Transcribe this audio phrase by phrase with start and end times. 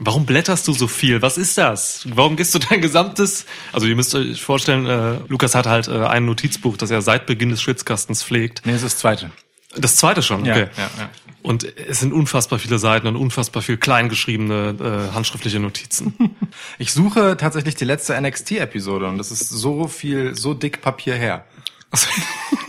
[0.00, 1.22] Warum blätterst du so viel?
[1.22, 2.06] Was ist das?
[2.14, 3.46] Warum gehst du dein gesamtes...
[3.72, 7.26] Also ihr müsst euch vorstellen, äh, Lukas hat halt äh, ein Notizbuch, das er seit
[7.26, 8.62] Beginn des Schwitzkastens pflegt.
[8.64, 9.30] Nee, das ist das zweite.
[9.76, 10.68] Das zweite schon, okay.
[10.76, 11.10] ja, ja.
[11.42, 16.14] Und es sind unfassbar viele Seiten und unfassbar viel kleingeschriebene äh, handschriftliche Notizen.
[16.78, 21.44] Ich suche tatsächlich die letzte NXT-Episode und das ist so viel, so dick Papier her.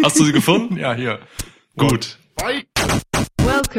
[0.04, 0.77] Hast du sie gefunden?
[0.77, 1.20] Ja, hier.
[1.75, 2.18] Gut.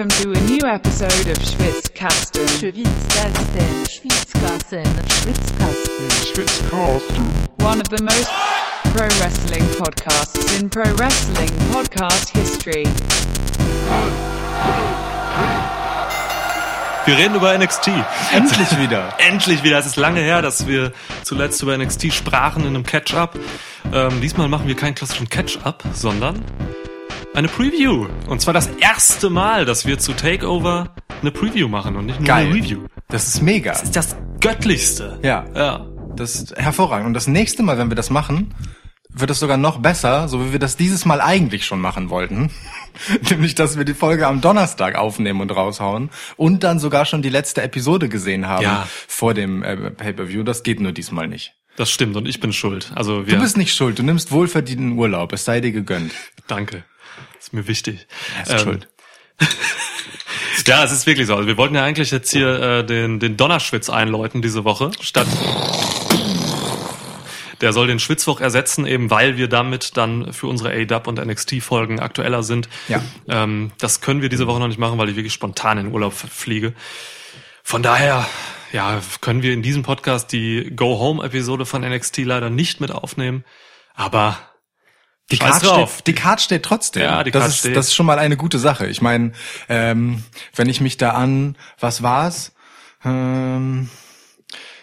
[0.00, 2.48] Welcome to a new episode of Schwitzkasten.
[2.48, 4.88] Schwitzkasten, Schwitzkasten,
[6.32, 7.24] Schwitzkasten.
[7.58, 8.30] One of the most
[8.94, 12.84] pro wrestling podcasts in pro wrestling podcast history.
[17.04, 17.88] Wir reden über NXT.
[18.32, 19.12] Endlich wieder.
[19.18, 19.78] Endlich wieder.
[19.80, 20.92] Es ist lange her, dass wir
[21.24, 23.38] zuletzt über NXT sprachen in einem Catch-up.
[23.92, 26.42] Ähm, diesmal machen wir keinen klassischen Catch-up, sondern
[27.34, 28.06] eine Preview.
[28.28, 32.26] Und zwar das erste Mal, dass wir zu Takeover eine Preview machen und nicht nur
[32.26, 32.46] Geil.
[32.46, 32.80] eine Review.
[33.08, 33.72] Das ist mega.
[33.72, 35.18] Das ist das Göttlichste.
[35.22, 35.44] Ja.
[35.54, 35.86] Ja.
[36.16, 37.06] Das ist hervorragend.
[37.06, 38.54] Und das nächste Mal, wenn wir das machen,
[39.12, 42.50] wird es sogar noch besser, so wie wir das dieses Mal eigentlich schon machen wollten.
[43.30, 47.28] Nämlich, dass wir die Folge am Donnerstag aufnehmen und raushauen und dann sogar schon die
[47.28, 48.86] letzte Episode gesehen haben Ja.
[49.08, 50.42] vor dem äh, Pay-Per-View.
[50.42, 51.54] Das geht nur diesmal nicht.
[51.76, 52.92] Das stimmt und ich bin schuld.
[52.94, 53.34] Also wir.
[53.36, 56.12] Du bist nicht schuld, du nimmst wohlverdienten Urlaub, es sei dir gegönnt.
[56.46, 56.84] Danke.
[57.50, 58.06] Ist mir wichtig.
[58.46, 58.88] Er ist schuld.
[60.66, 61.34] Ja, es ist wirklich so.
[61.34, 65.26] Also wir wollten ja eigentlich jetzt hier äh, den, den Donnerschwitz einläuten diese Woche, statt
[67.60, 71.98] der soll den Schwitzwoch ersetzen, eben weil wir damit dann für unsere A-Dub und NXT-Folgen
[71.98, 72.68] aktueller sind.
[72.86, 73.02] Ja.
[73.28, 75.92] Ähm, das können wir diese Woche noch nicht machen, weil ich wirklich spontan in den
[75.92, 76.72] Urlaub fliege.
[77.64, 78.28] Von daher,
[78.72, 83.44] ja, können wir in diesem Podcast die Go-Home-Episode von NXT leider nicht mit aufnehmen.
[83.94, 84.38] Aber
[85.30, 85.92] Die Scheiß Card, drauf.
[85.94, 87.02] steht, die Card steht trotzdem.
[87.02, 87.76] Ja, die das Card ist, steht.
[87.76, 88.86] Das ist schon mal eine gute Sache.
[88.86, 89.32] Ich meine,
[89.68, 90.24] ähm,
[90.54, 92.52] wenn ich mich da an, was war's?
[93.04, 93.88] Ähm,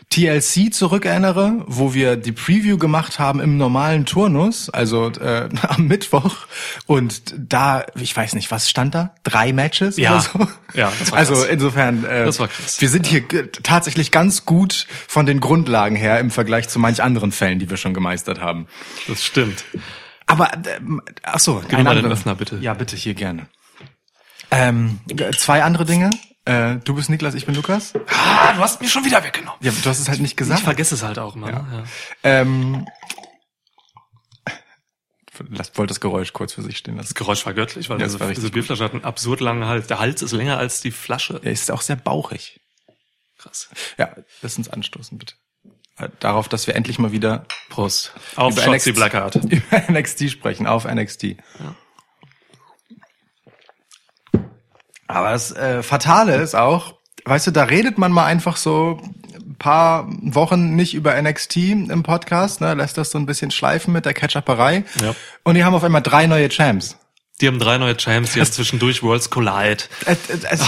[0.10, 6.48] TLC zurückerinnere, wo wir die Preview gemacht haben im normalen Turnus, also äh, am Mittwoch.
[6.86, 9.14] Und da, ich weiß nicht, was stand da?
[9.24, 10.12] Drei Matches Ja.
[10.14, 10.48] oder so?
[10.76, 11.48] Ja, das war Also krass.
[11.48, 12.80] insofern, äh, Das war krass.
[12.80, 17.04] wir sind hier g- tatsächlich ganz gut von den Grundlagen her im Vergleich zu manch
[17.04, 18.68] anderen Fällen, die wir schon gemeistert haben.
[19.10, 19.66] das stimmt.
[20.28, 22.58] Aber ähm, ach so, Gib mir mal den Öffner, bitte.
[22.58, 23.48] Ja, bitte hier gerne.
[24.52, 25.00] Ähm,
[25.38, 26.10] zwei andere Dinge.
[26.46, 27.94] Äh, du bist Niklas, ich bin Lukas.
[28.10, 29.60] Ah, du hast mir schon wieder weggenommen.
[29.62, 30.62] Ja, du hast es halt nicht Ich gesagt.
[30.62, 31.50] vergesse es halt auch immer.
[31.50, 31.62] Ja.
[31.64, 31.84] ne?
[31.84, 31.84] Ja.
[32.24, 32.88] Ähm,
[35.50, 37.16] lass wollte das Geräusch kurz für sich stehen Das lassen.
[37.16, 39.88] Geräusch war göttlich, weil Ja, das diese, diese Bierflasche hat einen absurd langen Hals.
[39.88, 41.40] Der Hals ist länger als die Flasche.
[41.44, 42.60] Er ist auch sehr bauchig.
[43.38, 43.70] Krass.
[43.98, 45.36] Ja, lass uns anstoßen, bitte.
[46.20, 48.14] Darauf, dass wir endlich mal wieder Prost.
[48.36, 48.94] Auf Über NXT.
[48.94, 49.36] Blackheart.
[49.50, 51.38] über NXT sprechen, auf NXT.
[55.08, 59.02] Aber das äh, Fatale ist auch, weißt du, da redet man mal einfach so
[59.34, 63.92] ein paar Wochen nicht über NXT im Podcast, ne, lässt das so ein bisschen schleifen
[63.92, 64.84] mit der Catch-Uperei.
[65.02, 65.16] Ja.
[65.44, 66.98] Und die haben auf einmal drei neue Champs.
[67.42, 69.84] Die haben drei neue Champs, die haben zwischendurch Worlds Collide.
[70.06, 70.62] Es, es, es,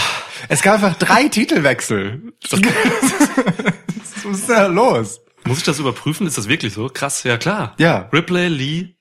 [0.48, 2.34] es gab einfach drei Titelwechsel.
[4.24, 5.22] Was ist da los?
[5.46, 6.28] Muss ich das überprüfen?
[6.28, 6.90] Ist das wirklich so?
[6.90, 7.74] Krass, ja klar.
[7.78, 8.10] Ja.
[8.12, 8.96] Ripley, Lee,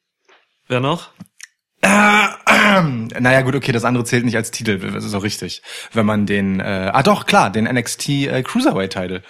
[0.69, 1.11] wer noch?
[3.21, 5.63] Naja, gut, okay, das andere zählt nicht als Titel, das ist so richtig.
[5.93, 9.23] Wenn man den, äh, ah doch, klar, den NXT äh, Cruiserweight-Titel.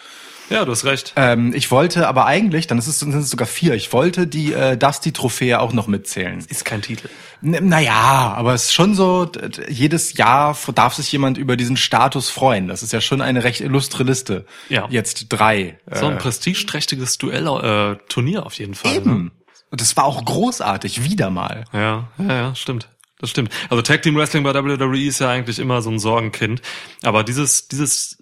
[0.51, 1.13] Ja, du hast recht.
[1.17, 4.53] Ähm, ich wollte aber eigentlich, dann ist es, sind es sogar vier, ich wollte die
[4.53, 6.45] äh, Dusty-Trophäe auch noch mitzählen.
[6.49, 7.09] Ist kein Titel.
[7.43, 9.31] N naja, aber es ist schon so,
[9.69, 12.69] jedes Jahr darf sich jemand über diesen Status freuen.
[12.69, 14.47] Das ist ja schon eine recht illustre Liste.
[14.69, 14.87] Ja.
[14.91, 15.79] Jetzt drei.
[15.93, 18.93] So ein Äh, prestigeträchtiges Duell, äh, Turnier auf jeden Fall.
[18.93, 18.97] Ne?
[18.97, 19.33] eben.
[19.71, 21.65] Und das war auch großartig, wieder mal.
[21.73, 22.89] Ja, ja, ja, stimmt.
[23.21, 23.53] Das stimmt.
[23.69, 26.63] Also Tag Team Wrestling bei WWE ist ja eigentlich immer so ein Sorgenkind.
[27.03, 28.17] Aber dieses, dieses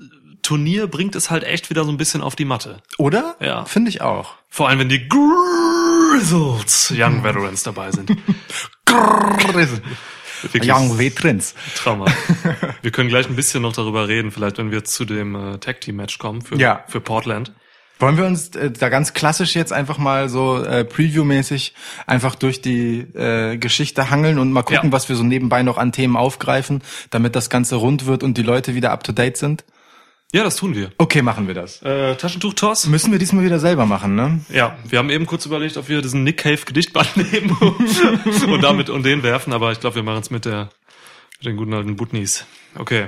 [0.46, 2.80] Turnier bringt es halt echt wieder so ein bisschen auf die Matte.
[2.98, 3.34] Oder?
[3.40, 3.64] Ja.
[3.64, 4.34] Finde ich auch.
[4.48, 8.10] Vor allem, wenn die Grizzles Young Veterans dabei sind.
[10.42, 11.54] Wirklich Young Veterans.
[11.74, 12.04] Trauma.
[12.82, 15.80] Wir können gleich ein bisschen noch darüber reden, vielleicht wenn wir zu dem äh, Tag
[15.80, 16.84] Team Match kommen für, Ja.
[16.86, 17.52] für Portland.
[17.98, 21.72] Wollen wir uns äh, da ganz klassisch jetzt einfach mal so äh, Preview-mäßig
[22.06, 24.92] einfach durch die äh, Geschichte hangeln und mal gucken, Ja.
[24.92, 28.42] was wir so nebenbei noch an Themen aufgreifen, damit das Ganze rund wird und die
[28.42, 29.64] Leute wieder up to date sind?
[30.36, 30.92] Ja, das tun wir.
[30.98, 31.80] Okay, machen wir das.
[31.80, 32.88] Äh, Taschentuch-Toss?
[32.88, 34.44] Müssen wir diesmal wieder selber machen, ne?
[34.50, 38.90] Ja, wir haben eben kurz überlegt, ob wir diesen Nick Cave Gedichtband nehmen und damit
[38.90, 40.68] und den werfen, aber ich glaube, wir machen es mit der
[41.38, 42.44] mit den guten alten Butnis.
[42.74, 43.06] Okay.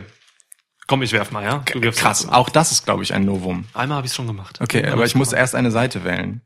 [0.87, 1.63] Komm, ich werf mal, ja?
[1.71, 2.33] Du wirfst Krass, jetzt.
[2.33, 3.67] auch das ist, glaube ich, ein Novum.
[3.75, 4.59] Einmal habe ich schon gemacht.
[4.63, 5.41] Okay, Einmal aber ich muss gemacht.
[5.43, 6.41] erst eine Seite wählen.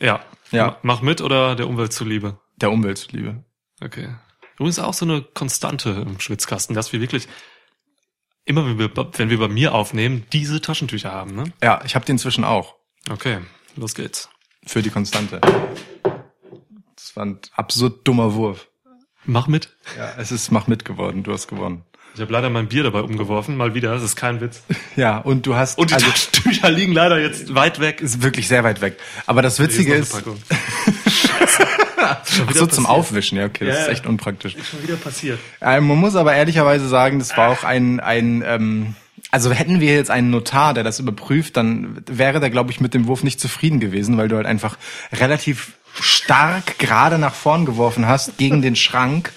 [0.00, 0.24] Ja.
[0.50, 0.78] Ja.
[0.82, 2.40] Mach mit oder der Umwelt zuliebe?
[2.56, 3.44] Der Umwelt zuliebe.
[3.80, 4.08] Okay.
[4.56, 7.28] Übrigens auch so eine Konstante im Schwitzkasten, dass wir wirklich
[8.46, 11.44] immer wenn wir, wenn wir bei mir aufnehmen, diese Taschentücher haben, ne?
[11.62, 12.76] Ja, ich habe die inzwischen auch.
[13.10, 13.40] Okay,
[13.76, 14.30] los geht's.
[14.64, 15.40] Für die Konstante.
[16.94, 18.68] Das war ein absurd dummer Wurf.
[19.24, 19.76] Mach mit.
[19.98, 21.22] Ja, es ist mach mit geworden.
[21.22, 21.84] Du hast gewonnen.
[22.14, 24.62] Ich habe leider mein Bier dabei umgeworfen, mal wieder, das ist kein Witz.
[24.96, 28.00] Ja, und du hast Und die also Taschentücher liegen leider jetzt weit weg.
[28.00, 28.98] ist wirklich sehr weit weg.
[29.26, 30.14] Aber das Witzige ist.
[32.10, 32.86] ach so zum.
[32.86, 33.38] Aufwischen.
[33.38, 34.54] Ja, okay, das Ja, ist echt unpraktisch.
[34.54, 35.38] Ist schon wieder passiert.
[35.60, 38.94] Ähm, man muss aber ehrlicherweise sagen, das war auch ein, ein ähm,
[39.30, 42.94] also hätten wir jetzt einen Notar, der das überprüft, dann wäre der, glaube ich, mit
[42.94, 44.78] dem Wurf nicht zufrieden gewesen, weil du halt einfach
[45.12, 49.32] relativ stark gerade nach vorn geworfen hast gegen den Schrank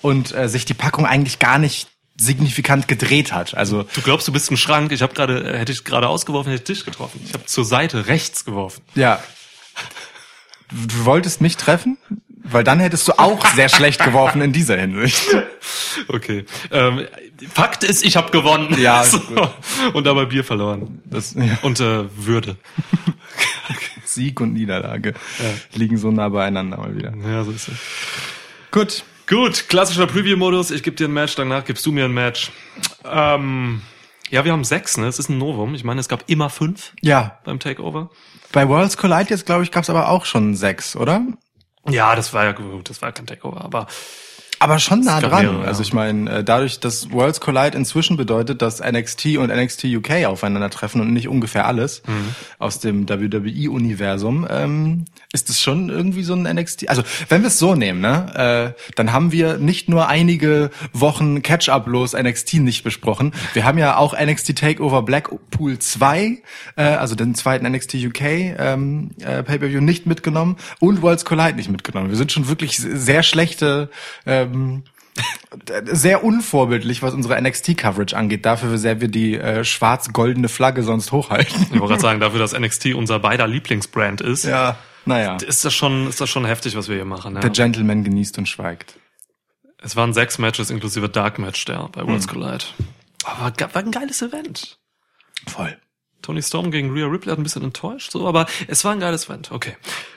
[0.00, 3.54] und äh, sich die Packung eigentlich gar nicht signifikant gedreht hat.
[3.54, 4.90] Also Du glaubst, du bist ein Schrank.
[4.90, 7.20] Ich habe gerade, hätte ich gerade ausgeworfen, hätte ich dich getroffen.
[7.24, 8.82] Ich habe zur Seite rechts geworfen.
[8.96, 9.22] ja,
[10.70, 11.98] du wolltest mich treffen,
[12.42, 15.20] weil dann hättest du auch sehr schlecht geworfen in dieser Hinsicht.
[16.06, 16.46] Okay.
[16.70, 17.06] Ähm,
[17.52, 18.80] Fakt ist, ich habe gewonnen.
[18.80, 19.20] Ja, so.
[19.20, 19.50] gut.
[19.92, 21.02] Und dabei Bier verloren.
[21.04, 21.58] Das, ja.
[21.62, 22.56] Und äh, Würde.
[24.04, 25.14] Sieg und Niederlage
[25.74, 27.12] liegen so nah beieinander mal wieder.
[27.28, 27.74] Ja, so ist es.
[28.70, 29.04] Gut.
[29.28, 30.70] Gut, klassischer Preview-Modus.
[30.70, 32.50] Ich gebe dir ein Match, danach gibst du mir ein Match.
[33.04, 33.82] Ähm,
[34.30, 35.06] ja, wir haben sechs, ne?
[35.06, 35.74] Es ist ein Novum.
[35.74, 38.10] Ich meine, es gab immer fünf Ja, beim Takeover.
[38.52, 41.22] bei Worlds Collide jetzt, glaube ich, gab es aber auch schon sechs, oder?
[41.88, 43.86] Ja, das war ja gut, das war kein Takeover, aber
[44.60, 45.44] Aber schon nah dran.
[45.44, 45.64] mehrere.
[45.66, 50.26] Also ich meine, äh, dadurch, dass Worlds Collide inzwischen bedeutet, dass NXT und NXT UK
[50.26, 52.34] aufeinandertreffen und nicht ungefähr alles Mhm.
[52.58, 56.88] aus dem WWE-Universum, ähm, ist es schon irgendwie so ein NXT.
[56.88, 61.42] Also wenn wir es so nehmen, ne, äh, dann haben wir nicht nur einige Wochen
[61.42, 63.32] Catch-up-los NXT nicht besprochen.
[63.54, 66.38] Wir haben ja auch NXT Takeover Blackpool 2,
[66.76, 68.20] äh, also den zweiten NXT UK
[68.58, 72.08] ähm, äh, Pay-per-View nicht mitgenommen und Worlds Collide nicht mitgenommen.
[72.10, 73.90] Wir sind schon wirklich sehr schlechte
[74.52, 74.84] ähm,
[75.84, 81.12] sehr unvorbildlich, was unsere NXT-Coverage angeht, dafür, wie sehr wir die äh, schwarz-goldene Flagge sonst
[81.12, 81.62] hochhalten.
[81.62, 85.36] ich wollte gerade sagen, dafür, dass NXT unser beider Lieblingsbrand ist, Ja, naja.
[85.36, 87.34] ist das schon, ist das schon heftig, was wir hier machen.
[87.34, 87.40] Ja.
[87.40, 88.94] Der Gentleman genießt und schweigt.
[89.80, 92.64] Es waren sechs Matches inklusive Dark Match der bei Worlds Collide.
[93.24, 94.78] Aber ge- war ein geiles Event.
[95.46, 95.76] Voll.
[96.20, 99.26] Tony Storm gegen Rhea Ripley hat ein bisschen enttäuscht, so, aber es war ein geiles
[99.28, 99.52] Event.
[99.52, 99.76] Okay.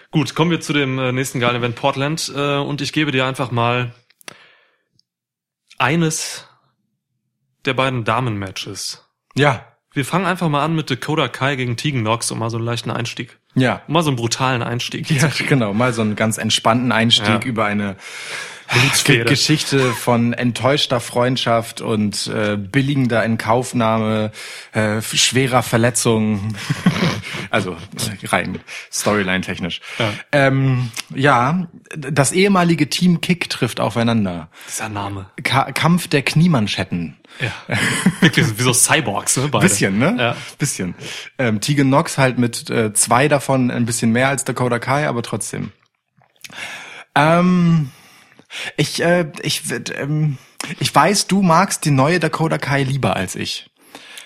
[0.10, 3.26] Gut, kommen wir zu dem äh, nächsten geilen Event Portland äh, und ich gebe dir
[3.26, 3.94] einfach mal
[5.82, 6.46] eines
[7.66, 9.06] der beiden Damen-Matches.
[9.36, 12.58] Ja, Wir fangen einfach mal an mit Dakota Kai gegen Tegan Knox, um mal so
[12.58, 13.40] einen leichten Einstieg.
[13.56, 13.82] ja.
[13.88, 15.10] Um mal so einen brutalen Einstieg.
[15.12, 15.74] Ja, genau.
[15.74, 17.42] Mal so einen ganz entspannten Einstieg Ja.
[17.44, 17.98] über eine.
[19.26, 24.32] Geschichte von enttäuschter Freundschaft und äh, billigender Inkaufnahme,
[24.72, 26.56] äh, schwerer Verletzung.
[27.52, 27.76] also
[28.24, 28.60] rein
[28.92, 29.82] Storyline-technisch.
[30.00, 30.14] Ja.
[30.32, 34.50] Ähm, ja, das ehemalige Team Kick trifft aufeinander.
[34.68, 35.30] Dieser Name.
[35.44, 37.18] Ka Kampf der Kniemanschetten.
[37.40, 37.52] Ja.
[38.22, 39.50] Wirklich wie so Cyborgs, ne?
[39.50, 39.68] Beide.
[39.68, 40.16] Bisschen, ne?
[40.18, 40.36] Ja.
[40.58, 40.96] Bisschen.
[41.38, 45.22] Ähm, Tegan Knox halt mit äh, zwei davon ein bisschen mehr als Dakota Kai, aber
[45.22, 45.72] trotzdem.
[47.16, 47.92] Ähm,
[48.78, 49.64] ich, äh, ich,
[49.96, 50.38] ähm,
[50.80, 53.70] ich weiß, du magst die neue Dakota Kai lieber als ich.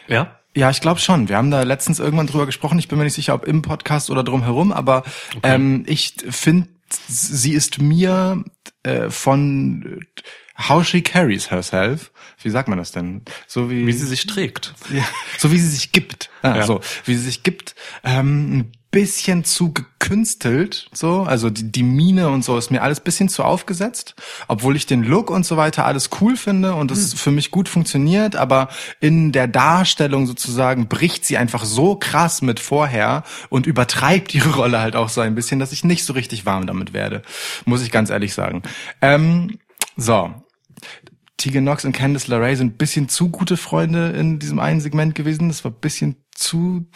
[0.07, 0.39] Ja?
[0.55, 1.27] Ja, ich glaube schon.
[1.29, 2.79] Wir haben da letztens irgendwann drüber gesprochen.
[2.79, 5.03] Ich bin mir nicht sicher, ob im Podcast oder drumherum, aber
[5.43, 6.69] ähm, ich finde,
[7.07, 8.43] sie ist mir
[8.83, 9.99] äh, von
[10.57, 12.11] how she carries herself.
[12.41, 13.23] Wie sagt man das denn?
[13.47, 14.73] So wie, Wie sie sich trägt.
[14.93, 15.03] ja,
[15.37, 16.29] so wie sie sich gibt.
[16.41, 16.63] Ah, Ja.
[16.65, 17.75] So, wie sie sich gibt.
[18.03, 21.23] Ähm, bisschen zu gekünstelt, so.
[21.23, 24.15] Also die, die Mine und so ist mir alles bisschen zu aufgesetzt.
[24.47, 27.67] Obwohl ich den Look und so weiter alles cool finde und es für mich gut
[27.67, 28.69] funktioniert, aber
[29.01, 34.79] in der Darstellung sozusagen bricht sie einfach so krass mit vorher und übertreibt ihre Rolle
[34.79, 37.21] halt auch so ein bisschen, dass ich nicht so richtig warm damit werde.
[37.65, 38.63] Muss ich ganz ehrlich sagen.
[39.01, 39.59] Ähm,
[39.97, 40.33] so.
[41.35, 45.15] Tegan Knox und Candice LeRae sind ein bisschen zu gute Freunde in diesem einen Segment
[45.15, 45.49] gewesen.
[45.49, 46.87] Das war ein bisschen zu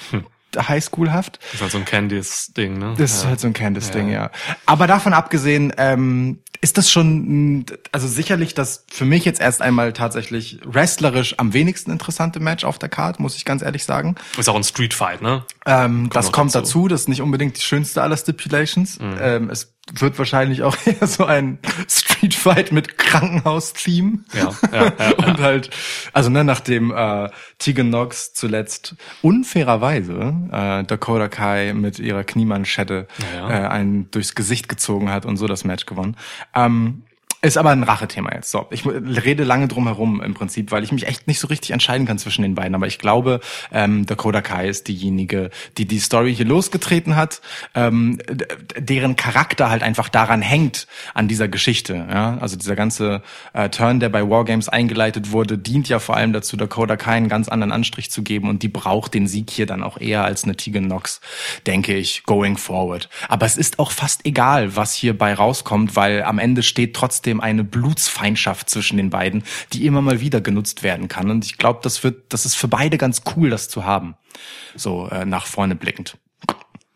[0.57, 1.39] highschoolhaft.
[1.41, 2.95] Das ist halt so ein Candice-Ding, ne?
[2.97, 4.31] Das ist halt so ein Candice-Ding, ja.
[4.65, 9.93] Aber davon abgesehen, ähm, ist das schon, also sicherlich das für mich jetzt erst einmal
[9.93, 14.15] tatsächlich wrestlerisch am wenigsten interessante Match auf der Card, muss ich ganz ehrlich sagen.
[14.37, 15.45] Ist auch ein Street Fight, ne?
[15.65, 16.79] Ähm, das noch kommt dazu.
[16.79, 16.87] dazu.
[16.89, 18.99] das ist nicht unbedingt die schönste aller Stipulations.
[19.01, 24.19] Ähm, es wird wahrscheinlich auch eher so ein Street Fight mit Krankenhaus-Theme.
[24.33, 25.69] Ja, ja, ja, Und halt,
[26.13, 33.49] also ne, nachdem äh, Tegan Knox zuletzt unfairerweise äh, Dakota Kai mit ihrer Kniemanschette Ja,
[33.49, 33.65] ja.
[33.65, 36.15] äh, einen durchs Gesicht gezogen hat und so das Match gewonnen.
[36.55, 37.03] Ähm,
[37.41, 38.51] Ist aber ein Rachethema jetzt.
[38.51, 41.71] So, ich rede lange drum herum im Prinzip, weil ich mich echt nicht so richtig
[41.71, 42.75] entscheiden kann zwischen den beiden.
[42.75, 43.39] Aber ich glaube,
[43.71, 47.39] ähm, Dakota Kai ist diejenige, die die Story hier losgetreten hat,
[47.75, 48.19] ähm,
[48.77, 52.05] deren Charakter halt einfach daran hängt an dieser Geschichte.
[52.09, 52.37] Ja?
[52.41, 53.21] Also dieser ganze
[53.53, 57.29] äh, Turn, der bei Wargames eingeleitet wurde, dient ja vor allem dazu, Dakota Kai einen
[57.29, 60.43] ganz anderen Anstrich zu geben und die braucht den Sieg hier dann auch eher als
[60.43, 61.21] eine Tegan Nox,
[61.65, 63.07] denke ich, going forward.
[63.29, 67.63] Aber es ist auch fast egal, was hierbei rauskommt, weil am Ende steht trotzdem eine
[67.63, 69.43] Blutsfeindschaft zwischen den beiden,
[69.73, 71.29] die immer mal wieder genutzt werden kann.
[71.29, 74.15] Und ich glaube, das wird, das ist für beide ganz cool, das zu haben.
[74.75, 76.17] So äh, nach vorne blickend.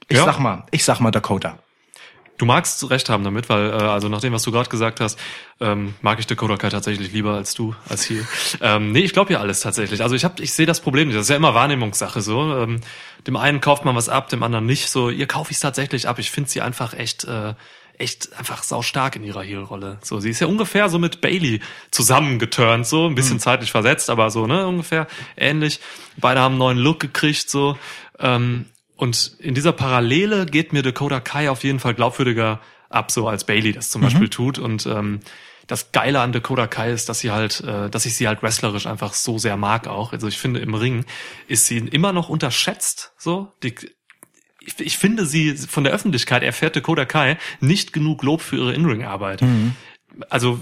[0.07, 0.25] Ich Ja.
[0.25, 1.59] sag mal, ich sag mal Dakota.
[2.39, 5.19] Du magst recht haben damit, weil, äh, also nach dem, was du gerade gesagt hast,
[5.61, 8.25] ähm, mag ich Dakota Kai tatsächlich lieber als du, als hier.
[8.61, 10.01] ähm, nee, ich glaube ja alles tatsächlich.
[10.01, 11.15] Also ich hab, ich sehe das Problem nicht.
[11.17, 12.57] Das ist ja immer Wahrnehmungssache so.
[12.57, 12.81] Ähm,
[13.27, 14.89] dem einen kauft man was ab, dem anderen nicht.
[14.89, 16.17] So, ihr kaufe ich es tatsächlich ab.
[16.19, 17.53] Ich finde sie einfach echt, äh,
[17.97, 19.99] echt einfach saustark in ihrer Heel-Rolle.
[20.01, 24.29] So, sie ist ja ungefähr so mit Bailey zusammengeturnt, so ein bisschen zeitlich versetzt, aber
[24.31, 25.07] so, ne, ungefähr
[25.37, 25.79] ähnlich.
[26.17, 27.77] Beide haben einen neuen Look gekriegt, so.
[28.19, 33.27] Ähm, und in dieser Parallele geht mir Dakota Kai auf jeden Fall glaubwürdiger ab, so
[33.27, 34.59] als Bailey das zum Beispiel tut.
[34.59, 35.19] Und ähm,
[35.67, 38.85] das Geile an Dakota Kai ist, dass sie halt, äh, dass ich sie halt wrestlerisch
[38.85, 40.13] einfach so sehr mag auch.
[40.13, 41.05] Also ich finde im Ring
[41.47, 43.13] ist sie immer noch unterschätzt.
[43.17, 43.75] So, die,
[44.65, 48.73] ich, ich finde sie von der Öffentlichkeit erfährt Dakota Kai nicht genug Lob für ihre
[48.73, 49.41] In-Ring-Arbeit.
[50.29, 50.61] Also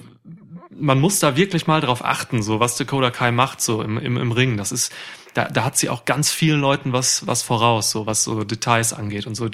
[0.70, 4.18] man muss da wirklich mal drauf achten, so was Dakota Kai macht so im, im,
[4.18, 4.58] im Ring.
[4.58, 4.92] Das ist,
[5.34, 8.94] da, da hat sie auch ganz vielen Leuten was, was voraus, so was so Details
[8.94, 9.50] angeht und so.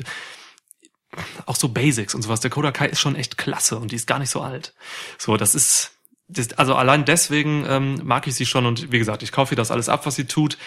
[1.46, 2.39] Auch so Basics und sowas.
[2.39, 4.74] Dakota Kai ist schon echt klasse und die ist gar nicht so alt.
[5.18, 5.92] So, das ist,
[6.27, 9.58] das, also allein deswegen ähm, mag ich sie schon und wie gesagt, ich kaufe ihr
[9.58, 10.58] das alles ab, was sie tut.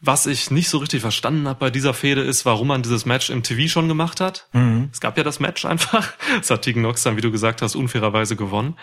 [0.00, 3.30] Was ich nicht so richtig verstanden habe bei dieser Fehde ist, warum man dieses Match
[3.30, 4.46] im TV schon gemacht hat.
[4.92, 6.12] Es gab ja das Match einfach.
[6.38, 8.78] Das hat Tegan Nox dann, wie du gesagt hast, unfairerweise gewonnen.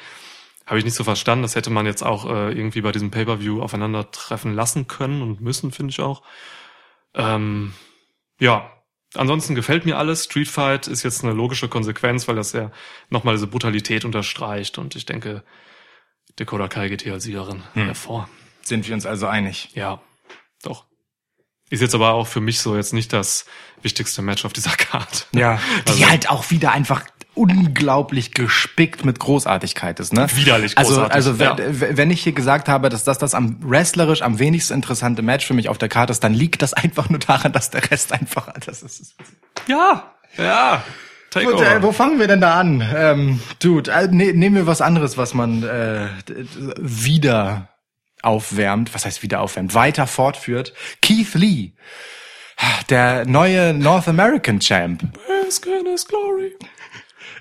[0.65, 1.43] Habe ich nicht so verstanden.
[1.43, 5.71] Das hätte man jetzt auch äh, irgendwie bei diesem Pay-Per-View aufeinandertreffen lassen können und müssen,
[5.71, 6.21] finde ich auch.
[7.13, 7.73] Ähm,
[8.39, 8.71] ja,
[9.13, 10.25] ansonsten gefällt mir alles.
[10.25, 12.71] Street Fight ist jetzt eine logische Konsequenz, weil das ja
[13.09, 14.77] nochmal diese Brutalität unterstreicht.
[14.77, 15.43] Und ich denke,
[16.35, 18.27] Dakota Kai geht hier als Siegerin hervor.
[18.61, 19.69] Sind wir uns also einig?
[19.75, 20.01] Ja.
[21.75, 23.45] Ist jetzt aber auch für mich so jetzt nicht das
[23.81, 25.25] wichtigste Match auf dieser Karte.
[25.33, 27.03] Ja, die Also- halt auch wieder einfach
[27.33, 30.25] unglaublich gespickt mit Großartigkeit ist, ne?
[30.35, 31.57] Widerlich Also, großartig, also ja.
[31.57, 35.53] wenn, ich hier gesagt habe, dass das das am wrestlerisch am wenigsten interessante Match für
[35.53, 38.47] mich auf der Karte ist, dann liegt das einfach nur daran, dass der Rest einfach
[38.65, 39.15] das ist.
[39.67, 40.81] Ja, ja.
[41.33, 42.81] Gut, äh, wo fangen wir denn da an?
[42.95, 46.07] Ähm, dude, äh, ne, nehmen wir was anderes, was man äh,
[46.79, 47.67] wieder
[48.21, 48.93] aufwärmt.
[48.93, 49.73] Was heißt wieder aufwärmt?
[49.73, 50.73] Weiter fortführt.
[51.01, 51.73] Keith Lee,
[52.89, 55.03] der neue North American Champ.
[55.49, 56.55] Skin is glory.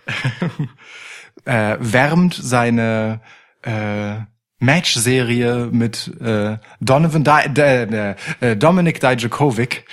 [1.45, 3.21] äh, wärmt seine
[3.63, 4.17] äh,
[4.59, 9.85] Match-Serie mit äh, Donovan Di äh, äh, Dominik Dijakovic,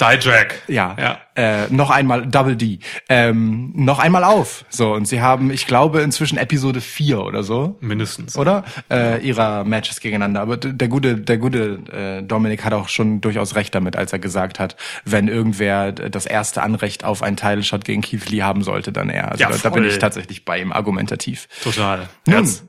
[0.00, 0.62] Dijak.
[0.66, 1.20] ja, Ja.
[1.36, 4.64] Äh, noch einmal Double D, ähm, noch einmal auf.
[4.68, 7.76] So und sie haben, ich glaube, inzwischen Episode 4 oder so.
[7.80, 8.36] Mindestens.
[8.36, 10.40] Oder äh, ihrer Matches gegeneinander.
[10.40, 14.18] Aber der gute, der gute äh, Dominik hat auch schon durchaus recht damit, als er
[14.20, 18.62] gesagt hat, wenn irgendwer das erste Anrecht auf einen Title Shot gegen Keith Lee haben
[18.62, 19.30] sollte, dann er.
[19.32, 21.48] Also Ja, da, da bin ich tatsächlich bei ihm argumentativ.
[21.62, 22.08] Total.
[22.26, 22.38] Nun.
[22.38, 22.64] Jetzt-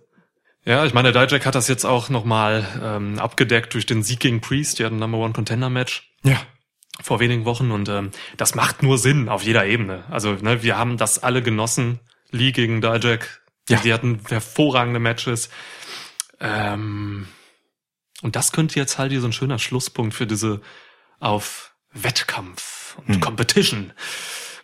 [0.67, 4.19] Ja, ich meine, der Dijak hat das jetzt auch nochmal ähm, abgedeckt durch den Sieg
[4.19, 4.79] gegen Priest.
[4.79, 6.37] Die hatten ein Number One Contender Match Ja.
[7.01, 10.05] Vor wenigen Wochen und ähm, das macht nur Sinn auf jeder Ebene.
[10.09, 11.99] Also ne, wir haben das alle genossen.
[12.31, 13.41] Lee gegen Dijak.
[13.69, 13.79] Ja.
[13.79, 15.49] Die hatten hervorragende Matches.
[16.39, 17.27] Ähm,
[18.21, 20.61] und das könnte jetzt halt hier so ein schöner Schlusspunkt für diese
[21.19, 23.93] auf Wettkampf und Competition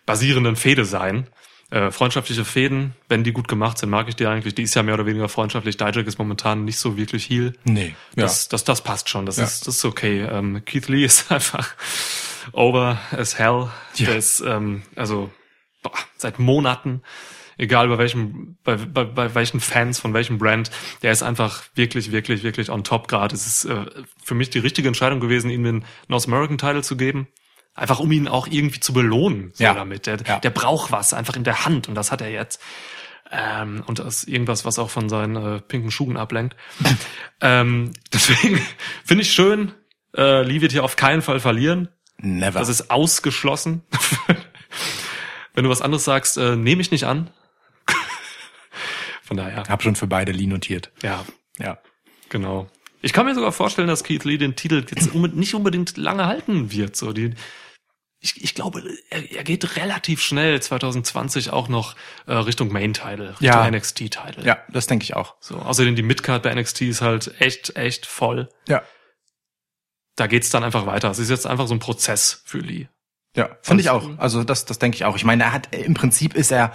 [0.06, 1.28] basierenden Fehde sein.
[1.72, 4.54] Äh, freundschaftliche Fäden, wenn die gut gemacht sind, mag ich die eigentlich.
[4.54, 5.78] Die ist ja mehr oder weniger freundschaftlich.
[5.78, 7.54] Dijak ist momentan nicht so wirklich Heal.
[7.64, 7.94] Nee.
[8.14, 8.24] Ja.
[8.24, 9.24] Das, das, das passt schon.
[9.24, 9.44] Das Ja.
[9.44, 10.20] ist, das ist okay.
[10.20, 11.74] Ähm, Keith Lee ist einfach
[12.52, 13.70] over as hell.
[13.94, 14.06] Ja.
[14.06, 15.30] Der ist, ähm, also,
[15.82, 17.00] boah, seit Monaten,
[17.56, 22.12] egal bei welchem, bei, bei, bei welchen Fans von welchem Brand, der ist einfach wirklich,
[22.12, 23.34] wirklich, wirklich on top gerade.
[23.34, 23.86] Es ist äh,
[24.22, 27.28] für mich die richtige Entscheidung gewesen, ihm den North American Title zu geben.
[27.74, 29.72] Einfach um ihn auch irgendwie zu belohnen, so Ja.
[29.74, 30.06] damit.
[30.06, 30.38] Der, Ja.
[30.40, 32.60] der braucht was einfach in der Hand und das hat er jetzt.
[33.30, 36.54] Ähm, und das ist irgendwas, was auch von seinen äh, pinken Schuhen ablenkt.
[37.40, 38.60] ähm, deswegen
[39.04, 39.72] finde ich schön,
[40.14, 41.88] äh, Lee wird hier auf keinen Fall verlieren.
[42.18, 42.58] Never.
[42.58, 43.82] Das ist ausgeschlossen.
[45.54, 47.30] Wenn du was anderes sagst, äh, nehme ich nicht an.
[49.22, 50.90] Von daher, Hab schon für beide Lee notiert.
[51.02, 51.24] ja,
[51.58, 51.78] Ja.
[52.28, 52.68] genau.
[53.00, 56.70] Ich kann mir sogar vorstellen, dass Keith Lee den Titel jetzt nicht unbedingt lange halten
[56.70, 56.94] wird.
[56.96, 57.34] So die,
[58.24, 63.46] ich, ich glaube, er, er geht relativ schnell 2020 auch noch äh, Richtung Main-Title, Richtung
[63.46, 63.68] Ja.
[63.68, 64.44] NXT-Title.
[64.46, 65.34] Ja, das denke ich auch.
[65.40, 68.48] So, außerdem die Midcard bei NXT ist halt echt, echt voll.
[68.68, 68.82] Ja.
[70.16, 71.10] Da geht's dann einfach weiter.
[71.10, 72.86] Es ist jetzt einfach so ein Prozess für Lee.
[73.36, 74.08] Ja, finde ich auch.
[74.18, 75.16] Also das, das denke ich auch.
[75.16, 76.72] Ich meine, er hat im Prinzip ist er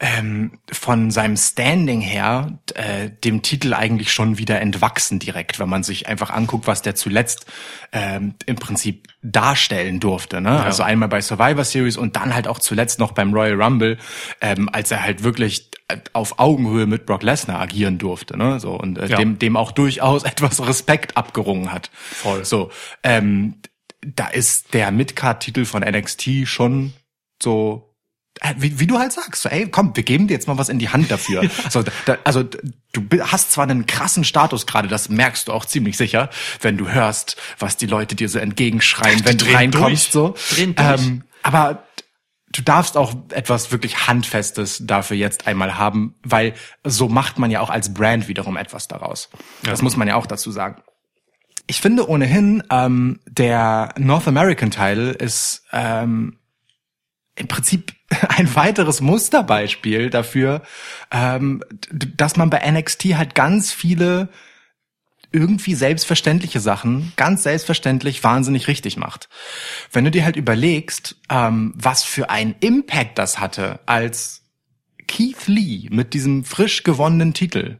[0.00, 5.82] ähm, von seinem Standing her äh, dem Titel eigentlich schon wieder entwachsen direkt, wenn man
[5.82, 7.46] sich einfach anguckt, was der zuletzt
[7.92, 10.40] ähm, im Prinzip darstellen durfte.
[10.40, 10.60] Ne?
[10.62, 13.98] Also einmal bei Survivor Series und dann halt auch zuletzt noch beim Royal Rumble,
[14.40, 18.58] ähm, als er halt wirklich äh, auf Augenhöhe mit Brock Lesnar agieren durfte, ne?
[18.58, 19.16] So und äh, Ja.
[19.18, 21.90] dem dem auch durchaus etwas Respekt abgerungen hat.
[21.94, 22.44] Voll.
[22.44, 22.70] So,
[23.02, 23.60] ähm,
[24.04, 26.92] da ist der Midcard-Titel von NXT schon
[27.42, 27.93] so,
[28.56, 30.78] wie, wie du halt sagst, so, ey, komm, wir geben dir jetzt mal was in
[30.78, 31.48] die Hand dafür.
[31.70, 35.96] So, da, also du hast zwar einen krassen Status gerade, das merkst du auch ziemlich
[35.96, 40.36] sicher, wenn du hörst, was die Leute dir so entgegenschreien, wenn du reinkommst, durch.
[40.56, 40.66] so.
[40.76, 41.84] Ähm, aber
[42.52, 47.60] du darfst auch etwas wirklich Handfestes dafür jetzt einmal haben, weil so macht man ja
[47.60, 49.30] auch als Brand wiederum etwas daraus.
[49.62, 50.82] Das muss man ja auch dazu sagen.
[51.66, 56.38] Ich finde ohnehin, ähm, der North American Title ist ähm,
[57.36, 57.93] im Prinzip
[58.28, 60.62] ein weiteres Musterbeispiel dafür,
[61.10, 64.28] ähm, dass man bei NXT halt ganz viele
[65.32, 69.28] irgendwie selbstverständliche Sachen ganz selbstverständlich wahnsinnig richtig macht.
[69.90, 74.42] Wenn du dir halt überlegst, ähm, was für einen Impact das hatte, als
[75.08, 77.78] Keith Lee mit diesem frisch gewonnenen Titel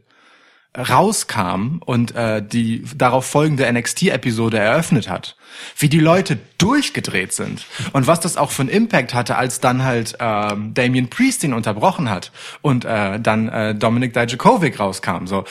[0.77, 5.37] rauskam und äh, die darauf folgende NXT-Episode eröffnet hat,
[5.77, 9.83] wie die Leute durchgedreht sind und was das auch für einen Impact hatte, als dann
[9.83, 12.31] halt ähm, Damien Priest ihn unterbrochen hat
[12.61, 15.25] und äh, dann äh, Dominik Dijakovic rauskam.
[15.25, 15.45] So,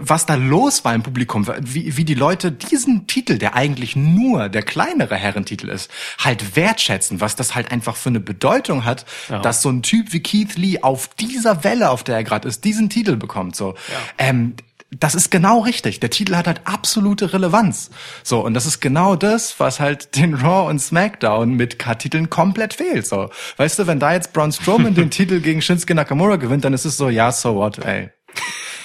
[0.00, 4.48] was da los war im Publikum, wie, wie die Leute diesen Titel, der eigentlich nur
[4.48, 9.06] der kleinere Herrentitel ist, halt wertschätzen, was das halt einfach für eine Bedeutung hat,
[9.42, 12.64] dass so ein Typ wie Keith Lee auf dieser Welle, auf der er gerade ist,
[12.64, 13.56] diesen Titel bekommt.
[13.56, 13.74] So,
[14.18, 14.54] ähm,
[15.00, 16.00] das ist genau richtig.
[16.00, 17.90] Der Titel hat halt absolute Relevanz.
[18.22, 22.74] So, und das ist genau das, was halt den Raw und SmackDown mit K-Titeln komplett
[22.74, 23.06] fehlt.
[23.06, 26.74] So, weißt du, wenn da jetzt Braun Strowman den Titel gegen Shinsuke Nakamura gewinnt, dann
[26.74, 28.10] ist es so, ja, so what, ey.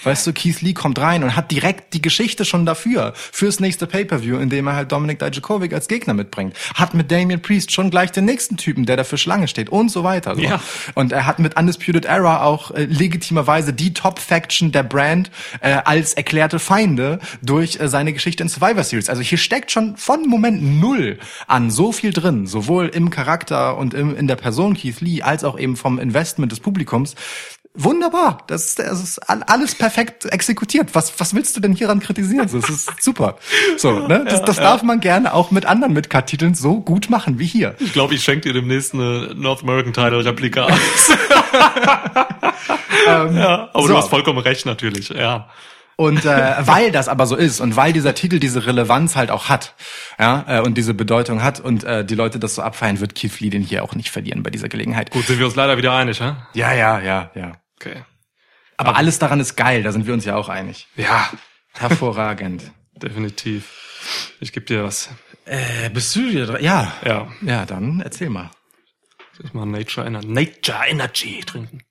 [0.04, 3.86] Weißt du, Keith Lee kommt rein und hat direkt die Geschichte schon dafür, fürs nächste
[3.86, 6.56] Pay-Per-View, indem er halt Dominik Dijakovic als Gegner mitbringt.
[6.74, 10.04] Hat mit Damian Priest schon gleich den nächsten Typen, der dafür Schlange steht und so
[10.04, 10.36] weiter.
[10.36, 10.42] So.
[10.42, 10.60] Ja.
[10.96, 16.14] Und er hat mit Undisputed Era auch äh, legitimerweise die Top-Faction der Brand äh, als
[16.14, 19.10] erklärte Feinde durch äh, seine Geschichte in Survivor Series.
[19.10, 23.94] Also hier steckt schon von Moment null an so viel drin, sowohl im Charakter und
[23.94, 27.16] im, in der Person Keith Lee, als auch eben vom Investment des Publikums.
[27.74, 30.90] Wunderbar, das ist, das ist all- alles perfekt exekutiert.
[30.94, 32.50] Was, was willst du denn hieran kritisieren?
[32.52, 33.38] Das ist super.
[33.78, 34.26] So, ne?
[34.28, 37.76] Das, das darf man gerne auch mit anderen Midcard-Titeln so gut machen wie hier.
[37.80, 40.74] Ich glaube, ich schenke dir demnächst eine North American Title Replika aus.
[43.06, 43.88] ja, aber so.
[43.88, 45.10] du hast vollkommen recht natürlich.
[45.10, 45.48] Ja.
[45.96, 49.50] Und äh, weil das aber so ist und weil dieser Titel diese Relevanz halt auch
[49.50, 49.76] hat,
[50.20, 53.40] ja, äh, und diese Bedeutung hat und äh, die Leute das so abfeiern, wird Keith
[53.40, 55.12] Lee den hier auch nicht verlieren bei dieser Gelegenheit.
[55.12, 56.34] Gut, sind wir uns leider wieder einig, hä?
[56.54, 57.52] Ja, ja, ja, ja.
[57.82, 58.04] Okay.
[58.78, 60.88] Aber alles daran ist geil, da sind wir uns ja auch einig.
[60.96, 61.30] Ja,
[61.74, 62.72] Hervorragend.
[62.96, 64.36] definitiv.
[64.40, 65.10] Ich gebe dir was.
[65.46, 66.64] äh, bist du wieder dran?
[66.64, 66.94] Ja.
[67.06, 67.28] Ja.
[67.42, 68.52] Ja, dann erzähl mal.
[69.38, 71.84] Soll ich mal Nature, Ener Nature Energy trinken?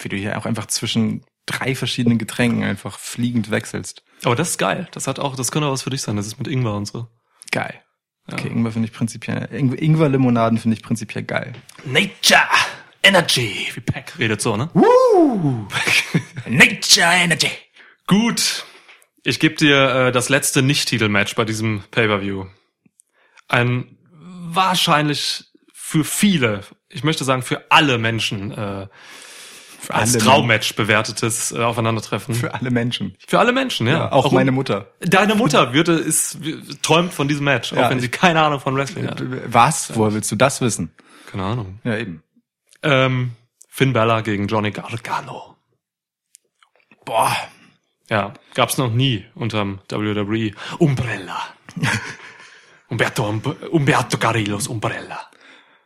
[0.00, 4.02] Wie du hier auch einfach zwischen drei verschiedenen Getränken einfach fliegend wechselst.
[4.24, 4.88] Aber das ist geil.
[4.92, 6.16] Das hat auch, das könnte auch was für dich sein.
[6.16, 7.08] Das ist mit Ingwer und so.
[7.50, 7.80] Geil.
[8.30, 11.52] Okay, Ingwer finde ich prinzipiell, Ing- Ingwer-Limonaden finde ich prinzipiell geil.
[11.84, 12.40] Nature
[13.02, 13.68] Energy.
[13.74, 14.70] Wie Pack redet so, ne?
[16.48, 17.50] Nature Energy.
[18.06, 18.64] Gut.
[19.24, 22.46] Ich gebe dir äh, das letzte Nicht-Titel-Match bei diesem Pay-Per-View.
[23.48, 28.86] Ein wahrscheinlich für viele, ich möchte sagen für alle Menschen, äh,
[29.88, 32.34] als alle Traummatch bewertetes äh, Aufeinandertreffen.
[32.34, 33.16] Für alle Menschen.
[33.26, 33.94] Für alle Menschen, ja.
[33.94, 34.34] Ja, auch Warum?
[34.34, 34.92] meine Mutter.
[35.00, 36.38] Deine Mutter würde ist
[36.82, 37.86] träumt von diesem Match, Ja.
[37.86, 39.22] auch wenn sie keine Ahnung von Wrestling hat.
[39.52, 39.94] Was?
[39.96, 40.94] Woher willst du das wissen?
[41.30, 41.80] Keine Ahnung.
[41.84, 42.22] Ja, eben.
[42.82, 43.32] Ähm,
[43.68, 45.56] Finn Bella gegen Johnny Gargano.
[47.04, 47.36] Boah.
[48.10, 51.38] Ja, gab's noch nie unterm WWE Umbrella.
[52.88, 53.40] Umberto, Um-
[53.70, 55.30] Umberto Carrillos Umbrella.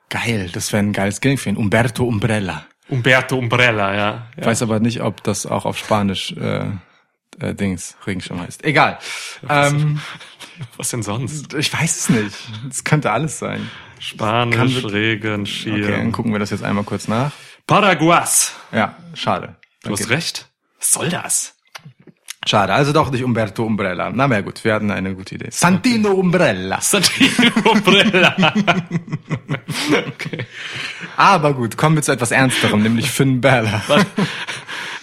[0.09, 1.57] Geil, das wäre ein geiles Game für ihn.
[1.57, 2.67] Umberto Umbrella.
[2.89, 4.27] Umberto Umbrella, ja.
[4.37, 4.47] Ich ja.
[4.47, 6.71] weiß aber nicht, ob das auch auf Spanisch äh,
[7.41, 8.65] äh, Dings Regenschirm heißt.
[8.65, 8.99] Egal.
[9.49, 10.01] Ähm,
[10.77, 11.55] Was denn sonst?
[11.55, 12.37] ich weiß es nicht.
[12.71, 13.71] Es könnte alles sein.
[13.99, 15.75] Spanisch, Kann wir- Regenschirm.
[15.83, 17.33] Okay, dann gucken wir das jetzt einmal kurz nach.
[17.67, 18.53] Paraguas.
[18.73, 19.57] Ja, schade.
[19.83, 20.15] Du hast Okay.
[20.15, 20.49] recht.
[20.79, 21.55] Was soll das?
[22.49, 24.11] Schade, also doch nicht Umberto Umbrella.
[24.15, 25.49] Na ja gut, wir hatten eine gute Idee.
[25.51, 26.81] Santino Umbrella.
[26.81, 28.37] Santino Umbrella.
[30.07, 30.47] okay.
[31.17, 33.83] Aber gut, kommen wir zu etwas Ernsterem, nämlich Finn Balor.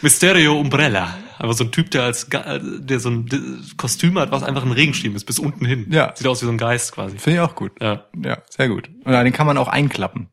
[0.02, 1.18] Mysterio Umbrella.
[1.44, 3.30] Aber so ein Typ, der als Ge- der so ein
[3.76, 5.88] Kostüm hat, was einfach ein Regenschirm ist, bis unten hin.
[5.92, 6.14] Ja.
[6.16, 7.18] Sieht aus wie so ein Geist quasi.
[7.18, 7.74] Finde ich auch gut.
[7.82, 8.06] Ja.
[8.24, 8.90] Ja, sehr gut.
[9.04, 10.30] Und den kann man auch einklappen.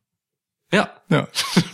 [0.73, 0.89] Ja.
[1.09, 1.27] Ja.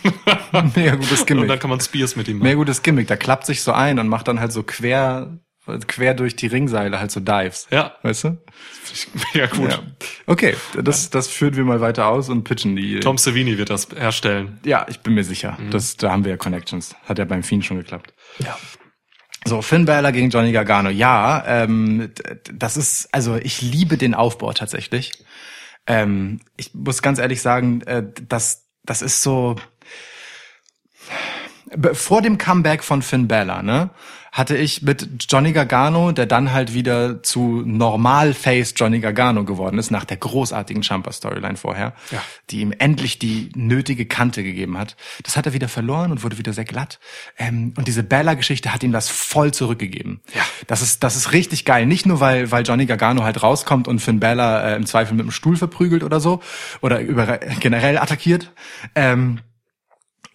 [0.75, 1.59] Mega gutes Und dann Gimmick.
[1.59, 2.57] kann man Spears mit ihm Mega machen.
[2.57, 3.07] gutes Gimmick.
[3.07, 5.37] Da klappt sich so ein und macht dann halt so quer,
[5.85, 7.67] quer durch die Ringseile halt so Dives.
[7.69, 7.93] Ja.
[8.01, 8.37] Weißt du?
[9.35, 9.69] Mega gut.
[9.69, 9.79] Ja.
[10.25, 12.99] Okay, das, das führen wir mal weiter aus und pitchen die.
[13.01, 14.59] Tom Savini wird das herstellen.
[14.65, 15.59] Ja, ich bin mir sicher.
[15.69, 16.95] Das, da haben wir ja Connections.
[17.05, 18.15] Hat ja beim Fiend schon geklappt.
[18.39, 18.57] Ja.
[19.45, 20.89] So, Finn Balor gegen Johnny Gargano.
[20.89, 22.11] Ja, ähm,
[22.53, 25.11] das ist, also ich liebe den Aufbau tatsächlich.
[25.85, 29.55] Ähm, ich muss ganz ehrlich sagen, äh, das, das ist so,
[31.93, 33.89] vor dem Comeback von Finn Balor, ne,
[34.37, 39.89] hatte ich mit Johnny Gargano, der dann halt wieder zu Normal-Face Johnny Gargano geworden ist,
[39.89, 42.21] nach der großartigen Champa-Storyline vorher, Ja.
[42.51, 44.95] die ihm endlich die nötige Kante gegeben hat.
[45.23, 46.99] Das hat er wieder verloren und wurde wieder sehr glatt.
[47.39, 50.21] Ähm, und diese Balor-Geschichte hat ihm das voll zurückgegeben.
[50.35, 50.43] Ja.
[50.67, 51.87] Das ist, das ist richtig geil.
[51.87, 55.25] Nicht nur, weil, weil Johnny Gargano halt rauskommt und Finn Balor äh, im Zweifel mit
[55.25, 56.41] dem Stuhl verprügelt oder so,
[56.81, 58.51] oder über, generell attackiert,
[58.93, 59.39] ähm,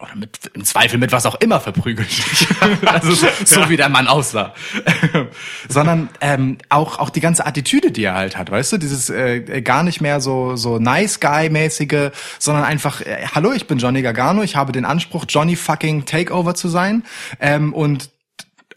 [0.03, 2.09] oder mit, im Zweifel mit was auch immer verprügelt.
[2.85, 4.53] also so, so wie der Mann aussah.
[5.69, 9.61] Sondern ähm, auch auch die ganze Attitüde, die er halt hat, weißt du, dieses äh,
[9.61, 14.01] gar nicht mehr so so nice guy mäßige, sondern einfach äh, hallo, ich bin Johnny
[14.01, 17.03] Gargano, ich habe den Anspruch Johnny fucking Takeover zu sein
[17.39, 18.11] ähm, und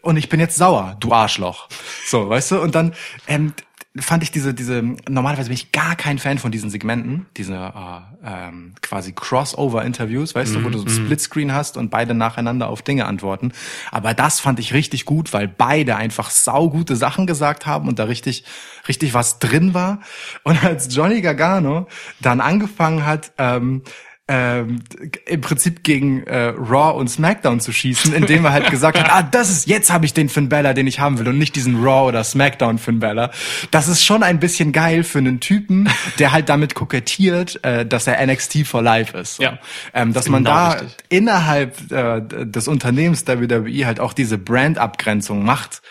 [0.01, 1.67] und ich bin jetzt sauer, du Arschloch.
[2.05, 2.61] So, weißt du?
[2.61, 2.93] Und dann
[3.27, 3.53] ähm,
[3.99, 7.99] fand ich diese, diese, normalerweise bin ich gar kein Fan von diesen Segmenten, diese äh,
[8.25, 12.81] ähm, quasi Crossover-Interviews, weißt du, wo du so ein Splitscreen hast und beide nacheinander auf
[12.81, 13.51] Dinge antworten.
[13.91, 18.05] Aber das fand ich richtig gut, weil beide einfach saugute Sachen gesagt haben und da
[18.05, 18.43] richtig,
[18.87, 19.99] richtig was drin war.
[20.43, 21.87] Und als Johnny Gargano
[22.19, 23.83] dann angefangen hat, ähm,
[24.29, 24.81] ähm,
[25.25, 29.23] im Prinzip gegen äh, Raw und SmackDown zu schießen, indem er halt gesagt hat, ah,
[29.23, 31.81] das ist, jetzt habe ich den Finn Balor, den ich haben will und nicht diesen
[31.83, 33.31] Raw oder SmackDown Finn Balor.
[33.71, 38.07] Das ist schon ein bisschen geil für einen Typen, der halt damit kokettiert, äh, dass
[38.07, 39.37] er NXT for Life ist.
[39.37, 39.43] So.
[39.43, 39.59] Ja.
[39.93, 40.95] Ähm, dass man genau da richtig.
[41.09, 45.81] innerhalb äh, des Unternehmens WWE halt auch diese Brandabgrenzung macht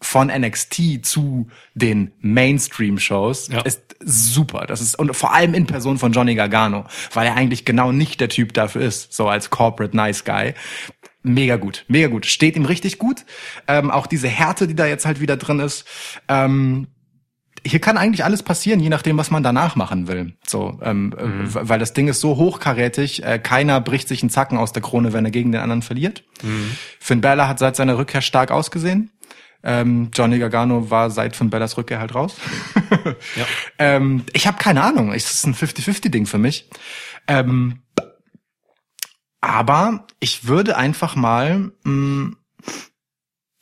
[0.00, 3.60] von NXT zu den Mainstream-Shows Ja.
[3.62, 4.64] ist super.
[4.66, 8.20] Das ist und vor allem in Person von Johnny Gargano, weil er eigentlich genau nicht
[8.20, 10.54] der Typ dafür ist, so als Corporate Nice Guy.
[11.22, 12.24] Mega gut, mega gut.
[12.24, 13.26] Steht ihm richtig gut.
[13.68, 15.84] Ähm, auch diese Härte, die da jetzt halt wieder drin ist.
[16.28, 16.86] Ähm,
[17.62, 20.32] hier kann eigentlich alles passieren, je nachdem, was man danach machen will.
[20.46, 24.56] So, ähm, äh, weil das Ding ist so hochkarätig, äh, keiner bricht sich einen Zacken
[24.56, 26.24] aus der Krone, wenn er gegen den anderen verliert.
[26.98, 29.10] Finn Balor hat seit seiner Rückkehr stark ausgesehen.
[29.62, 32.36] Ähm, Johnny Gargano war seit Finn Balors Rückkehr halt raus.
[33.36, 33.46] Ja.
[33.78, 35.12] ähm, ich habe keine Ahnung.
[35.12, 36.68] Es ist ein 50-50-Ding für mich.
[37.28, 37.82] Ähm,
[39.40, 42.32] aber ich würde einfach mal mh,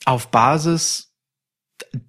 [0.07, 1.13] auf Basis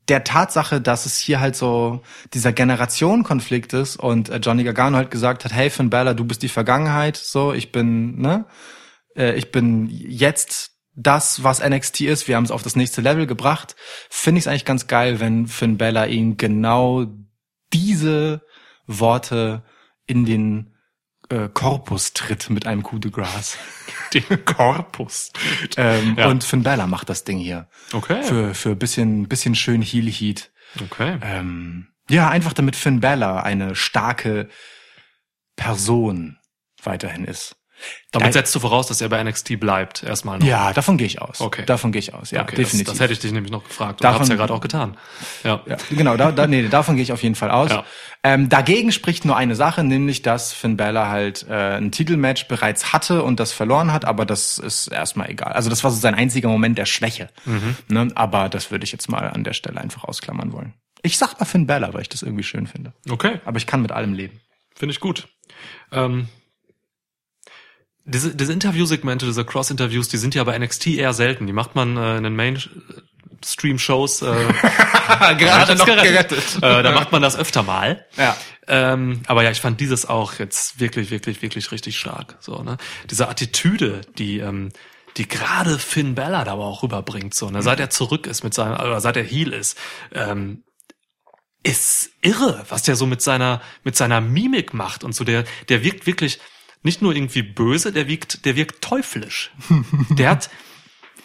[0.07, 2.01] der Tatsache, dass es hier halt so
[2.33, 6.41] dieser Generationenkonflikt ist und äh, Johnny Gargano halt gesagt hat, hey Finn Balor, du bist
[6.41, 8.45] die Vergangenheit, so ich bin, ne,
[9.15, 12.27] äh, ich bin jetzt das, was NXT ist.
[12.27, 13.75] Wir haben es auf das nächste Level gebracht.
[14.09, 17.07] Finde ich es eigentlich ganz geil, wenn Finn Balor ihm genau
[17.73, 18.41] diese
[18.85, 19.63] Worte
[20.07, 20.75] in den
[21.29, 23.57] äh, Korpus tritt mit einem Coup de Grace.
[24.13, 25.31] Den Korpus.
[25.77, 26.27] Ähm, Ja.
[26.27, 27.69] Und Finn Balor macht das Ding hier.
[27.93, 28.23] Okay.
[28.23, 30.51] Für, für bisschen, bisschen schön Heel Heat.
[30.83, 31.19] Okay.
[31.21, 34.49] Ähm, ja, einfach damit Finn Balor eine starke
[35.55, 36.39] Person
[36.83, 37.58] weiterhin ist.
[38.11, 40.45] Damit setzt du voraus, dass er bei NXT bleibt, erstmal noch.
[40.45, 41.41] ja, davon gehe ich aus.
[41.41, 41.63] Okay.
[41.65, 42.87] Davon gehe ich aus, ja, okay, definitiv.
[42.87, 43.99] Das, das hätte ich dich nämlich noch gefragt.
[43.99, 44.97] Du Davon- hast ja gerade auch getan.
[45.43, 45.61] Ja.
[45.67, 47.69] Ja, genau, da, da, nee, davon gehe ich auf jeden Fall aus.
[47.71, 47.83] Ja.
[48.23, 52.91] Ähm, dagegen spricht nur eine Sache, nämlich dass Finn Balor halt äh, ein Titelmatch bereits
[52.91, 55.53] hatte und das verloren hat, aber das ist erstmal egal.
[55.53, 57.29] Also das war so sein einziger Moment der Schwäche.
[57.45, 57.77] Mhm.
[57.87, 58.07] Ne?
[58.15, 60.73] Aber das würde ich jetzt mal an der Stelle einfach ausklammern wollen.
[61.01, 62.91] Ich sag mal Finn Balor, weil ich das irgendwie schön finde.
[63.09, 63.39] Okay.
[63.45, 64.41] Aber ich kann mit allem leben.
[64.75, 65.29] Finde ich gut.
[65.93, 66.27] Ähm,
[68.05, 71.47] diese, diese Interviewsegmente, diese Cross-Interviews, die sind ja bei NXT eher selten.
[71.47, 74.21] Die macht man äh, in den Mainstream-Shows.
[74.21, 74.25] Äh,
[75.37, 76.57] Gerade noch gerettet.
[76.57, 78.05] äh, da macht man das öfter mal.
[78.17, 78.35] Ja.
[78.67, 82.37] Ähm, aber ja, ich fand dieses auch jetzt wirklich, wirklich, wirklich richtig stark.
[82.39, 82.77] So, ne?
[83.09, 84.69] Diese Attitüde, die, ähm,
[85.17, 87.61] die gerade Finn Balor da aber auch rüberbringt, so, ne?
[87.61, 89.77] seit er zurück ist mit seinem, oder seit er Heel ist,
[90.13, 90.63] ähm,
[91.63, 95.23] ist irre, was der so mit seiner, mit seiner Mimik macht und so.
[95.23, 96.39] Der, der wirkt wirklich
[96.81, 99.51] nicht nur irgendwie böse, der wirkt, der wirkt teuflisch.
[100.09, 100.49] der hat,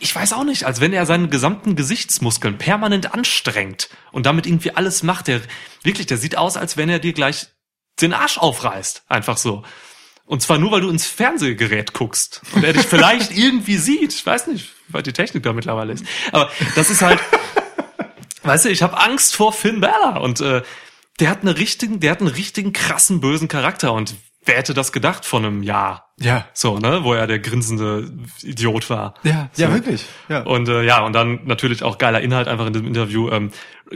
[0.01, 4.73] ich weiß auch nicht, als wenn er seine gesamten Gesichtsmuskeln permanent anstrengt und damit irgendwie
[4.73, 5.29] alles macht.
[5.29, 5.41] Der
[5.83, 7.47] wirklich, der sieht aus, als wenn er dir gleich
[8.01, 9.63] den Arsch aufreißt, einfach so.
[10.27, 14.13] Und zwar nur, weil du ins Fernsehgerät guckst und er dich vielleicht irgendwie sieht.
[14.13, 16.05] Ich weiß nicht, weil die Technik da mittlerweile ist.
[16.33, 17.21] Aber das ist halt,
[18.43, 20.63] weißt du, ich habe Angst vor Finn Balor und äh,
[21.21, 24.93] der hat eine richtigen, der hat einen richtigen krassen bösen Charakter und wer hätte das
[24.93, 26.13] gedacht vor einem Jahr?
[26.19, 26.47] Ja.
[26.53, 28.11] So, ne, wo er der grinsende
[28.43, 29.15] Idiot war.
[29.23, 29.63] Ja, so.
[29.63, 30.05] ja, wirklich.
[30.29, 30.43] Ja.
[30.43, 33.31] Und äh, ja, und dann natürlich auch geiler Inhalt einfach in diesem Interview.
[33.31, 33.51] Ähm,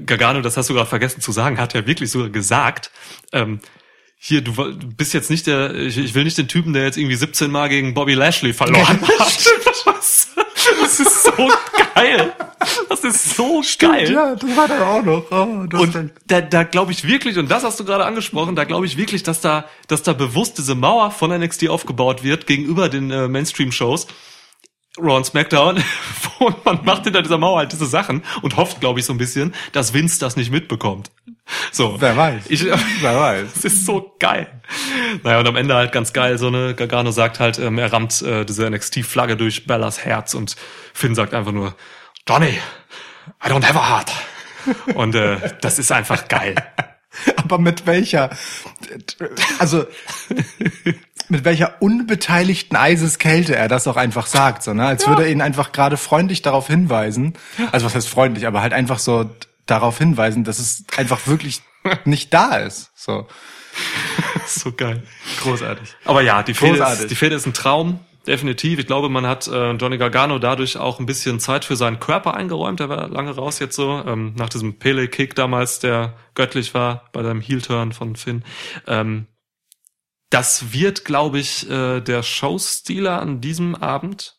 [0.04, 2.90] Gargano, das hast du gerade vergessen zu sagen, hat ja wirklich sogar gesagt,
[3.32, 3.60] ähm,
[4.20, 4.52] hier, du
[4.96, 7.68] bist jetzt nicht der, ich, ich will nicht den Typen, der jetzt irgendwie 17 Mal
[7.68, 9.48] gegen Bobby Lashley verloren hat.
[11.38, 12.88] Was?
[12.88, 13.78] Das ist so geil.
[13.78, 14.12] Das ist so geil.
[14.12, 15.30] Ja, das war dann auch noch.
[15.30, 18.64] Oh, das Und da, da glaube ich wirklich, und das hast du gerade angesprochen, da
[18.64, 22.88] glaube ich wirklich, dass da, dass da bewusst diese Mauer von NXT aufgebaut wird gegenüber
[22.88, 24.06] den äh, Mainstream-Shows.
[25.00, 25.82] Raw und SmackDown,
[26.38, 29.18] wo man macht hinter dieser Mauer halt diese Sachen und hofft, glaube ich, so ein
[29.18, 31.10] bisschen, dass Vince das nicht mitbekommt.
[31.72, 31.96] So.
[32.00, 32.44] Wer weiß.
[32.48, 32.64] Ich,
[33.00, 33.52] Wer weiß.
[33.54, 34.46] das ist so geil.
[35.22, 38.20] Naja, und am Ende halt ganz geil, so eine Gargano sagt halt, ähm, er rammt
[38.22, 40.56] äh, diese NXT-Flagge durch Bellas Herz und
[40.92, 41.74] Finn sagt einfach nur,
[42.28, 42.58] Johnny,
[43.44, 44.12] I don't have a heart.
[44.94, 46.54] Und äh, das ist einfach geil.
[47.36, 48.30] Aber mit welcher,
[49.58, 49.86] also
[51.28, 54.86] mit welcher unbeteiligten Eiseskälte er das auch einfach sagt, so, ne?
[54.86, 57.34] Als würde er ihn einfach gerade freundlich darauf hinweisen.
[57.72, 59.30] Also was heißt freundlich, aber halt einfach so
[59.68, 61.62] darauf hinweisen, dass es einfach wirklich
[62.04, 62.90] nicht da ist.
[62.96, 63.26] So.
[64.46, 65.02] so geil.
[65.42, 65.94] Großartig.
[66.04, 67.00] Aber ja, die Fehde, Großartig.
[67.02, 68.00] ist, die Fehde ist ein Traum.
[68.26, 68.78] Definitiv.
[68.78, 72.34] Ich glaube, man hat äh, Johnny Gargano dadurch auch ein bisschen Zeit für seinen Körper
[72.34, 72.78] eingeräumt.
[72.80, 74.02] Er war lange raus jetzt so.
[74.06, 78.44] Ähm, nach diesem Pele-Kick damals, der göttlich war bei seinem Heel-Turn von Finn.
[78.86, 79.28] Ähm,
[80.28, 84.36] das wird, glaube ich, äh, der Showstealer an diesem Abend.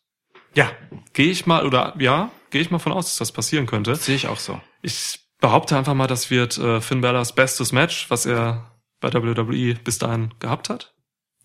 [0.53, 0.69] Ja,
[1.13, 3.95] gehe ich mal, oder ja, gehe ich mal von aus, dass das passieren könnte.
[3.95, 4.61] Sehe ich auch so.
[4.81, 9.75] Ich behaupte einfach mal, das wird äh, Finn Balors bestes Match, was er bei WWE
[9.75, 10.93] bis dahin gehabt hat.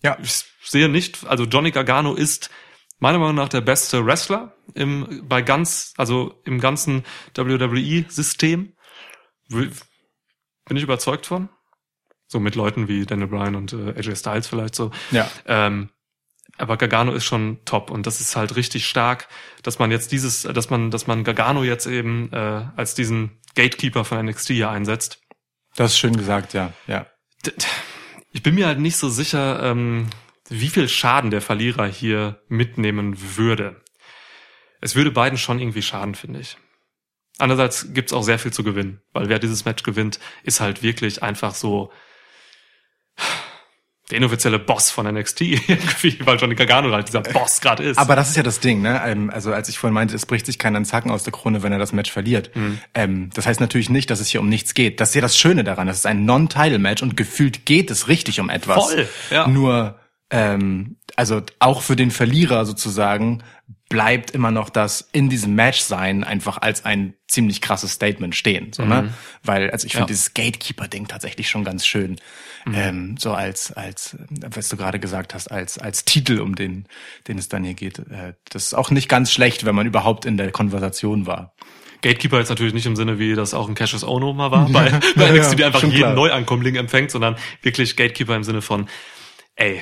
[0.03, 0.17] Ja.
[0.21, 2.49] Ich sehe nicht, also Johnny Gargano ist
[2.99, 7.03] meiner Meinung nach der beste Wrestler im bei ganz, also im ganzen
[7.35, 8.73] WWE-System.
[9.49, 11.49] Bin ich überzeugt von.
[12.27, 14.91] So mit Leuten wie Daniel Bryan und äh, AJ Styles vielleicht so.
[15.11, 15.29] Ja.
[15.45, 15.89] Ähm,
[16.57, 19.27] aber Gargano ist schon top und das ist halt richtig stark,
[19.63, 24.05] dass man jetzt dieses, dass man, dass man Gargano jetzt eben äh, als diesen Gatekeeper
[24.05, 25.21] von NXT hier einsetzt.
[25.75, 26.73] Das ist schön gesagt, ja.
[26.87, 27.07] Ja.
[28.31, 30.07] Ich bin mir halt nicht so sicher, ähm,
[30.49, 33.81] wie viel Schaden der Verlierer hier mitnehmen würde.
[34.81, 36.57] Es würde beiden schon irgendwie schaden, finde ich.
[37.37, 41.21] Andererseits gibt's auch sehr viel zu gewinnen, weil wer dieses Match gewinnt, ist halt wirklich
[41.21, 41.91] einfach so
[44.11, 45.41] der inoffizielle Boss von NXT
[46.25, 47.97] weil Johnny Gargano halt dieser Boss gerade ist.
[47.97, 49.01] Aber das ist ja das Ding, ne?
[49.05, 51.63] Ähm, Also als ich vorhin meinte, es bricht sich keiner einen Zacken aus der Krone,
[51.63, 52.51] wenn er das Match verliert.
[52.93, 54.99] Ähm, das heißt natürlich nicht, dass es hier um nichts geht.
[55.01, 55.87] Das ist ja das Schöne daran.
[55.87, 58.91] Das ist ein Non-Title-Match und gefühlt geht es richtig um etwas.
[58.91, 59.47] Voll, ja.
[59.47, 63.43] Nur, ähm, also auch für den Verlierer sozusagen
[63.95, 68.73] bleibt immer noch das in diesem Match sein einfach als ein ziemlich krasses Statement stehen,
[68.73, 69.13] so, ne?
[69.41, 70.07] Weil also ich finde Ja.
[70.07, 72.17] dieses Gatekeeper-Ding tatsächlich schon ganz schön,
[72.73, 74.17] ähm, so als als
[74.49, 76.87] was du gerade gesagt hast, als als Titel, um den
[77.29, 77.99] den es dann hier geht.
[77.99, 81.53] Äh, das ist auch nicht ganz schlecht, wenn man überhaupt in der Konversation war.
[82.01, 84.91] Gatekeeper jetzt natürlich nicht im Sinne, wie das auch ein Cassius Ono mal war, bei,
[85.15, 86.13] bei Ja, NXT, ja, die einfach jeden klar.
[86.13, 88.89] Neuankommling empfängt, sondern wirklich Gatekeeper im Sinne von,
[89.55, 89.81] ey,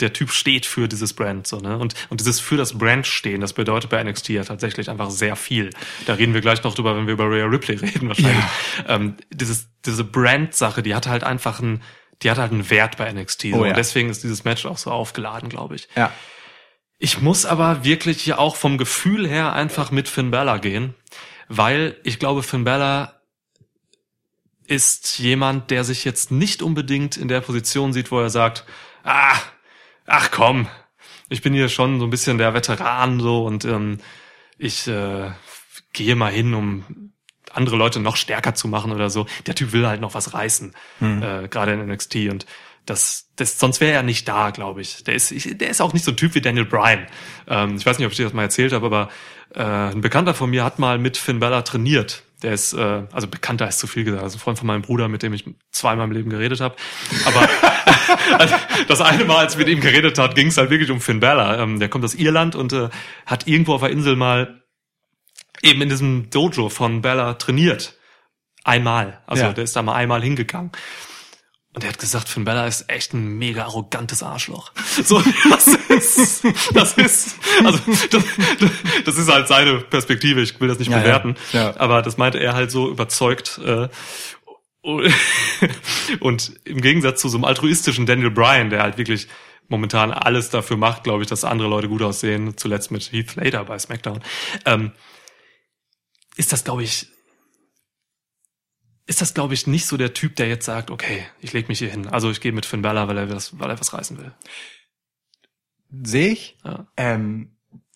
[0.00, 1.78] der Typ steht für dieses Brand, so, ne?
[1.78, 5.36] Und, und dieses für das Brand stehen, das bedeutet bei NXT ja tatsächlich einfach sehr
[5.36, 5.70] viel.
[6.06, 8.44] Da reden wir gleich noch drüber, wenn wir über Rhea Ripley reden, wahrscheinlich.
[8.86, 11.82] Ähm, dieses, diese Brand-Sache, die hat halt einfach einen,
[12.22, 13.42] die hat halt einen Wert bei NXT.
[13.42, 13.48] So.
[13.48, 13.70] Oh ja.
[13.70, 15.88] Und deswegen ist dieses Match auch so aufgeladen, glaube ich.
[15.96, 16.12] Ja.
[16.98, 20.94] Ich muss aber wirklich hier auch vom Gefühl her einfach mit Finn Balor gehen,
[21.48, 23.14] weil ich glaube, Finn Balor
[24.66, 28.64] ist jemand, der sich jetzt nicht unbedingt in der Position sieht, wo er sagt,
[29.02, 29.36] ah,
[30.10, 30.68] ach komm,
[31.28, 33.98] ich bin hier schon so ein bisschen der Veteran so und ähm,
[34.58, 35.30] ich äh,
[35.92, 37.12] gehe mal hin, um
[37.52, 39.26] andere Leute noch stärker zu machen oder so.
[39.46, 42.46] Der Typ will halt noch was reißen, äh, gerade in NXT und
[42.86, 45.04] das, das, sonst wäre er nicht da, glaube ich.
[45.04, 47.06] Der ist, ich, der ist auch nicht so ein Typ wie Daniel Bryan.
[47.46, 49.10] Ähm, ich weiß nicht, ob ich dir das mal erzählt habe, aber
[49.54, 52.24] äh, ein Bekannter von mir hat mal mit Finn Balor trainiert.
[52.42, 55.08] Der ist, äh, also Bekannter ist zu viel gesagt, also ein Freund von meinem Bruder,
[55.08, 56.74] mit dem ich zweimal im Leben geredet habe.
[57.26, 57.48] Aber
[58.38, 58.54] also,
[58.88, 61.20] das eine Mal, als ich mit ihm geredet hat, ging es halt wirklich um Finn
[61.20, 61.58] Balor.
[61.58, 62.88] Ähm, der kommt aus Irland und äh,
[63.26, 64.62] hat irgendwo auf der Insel mal
[65.62, 67.98] eben in diesem Dojo von Bella trainiert.
[68.64, 69.22] Einmal.
[69.26, 69.52] Also Ja.
[69.52, 70.70] der ist da mal einmal hingegangen.
[71.72, 74.72] Und er hat gesagt, Finn Bella ist echt ein mega arrogantes Arschloch.
[75.04, 77.78] So, das ist, das ist, also,
[78.10, 78.24] das,
[79.04, 80.40] das ist halt seine Perspektive.
[80.42, 81.02] Ich will das nicht Ja, ja.
[81.02, 81.36] bewerten.
[81.52, 81.76] Ja.
[81.78, 83.58] Aber das meinte er halt so überzeugt.
[83.64, 83.88] Äh,
[84.82, 89.28] und im Gegensatz zu so einem altruistischen Daniel Bryan, der halt wirklich
[89.68, 93.64] momentan alles dafür macht, glaube ich, dass andere Leute gut aussehen, zuletzt mit Heath Slater
[93.64, 94.20] bei SmackDown,
[94.66, 94.92] ähm,
[96.36, 97.06] ist das, glaube ich,
[99.10, 101.80] ist das, glaube ich, nicht so der Typ, der jetzt sagt, okay, ich leg mich
[101.80, 102.06] hier hin.
[102.06, 104.30] Also ich gehe mit Finn Balor, weil er was, weil er was reißen will.
[105.90, 106.56] Sehe ich.
[106.64, 106.86] Ja.
[106.96, 107.50] Ähm,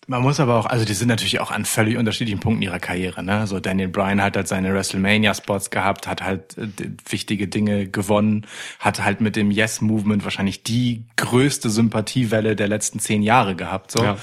[0.07, 3.23] man muss aber auch, also die sind natürlich auch an völlig unterschiedlichen Punkten ihrer Karriere.
[3.23, 3.47] Ne?
[3.47, 6.67] So Daniel Bryan hat halt seine WrestleMania-Spots gehabt, hat halt äh,
[7.07, 8.45] wichtige Dinge gewonnen,
[8.79, 13.91] hat halt mit dem Yes-Movement wahrscheinlich die größte Sympathiewelle der letzten zehn Jahre gehabt.
[13.91, 14.03] So.
[14.03, 14.17] Ja.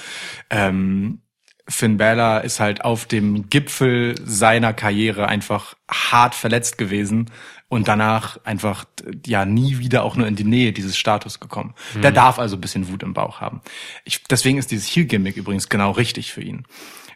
[0.51, 1.22] Ähm,
[1.69, 7.31] Finn Balor ist halt auf dem Gipfel seiner Karriere einfach hart verletzt gewesen
[7.69, 8.85] und danach einfach
[9.25, 11.75] ja nie wieder auch nur in die Nähe dieses Status gekommen.
[12.03, 13.63] Der darf also ein bisschen Wut im Bauch haben.
[14.05, 16.67] Ich, deswegen ist dieses Heel-Gimmick übrigens genau richtig für ihn.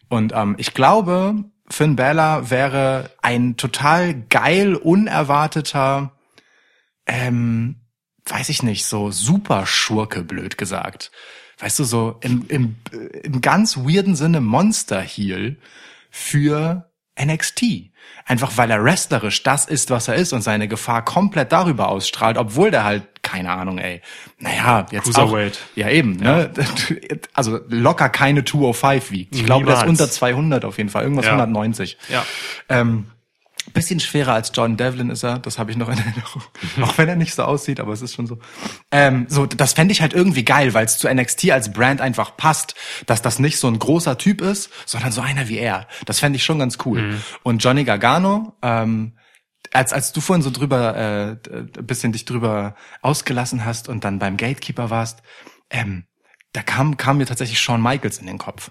[0.09, 6.13] Und ähm, ich glaube, Finn Balor wäre ein total geil, unerwarteter,
[7.07, 7.81] ähm,
[8.25, 11.11] weiß ich nicht, so super Schurke, blöd gesagt.
[11.59, 15.57] Weißt du, so im, im, äh, im ganz weirden Sinne Monster-Heel
[16.11, 16.91] für
[17.21, 17.91] NXT.
[18.25, 22.37] Einfach weil er wrestlerisch das ist, was er ist und seine Gefahr komplett darüber ausstrahlt,
[22.37, 24.03] obwohl der halt, keine Ahnung, ey,
[24.39, 25.59] naja, jetzt auch, Cruiserweight.
[25.75, 26.51] ja eben, ne,
[27.35, 29.35] also locker keine 205 wiegt.
[29.35, 31.33] Ich glaube, der ist unter 200 auf jeden Fall, irgendwas Ja.
[31.33, 31.97] 190.
[32.09, 32.25] Ja.
[32.69, 33.07] Ähm,
[33.73, 36.43] bisschen schwerer als John Devlin ist er, das habe ich noch in Erinnerung.
[36.83, 38.39] Auch wenn er nicht so aussieht, aber es ist schon so.
[38.91, 42.37] Ähm, so, das fände ich halt irgendwie geil, weil es zu NXT als Brand einfach
[42.37, 42.75] passt,
[43.07, 45.87] dass das nicht so ein großer Typ ist, sondern so einer wie er.
[46.05, 47.21] Das fände ich schon ganz cool.
[47.43, 49.17] Und Johnny Gargano, ähm,
[49.73, 54.19] als, als du vorhin so drüber, äh, ein bisschen dich drüber ausgelassen hast und dann
[54.19, 55.23] beim Gatekeeper warst,
[55.71, 56.07] ähm,
[56.53, 58.71] da kam, kam mir tatsächlich Shawn Michaels in den Kopf.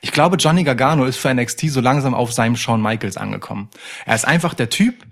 [0.00, 3.68] Ich glaube, Johnny Gargano ist für NXT so langsam auf seinem Shawn Michaels angekommen.
[4.06, 5.04] Er ist einfach der Typ,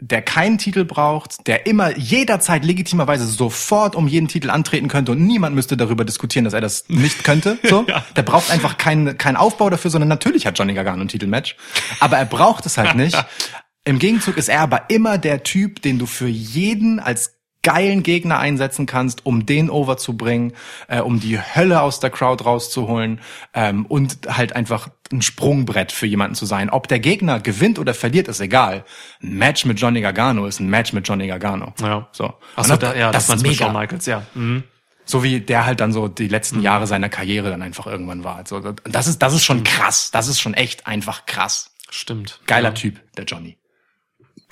[0.00, 5.26] der keinen Titel braucht, der immer jederzeit legitimerweise sofort um jeden Titel antreten könnte und
[5.26, 7.58] niemand müsste darüber diskutieren, dass er das nicht könnte.
[7.62, 7.84] So,
[8.16, 11.56] der braucht einfach keinen keinen Aufbau dafür, sondern natürlich hat Johnny Gargano ein Titelmatch,
[12.00, 13.16] aber er braucht es halt nicht.
[13.84, 18.38] Im Gegenzug ist er aber immer der Typ, den du für jeden als geilen Gegner
[18.38, 20.52] einsetzen kannst, um den over zu bringen,
[20.88, 23.20] äh, um die Hölle aus der Crowd rauszuholen
[23.54, 26.70] ähm, und halt einfach ein Sprungbrett für jemanden zu sein.
[26.70, 28.84] Ob der Gegner gewinnt oder verliert, ist egal.
[29.22, 31.74] Ein Match mit Johnny Gargano ist ein Match mit Johnny Gargano.
[31.80, 32.08] Ja.
[32.12, 32.34] So.
[32.56, 33.64] Achso, da, ja, das, ist meinst du mit mega.
[33.66, 34.22] Shawn Michaels, ja.
[34.34, 34.62] Mhm.
[35.04, 38.44] So wie der halt dann so die letzten Jahre seiner Karriere dann einfach irgendwann war.
[38.46, 40.10] So, das ist, das ist schon krass.
[40.12, 41.72] Das ist schon echt einfach krass.
[41.90, 42.40] Stimmt.
[42.46, 42.74] Geiler ja.
[42.74, 43.58] Typ, der Johnny.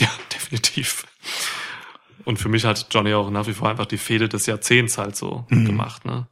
[0.00, 1.06] Ja, definitiv.
[2.28, 5.16] Und für mich hat Johnny auch nach wie vor einfach die Fehde des Jahrzehnts halt
[5.16, 5.64] so Mhm.
[5.64, 6.26] gemacht, ne?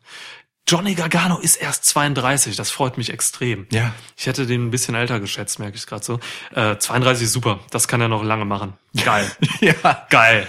[0.68, 3.66] Johnny Gargano ist erst 32, das freut mich extrem.
[3.72, 3.94] Ja.
[4.14, 6.20] Ich hätte den ein bisschen älter geschätzt, merke ich gerade so.
[6.54, 8.74] Äh, 32 ist super, das kann er noch lange machen.
[9.06, 9.30] Geil.
[9.62, 10.06] ja.
[10.11, 10.46] Geil.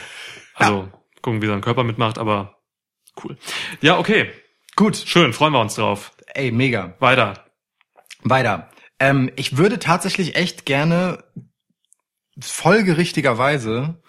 [0.54, 2.58] Also, gucken, wie sein Körper mitmacht, aber
[3.24, 3.38] cool.
[3.80, 4.30] Ja, okay.
[4.76, 4.98] Gut.
[4.98, 6.12] Schön, freuen wir uns drauf.
[6.34, 6.94] Ey, mega.
[7.00, 7.46] Weiter.
[8.22, 8.70] Weiter.
[9.00, 11.24] Ähm, ich würde tatsächlich echt gerne
[12.38, 14.02] folgerichtigerweise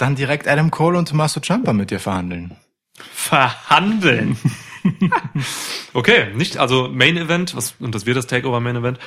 [0.00, 2.56] dann direkt Adam Cole und Tommaso Ciampa mit dir verhandeln.
[3.12, 4.36] Verhandeln.
[5.94, 8.98] okay, nicht, also Main Event, was, und das wird das Takeover Main Event,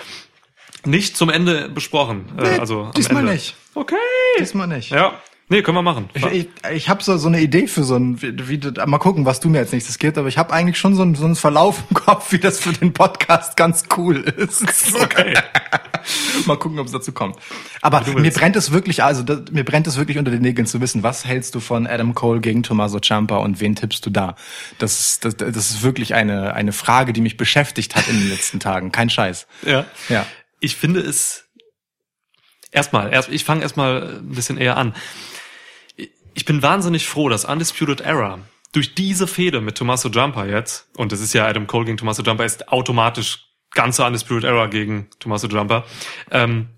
[0.86, 2.26] nicht zum Ende besprochen.
[2.38, 3.34] Äh, Nee, also diesmal Ende.
[3.34, 3.56] nicht.
[3.74, 3.96] Okay.
[4.40, 4.90] Diesmal nicht.
[4.92, 5.20] Ja.
[5.50, 6.10] Nee, können wir machen.
[6.14, 9.26] Ich, ich, ich habe so, so eine Idee für so ein, wie, wie, mal gucken,
[9.26, 11.36] was du mir als nächstes gibt, aber ich habe eigentlich schon so einen, so einen
[11.36, 14.64] Verlauf im Kopf, wie das für den Podcast ganz cool ist.
[15.04, 15.34] Okay.
[16.46, 17.38] mal gucken, ob es dazu kommt.
[17.82, 20.82] Aber mir brennt es wirklich, also das, mir brennt es wirklich unter den Nägeln zu
[20.82, 24.36] wissen, was hältst du von Adam Cole gegen Tommaso Ciampa und wen tippst du da?
[24.78, 28.60] Das, das, das ist wirklich eine, eine Frage, die mich beschäftigt hat in den letzten
[28.60, 28.92] Tagen.
[28.92, 29.48] Kein Scheiß.
[29.66, 29.86] Ja.
[30.10, 30.26] Ja.
[30.60, 31.46] Ich finde es
[32.72, 34.94] erstmal, erst, ich fange erstmal ein bisschen eher an.
[36.34, 38.40] Ich bin wahnsinnig froh, dass Undisputed Era
[38.72, 42.24] durch diese Fehde mit Tommaso Jumper jetzt, und das ist ja Adam Cole gegen Tommaso
[42.24, 45.86] Jumper, ist automatisch ganze Undisputed Era gegen Tommaso Jumper,
[46.32, 46.70] ähm,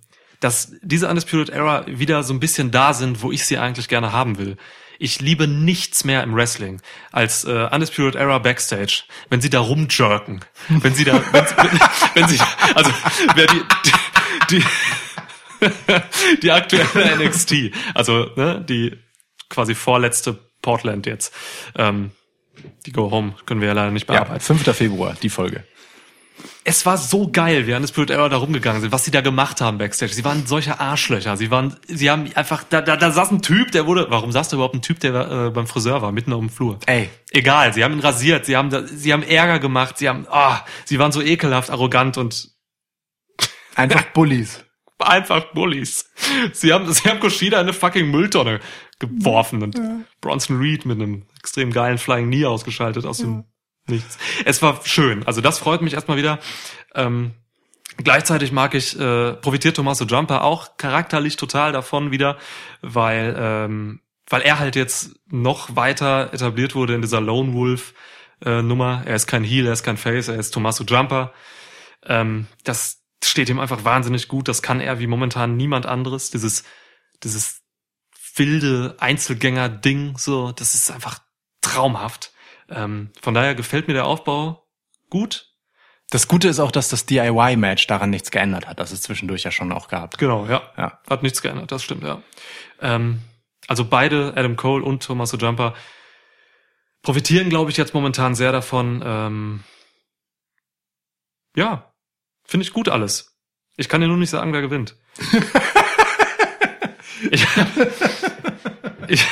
[0.41, 4.11] dass diese Undisputed Era wieder so ein bisschen da sind, wo ich sie eigentlich gerne
[4.11, 4.57] haben will.
[4.99, 10.43] Ich liebe nichts mehr im Wrestling als äh, Undisputed Era Backstage, wenn sie da rumjerken,
[10.67, 11.79] wenn sie da, wenn, wenn,
[12.13, 12.39] wenn sie,
[12.75, 12.91] also
[13.35, 13.61] wer die,
[14.49, 14.63] die, die,
[16.43, 19.04] die aktuelle NXT, also ne, die
[19.49, 21.33] quasi vorletzte Portland jetzt,
[21.77, 22.11] ähm,
[22.85, 24.39] die Go Home können wir ja leider nicht Ja, bearbeiten.
[24.41, 24.75] 5.
[24.75, 25.63] Februar, die Folge.
[26.63, 29.77] es war so geil, wie Undisputed Era da rumgegangen sind, was sie da gemacht haben
[29.77, 30.13] backstage.
[30.13, 31.37] Sie waren solche Arschlöcher.
[31.37, 34.49] Sie waren, sie haben einfach, da, da, da saß ein Typ, der wurde, warum saß
[34.49, 35.13] da überhaupt ein Typ, der
[35.47, 36.79] äh, beim Friseur war, mitten auf dem Flur?
[36.87, 37.09] Ey.
[37.31, 40.97] Egal, sie haben ihn rasiert, sie haben, sie haben Ärger gemacht, sie haben, ah, sie
[40.97, 42.49] waren so ekelhaft, arrogant und
[43.75, 44.63] Einfach Bullies.
[44.99, 46.09] einfach Bullies.
[46.53, 48.59] Sie haben, sie haben Kushida in eine fucking Mülltonne
[48.99, 49.79] geworfen und
[50.21, 53.45] Bronson Reed mit einem extrem geilen Flying Knee ausgeschaltet aus dem
[53.87, 54.17] Nichts.
[54.45, 55.25] Es war schön.
[55.27, 56.39] Also das freut mich erstmal wieder.
[56.95, 57.33] Ähm,
[57.97, 62.37] gleichzeitig mag ich, äh, profitiert Tommaso Jumper auch charakterlich total davon wieder,
[62.81, 67.93] weil, ähm, weil er halt jetzt noch weiter etabliert wurde in dieser Lone Wolf
[68.43, 69.03] äh, Nummer.
[69.05, 71.31] Er ist kein Heel, er ist kein Face, er ist Tommaso Jumper.
[72.03, 74.47] Ähm, das steht ihm einfach wahnsinnig gut.
[74.47, 76.31] Das kann er wie momentan niemand anderes.
[76.31, 76.63] Dieses,
[77.23, 77.61] dieses
[78.35, 81.19] wilde Einzelgänger-Ding, so, das ist einfach
[81.61, 82.31] traumhaft.
[82.69, 84.67] Ähm, von daher gefällt mir der Aufbau
[85.09, 85.53] gut.
[86.11, 89.51] Das Gute ist auch, dass das DIY-Match daran nichts geändert hat, das es zwischendurch ja
[89.51, 90.17] schon auch gab.
[90.17, 90.61] Genau, ja.
[90.77, 90.99] Ja.
[91.09, 92.21] Hat nichts geändert, das stimmt, ja.
[92.79, 93.21] Ähm,
[93.67, 95.73] also beide, Adam Cole und Tommaso Jumper,
[97.01, 99.01] profitieren, glaube ich, jetzt momentan sehr davon.
[99.05, 99.63] Ähm,
[101.55, 101.93] ja,
[102.43, 103.37] finde ich gut alles.
[103.77, 104.95] Ich kann dir nur nicht sagen, wer gewinnt.
[107.31, 107.47] ich,
[109.09, 109.25] ich,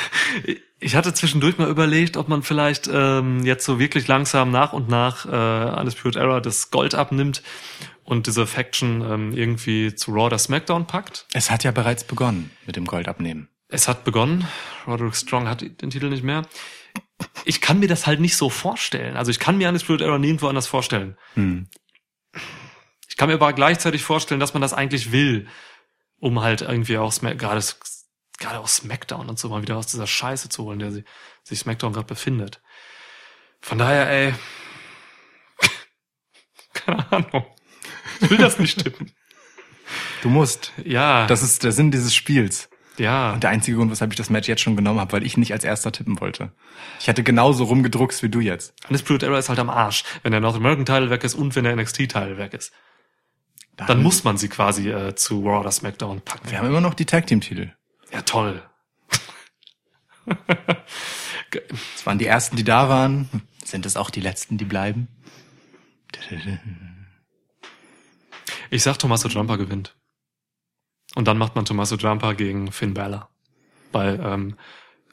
[0.80, 4.90] ich hatte zwischendurch mal überlegt, ob man vielleicht ähm, jetzt so wirklich langsam nach und
[4.90, 7.42] nach äh, Undisputed Era das Gold abnimmt
[8.04, 11.26] und diese Faction ähm, irgendwie zu Raw oder SmackDown packt.
[11.34, 13.50] Es hat ja bereits begonnen mit dem Goldabnehmen.
[13.70, 14.48] Es hat begonnen.
[14.86, 16.44] Roderick Strong hat den Titel nicht mehr.
[17.46, 19.16] Ich kann mir das halt nicht so vorstellen.
[19.16, 21.18] Also ich kann mir Undisputed Era nirgendwo anders vorstellen.
[21.36, 21.68] Hm.
[23.08, 25.48] Ich kann mir aber gleichzeitig vorstellen, dass man das eigentlich will,
[26.20, 27.62] um halt irgendwie auch Smack, gerade
[28.40, 31.04] gerade auch SmackDown und so mal wieder aus dieser Scheiße zu holen, der sie,
[31.44, 32.62] sich SmackDown gerade befindet.
[33.62, 34.34] Von daher, ey,
[36.74, 37.46] keine Ahnung.
[38.22, 39.12] Ich will das nicht tippen.
[40.22, 40.72] Du musst.
[40.84, 42.70] Ja, Das ist der Sinn dieses Spiels.
[42.98, 43.34] ja.
[43.34, 45.52] Und der einzige Grund, weshalb ich das Match jetzt schon genommen habe, weil ich nicht
[45.54, 46.52] als erster tippen wollte.
[47.00, 48.74] Ich hätte genauso rumgedruckst wie du jetzt.
[48.88, 51.64] Undisputed Era ist halt am Arsch, wenn der North American Title weg ist und wenn
[51.66, 52.72] der NXT Title weg ist.
[53.76, 56.50] Dann muss man sie quasi äh, zu Raw oder SmackDown packen.
[56.52, 57.72] Wir haben immer noch die Tag Team Titel.
[58.14, 58.64] Ja, toll.
[61.94, 63.30] Das waren die ersten, die da waren.
[63.64, 65.08] Sind es auch die letzten, die bleiben?
[68.72, 69.96] Ich sag, Tommaso Jumper gewinnt.
[71.14, 73.30] Und dann macht man Tommaso Jumper gegen Finn Balor
[73.92, 74.58] bei ähm,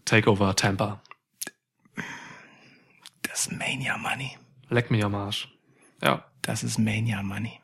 [0.06, 1.02] Takeover Tampa.
[3.20, 4.38] Das Mania Money.
[4.70, 5.48] Leck mich am Arsch.
[6.02, 6.24] Ja.
[6.40, 7.60] Das ist Mania Money.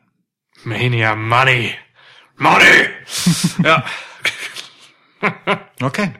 [0.63, 1.73] Mania Money.
[2.35, 2.89] Money!
[3.63, 3.83] ja.
[5.81, 6.11] Okay.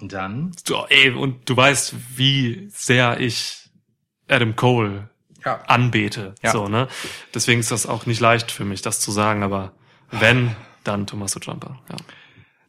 [0.00, 0.52] Und dann?
[0.66, 3.70] So, ey, und du weißt, wie sehr ich
[4.28, 5.08] Adam Cole
[5.44, 5.60] Ja.
[5.66, 6.34] anbete.
[6.42, 6.52] Ja.
[6.52, 6.88] So, ne?
[7.34, 9.72] Deswegen ist das auch nicht leicht für mich, das zu sagen, aber
[10.10, 11.80] wenn, dann Tommaso Jumper.
[11.90, 11.96] Ja.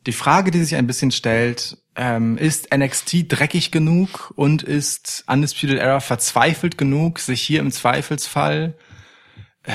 [0.05, 5.79] Die Frage, die sich ein bisschen stellt, ähm, ist NXT dreckig genug und ist Undisputed
[5.79, 8.77] Era verzweifelt genug, sich hier im Zweifelsfall
[9.63, 9.73] äh,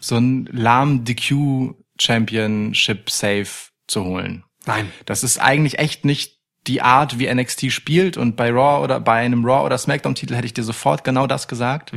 [0.00, 3.46] so ein lahm DQ Championship Save
[3.92, 4.44] zu holen?
[4.66, 4.90] Nein.
[5.06, 9.14] Das ist eigentlich echt nicht die Art, wie NXT spielt und bei Raw oder bei
[9.14, 11.90] einem Raw oder SmackDown Titel hätte ich dir sofort genau das gesagt,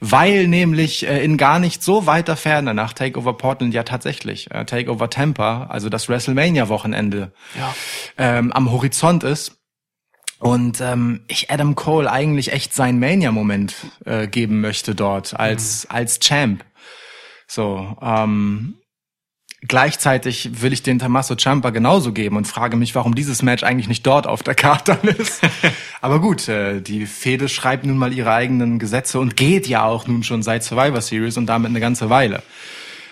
[0.00, 4.64] weil nämlich äh, in gar nicht so weiter Ferne nach Takeover Portland ja tatsächlich äh,
[4.64, 7.72] Takeover Tampa, also das WrestleMania Wochenende Ja.
[8.16, 9.56] ähm, am Horizont ist
[10.40, 16.18] und ähm, ich Adam Cole eigentlich echt seinen Mania-Moment äh, geben möchte dort als als
[16.18, 16.64] Champ.
[17.46, 18.74] So, ähm,
[19.66, 23.88] gleichzeitig will ich den Tommaso Ciampa genauso geben und frage mich, warum dieses Match eigentlich
[23.88, 25.40] nicht dort auf der Karte ist.
[26.00, 30.06] Aber gut, äh, die Fehde schreibt nun mal ihre eigenen Gesetze und geht ja auch
[30.06, 32.42] nun schon seit Survivor Series und damit eine ganze Weile.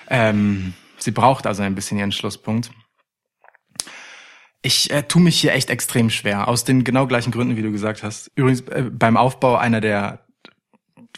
[0.09, 2.70] Ähm, sie braucht also ein bisschen ihren Schlusspunkt.
[4.62, 7.72] Ich äh, tu mich hier echt extrem schwer, aus den genau gleichen Gründen, wie du
[7.72, 8.30] gesagt hast.
[8.36, 10.26] Übrigens äh, beim Aufbau einer der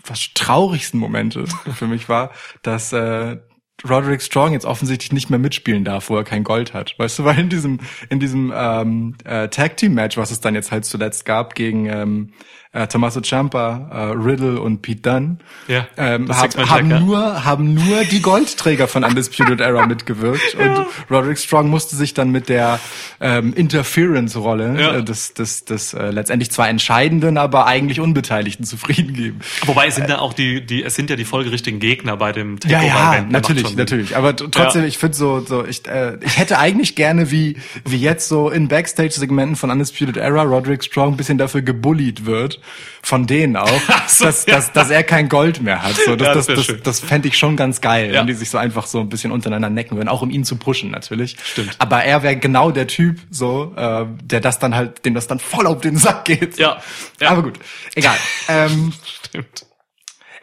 [0.03, 2.31] fast traurigsten Momente für mich war,
[2.63, 3.39] dass äh,
[3.85, 6.95] Roderick Strong jetzt offensichtlich nicht mehr mitspielen darf, wo er kein Gold hat.
[6.99, 10.55] Weißt du, weil in diesem in diesem ähm, äh, Tag Team Match, was es dann
[10.55, 12.33] jetzt halt zuletzt gab gegen ähm,
[12.79, 17.01] äh, Tommaso Ciampa, äh, Riddle und Pete Dunne, Ja, ähm, hab, haben ja.
[17.01, 22.31] nur haben nur die Goldträger von Undisputed Era mitgewirkt und Roderick Strong musste sich dann
[22.31, 22.79] mit der
[23.21, 24.95] ähm, Interference-Rolle Ja.
[24.97, 29.41] äh, des des des äh, letztendlich zwar entscheidenden, aber eigentlich Unbeteiligten zufrieden geben.
[29.67, 32.59] Wobei es sind ja auch die, die, es sind ja die folgerichtigen Gegner bei dem
[32.67, 33.13] Ja, ja.
[33.13, 34.17] Der natürlich, natürlich.
[34.17, 34.89] Aber trotzdem, Ja.
[34.89, 38.69] ich finde so, so ich, äh, ich hätte eigentlich gerne wie wie jetzt so in
[38.69, 42.61] Backstage-Segmenten von Undisputed Era Roderick Strong ein bisschen dafür gebullied wird,
[43.03, 44.57] von denen auch, so, dass, ja.
[44.57, 45.95] dass, dass er kein Gold mehr hat.
[45.95, 48.21] So, das Ja, das, das das fände ich schon ganz geil, Ja.
[48.21, 50.57] wenn die sich so einfach so ein bisschen untereinander necken würden, auch um ihn zu
[50.57, 51.37] pushen natürlich.
[51.45, 51.77] Stimmt.
[51.79, 55.39] Aber er wäre genau der Typ, so, äh, der das dann halt, dem das dann
[55.39, 56.59] voll auf den Sack geht.
[56.59, 56.83] Ja.
[57.21, 57.31] Ja.
[57.31, 57.59] Aber gut,
[57.95, 58.17] egal.
[58.49, 59.67] ähm, Stimmt.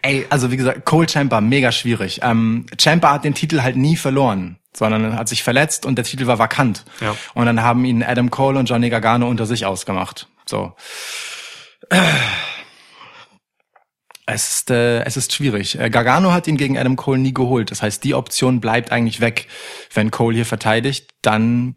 [0.02, 2.20] Ey, also wie gesagt, Cole Champa, mega schwierig.
[2.22, 6.28] Ähm, Champa hat den Titel halt nie verloren, sondern hat sich verletzt und der Titel
[6.28, 6.86] war vakant.
[7.02, 7.16] Ja.
[7.34, 10.28] Und dann haben ihn Adam Cole und Johnny Gargano unter sich ausgemacht.
[10.46, 10.74] So.
[14.28, 15.78] Es ist, äh, es ist schwierig.
[15.78, 17.70] Äh, Gargano hat ihn gegen Adam Cole nie geholt.
[17.70, 19.48] Das heißt, die Option bleibt eigentlich weg.
[19.94, 21.76] Wenn Cole hier verteidigt, dann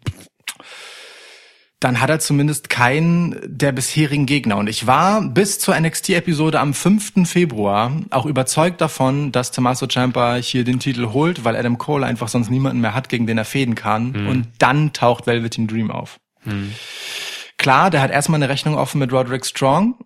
[1.80, 4.56] dann hat er zumindest keinen der bisherigen Gegner.
[4.56, 7.28] Und ich war bis zur NXT-Episode am 5.
[7.28, 12.26] Februar auch überzeugt davon, dass Tommaso Ciampa hier den Titel holt, weil Adam Cole einfach
[12.28, 14.12] sonst niemanden mehr hat, gegen den er fäden kann.
[14.26, 16.18] Und dann taucht Velveteen Dream auf.
[17.58, 19.96] Klar, der hat erstmal eine Rechnung offen mit Roderick Strong.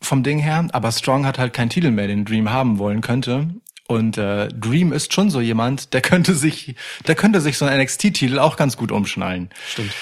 [0.00, 3.48] Vom Ding her, aber Strong hat halt keinen Titel mehr, den Dream haben wollen könnte.
[3.88, 7.80] Und äh, Dream ist schon so jemand, der könnte sich, der könnte sich so einen
[7.80, 9.50] NXT-Titel auch ganz gut umschnallen.
[9.68, 9.92] Stimmt.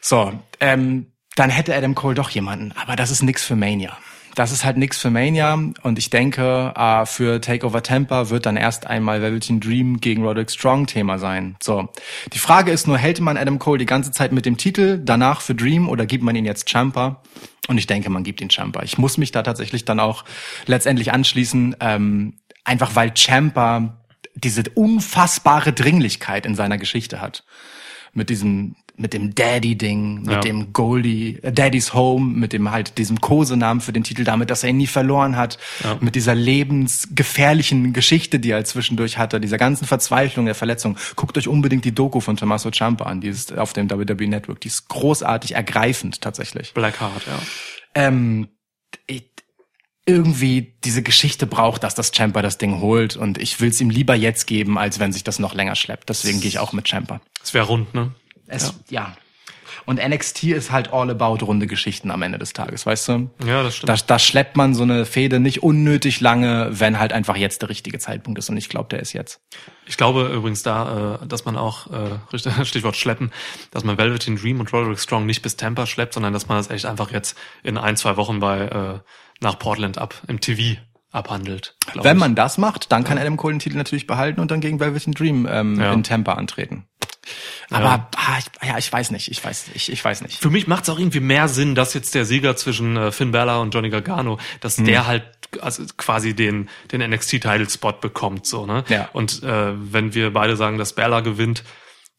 [0.00, 3.96] So, ähm, dann hätte Adam Cole doch jemanden, aber das ist nix für Mania.
[4.34, 8.56] Das ist halt nix für Mania und ich denke, äh, für Takeover Tampa wird dann
[8.56, 11.56] erst einmal Velveteen Dream gegen Roderick Strong Thema sein.
[11.62, 11.88] So,
[12.32, 15.40] die Frage ist nur, hält man Adam Cole die ganze Zeit mit dem Titel, danach
[15.40, 17.22] für Dream oder gibt man ihn jetzt Champa?
[17.68, 18.82] Und ich denke, man gibt ihn Champa.
[18.82, 20.24] Ich muss mich da tatsächlich dann auch
[20.66, 23.98] letztendlich anschließen, ähm, einfach weil Champa
[24.34, 27.44] diese unfassbare Dringlichkeit in seiner Geschichte hat
[28.12, 30.40] mit diesem mit dem Daddy-Ding, mit Ja.
[30.40, 34.62] dem Goldie, äh, Daddy's Home, mit dem halt diesem Kosenamen für den Titel, damit, dass
[34.62, 35.98] er ihn nie verloren hat, Ja.
[36.00, 40.96] mit dieser lebensgefährlichen Geschichte, die er zwischendurch hatte, dieser ganzen Verzweiflung der Verletzung.
[41.16, 44.60] Guckt euch unbedingt die Doku von Tommaso Ciampa an, die ist auf dem WWE Network,
[44.60, 47.38] die ist großartig ergreifend tatsächlich Blackheart, ja.
[47.96, 48.48] ähm,
[49.06, 49.24] ich,
[50.06, 53.88] irgendwie diese Geschichte braucht, dass das Champa das Ding holt und ich will es ihm
[53.90, 56.08] lieber jetzt geben, als wenn sich das noch länger schleppt.
[56.10, 57.20] Deswegen gehe ich auch mit Champa.
[57.42, 58.12] Es wäre rund, ne?
[58.54, 59.16] Es, ja.
[59.86, 63.30] Und NXT ist halt all about runde Geschichten am Ende des Tages, weißt du?
[63.46, 63.90] Ja, das stimmt.
[63.90, 67.68] Da, da schleppt man so eine Fehde nicht unnötig lange, wenn halt einfach jetzt der
[67.68, 69.40] richtige Zeitpunkt ist und ich glaube, der ist jetzt.
[69.86, 73.30] Ich glaube übrigens da, äh, dass man auch, äh, Stichwort schleppen,
[73.72, 76.70] dass man Velveteen Dream und Roderick Strong nicht bis Tampa schleppt, sondern dass man das
[76.70, 79.00] echt einfach jetzt in ein, zwei Wochen bei äh,
[79.40, 80.80] nach Portland ab im TV
[81.10, 81.76] abhandelt.
[81.94, 82.20] Wenn ich.
[82.20, 85.18] man das macht, dann kann Adam Cole den Titel natürlich behalten und dann gegen Velvet
[85.18, 85.92] Dream ähm, Ja.
[85.92, 86.86] in Tampa antreten.
[87.70, 90.38] Aber ah, ich, ja, ich weiß nicht, ich weiß, ich, ich weiß nicht.
[90.40, 93.32] Für mich macht es auch irgendwie mehr Sinn, dass jetzt der Sieger zwischen äh, Finn
[93.32, 94.84] Balor und Johnny Gargano, dass Mhm.
[94.86, 95.24] der halt
[95.60, 99.08] also quasi den den NXT Title Spot bekommt so ne Ja.
[99.12, 101.62] und äh, wenn wir beide sagen, dass Balor gewinnt,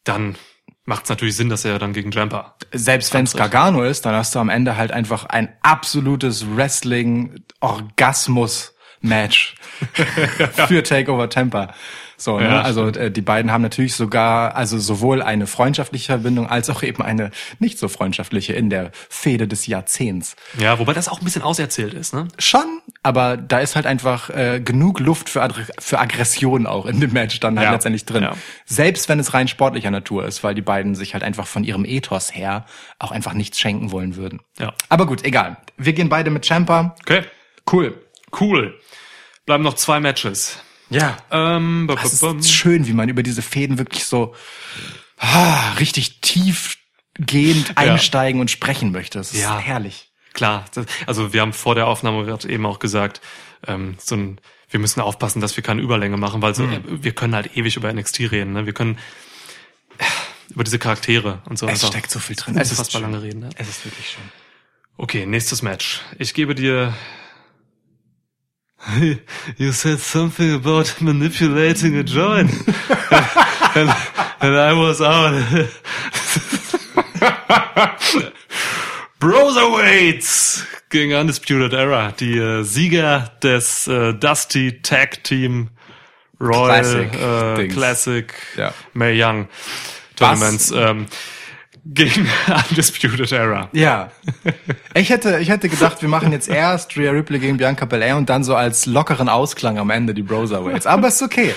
[0.04, 0.36] dann
[0.84, 4.14] macht es natürlich Sinn, dass er dann gegen Jampa selbst wenn es Gargano ist, dann
[4.14, 9.54] hast du am Ende halt einfach ein absolutes Wrestling-Orgasmus-Match
[10.68, 11.74] für Takeover Tampa.
[12.18, 12.46] So, ne?
[12.46, 16.82] Ja, also äh, die beiden haben natürlich sogar, also sowohl eine freundschaftliche Verbindung als auch
[16.82, 20.34] eben eine nicht so freundschaftliche in der Fehde des Jahrzehnts.
[20.58, 22.28] Ja, wobei das auch ein bisschen auserzählt ist, ne?
[22.38, 27.00] Schon, aber da ist halt einfach äh, genug Luft für, Adre- für Aggression auch in
[27.00, 27.72] dem Match dann halt Ja.
[27.72, 28.22] letztendlich drin.
[28.22, 28.34] Ja.
[28.64, 31.84] Selbst wenn es rein sportlicher Natur ist, weil die beiden sich halt einfach von ihrem
[31.84, 32.64] Ethos her
[32.98, 34.40] auch einfach nichts schenken wollen würden.
[34.58, 34.72] Ja.
[34.88, 35.58] Aber gut, egal.
[35.76, 36.94] Wir gehen beide mit Champa.
[37.02, 37.22] Okay,
[37.70, 37.94] Cool.
[38.40, 38.74] cool.
[39.44, 40.58] Bleiben noch zwei Matches.
[40.90, 41.16] Ja.
[41.30, 44.34] Ähm, bum, Es bum, ist schön, wie man über diese Fäden wirklich so
[45.18, 49.18] ah, richtig tiefgehend einsteigen und sprechen möchte.
[49.18, 49.58] Das ist Ja.
[49.58, 50.10] herrlich.
[50.32, 53.20] Klar, das, also wir haben vor der Aufnahme gerade eben auch gesagt,
[53.66, 56.72] ähm, so ein, wir müssen aufpassen, dass wir keine Überlänge machen, weil so, Hm.
[56.72, 58.52] äh, wir können halt ewig über NXT reden.
[58.52, 58.66] Ne?
[58.66, 58.98] Wir können
[59.98, 60.04] äh,
[60.50, 62.56] über diese Charaktere und so Es einfach steckt so viel drin.
[62.58, 63.00] Es ist schön.
[63.02, 63.40] lange reden.
[63.40, 63.48] Ne?
[63.56, 64.22] Es ist wirklich schön.
[64.98, 66.00] Okay, nächstes Match.
[66.18, 66.94] Ich gebe dir.
[69.56, 72.50] You said something about manipulating a joint.
[73.74, 73.90] and,
[74.40, 75.32] and I was out.
[79.20, 82.12] Broserweights gegen Undisputed Era.
[82.12, 85.70] Die äh, Sieger des äh, Dusty Tag Team
[86.40, 87.68] Royal Classic äh.
[87.68, 88.74] Classic Ja.
[88.92, 89.48] Mae Young
[90.16, 91.06] Tournaments ähm,
[91.94, 92.28] gegen
[92.70, 93.68] Undisputed Era.
[93.72, 94.10] Ja.
[94.94, 98.28] Ich hätte, ich hätte gedacht, wir machen jetzt erst Rhea Ripley gegen Bianca Belair und
[98.28, 100.86] dann so als lockeren Ausklang am Ende die Broserweights.
[100.86, 101.54] Aber ist okay.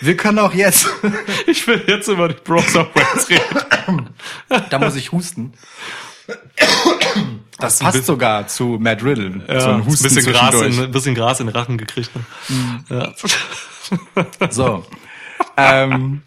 [0.00, 0.86] Wir können auch jetzt.
[1.46, 4.10] Ich will jetzt über die Broserweights reden.
[4.70, 5.52] Da muss ich husten.
[7.58, 9.42] Das passt sogar zu Matt Riddle.
[9.46, 12.10] so ein ein Husten bisschen Gras, in, ein bisschen Gras in den Rachen gekriegt.
[12.14, 12.82] Ne?
[12.90, 14.50] Ja.
[14.50, 14.84] So.
[15.56, 16.22] ähm,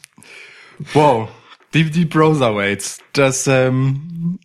[0.93, 1.29] wow.
[1.73, 2.99] Die, die Broserweights.
[3.13, 4.39] Das, ähm,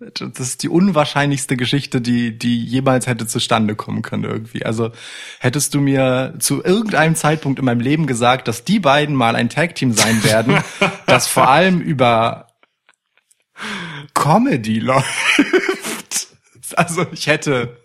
[0.00, 4.64] das ist die unwahrscheinlichste Geschichte, die, die jemals hätte zustande kommen können irgendwie.
[4.64, 4.92] Also
[5.38, 9.50] hättest du mir zu irgendeinem Zeitpunkt in meinem Leben gesagt, dass die beiden mal ein
[9.50, 10.62] Tag-Team sein werden,
[11.06, 12.46] das vor allem über
[14.14, 16.28] Comedy läuft.
[16.76, 17.78] Also ich hätte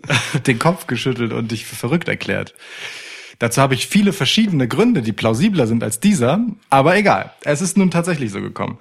[0.48, 2.54] den Kopf geschüttelt und dich für verrückt erklärt.
[3.40, 7.34] Dazu habe ich viele verschiedene Gründe, die plausibler sind als dieser, aber egal.
[7.44, 8.78] Es ist nun tatsächlich so gekommen.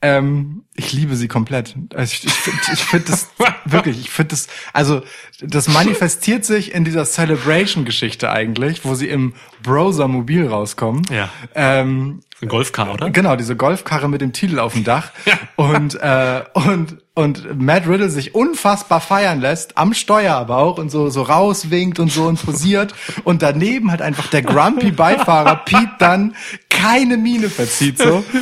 [0.00, 1.74] Ähm, ich liebe sie komplett.
[1.92, 3.30] Also ich, ich finde ich find das
[3.64, 5.02] wirklich, ich finde das, also
[5.40, 11.02] das manifestiert sich in dieser Celebration-Geschichte eigentlich, wo sie im Browser-Mobil rauskommen.
[11.10, 11.30] Ja.
[11.54, 13.10] Ähm, Ein Golfcar, oder?
[13.10, 15.10] Genau, diese Golfkarre mit dem Titel auf dem Dach.
[15.26, 15.38] Ja.
[15.56, 20.88] Und, äh, und, und Matt Riddle sich unfassbar feiern lässt, am Steuer aber auch und
[20.88, 22.94] so, so rauswinkt und so und posiert.
[23.24, 26.36] Und daneben halt einfach der grumpy Beifahrer Pete dann
[26.70, 28.22] keine Miene verzieht, so.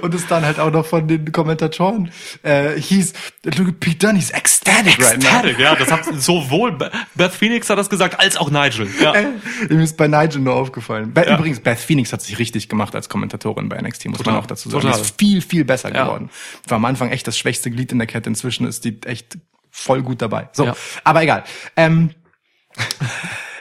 [0.00, 2.10] Und es dann halt auch noch von den Kommentatoren
[2.42, 3.12] äh, hieß,
[3.56, 5.28] look at Pete Dunne, he's ecstatic, right now.
[5.28, 8.88] Ecstatic, ja, das hat sowohl Be- Beth Phoenix hat das gesagt, als auch Nigel.
[9.00, 9.14] Ja.
[9.14, 9.26] Äh,
[9.68, 11.12] Mir ist bei Nigel nur aufgefallen.
[11.12, 11.36] Be Ja.
[11.36, 14.34] Übrigens, Beth Phoenix hat sich richtig gemacht als Kommentatorin bei NXT, muss Total.
[14.34, 14.82] man auch dazu sagen.
[14.82, 14.96] Total.
[14.98, 16.04] Die ist viel, viel besser Ja.
[16.04, 16.30] geworden.
[16.68, 18.28] War am Anfang echt das schwächste Glied in der Kette.
[18.28, 19.38] Inzwischen ist die echt
[19.70, 20.48] voll gut dabei.
[20.52, 20.76] So, Ja.
[21.04, 21.44] aber egal.
[21.76, 22.10] Ähm,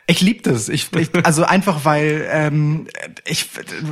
[0.07, 0.69] ich lieb das.
[0.69, 2.88] Ich, ich, also einfach weil ähm,
[3.26, 3.47] ich,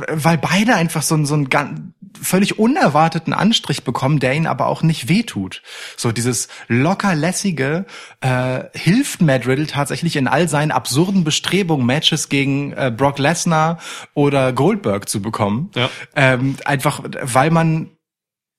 [0.08, 1.80] weil beide einfach so, einen- so einen ganz,
[2.20, 5.62] völlig unerwarteten Anstrich bekommen, der ihnen aber auch nicht wehtut.
[5.96, 7.86] So dieses locker lässige
[8.20, 13.78] äh, hilft Matt Riddle tatsächlich in all seinen absurden Bestrebungen, Matches gegen äh, Brock Lesnar
[14.14, 15.70] oder Goldberg zu bekommen.
[15.74, 15.90] Ja.
[16.14, 17.90] Ähm, einfach, weil man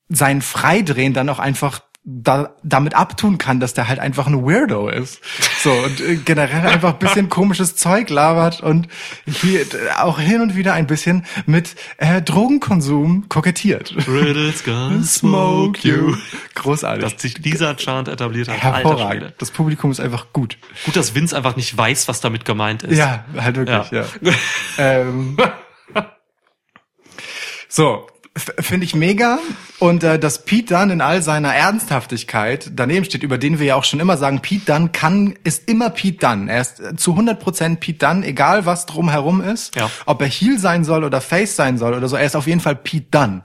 [0.10, 4.90] sein Freidrehen dann auch einfach da, damit abtun kann, dass der halt einfach ein Weirdo
[4.90, 5.22] ist.
[5.64, 8.88] So, und äh, generell einfach ein bisschen komisches Zeug labert und
[9.26, 9.66] hier äh,
[9.98, 13.96] auch hin und wieder ein bisschen mit äh, Drogenkonsum kokettiert.
[14.08, 16.16] Riddle's gonna smoke you.
[16.54, 17.04] Großartig.
[17.04, 18.58] Dass sich dieser Chant etabliert hat.
[18.58, 19.34] Hervorragend.
[19.40, 20.60] Das Publikum ist einfach gut.
[20.86, 23.00] Gut, dass Vince einfach nicht weiß, was damit gemeint ist.
[23.00, 24.06] Ja, halt wirklich, ja.
[24.22, 24.34] Ja.
[24.78, 25.38] ähm,
[27.68, 28.06] so,
[28.38, 29.40] finde ich mega.
[29.80, 33.76] Und äh, dass Pete Dunne in all seiner Ernsthaftigkeit daneben steht, über den wir ja
[33.76, 36.52] auch schon immer sagen, Pete Dunne kann, ist immer Pete Dunne.
[36.52, 39.76] Er ist äh, zu 100% Pete Dunne, egal was drumherum ist.
[39.76, 39.90] Ja.
[40.06, 42.62] Ob er Heel sein soll oder Face sein soll oder so, er ist auf jeden
[42.62, 43.42] Fall Pete Dunne.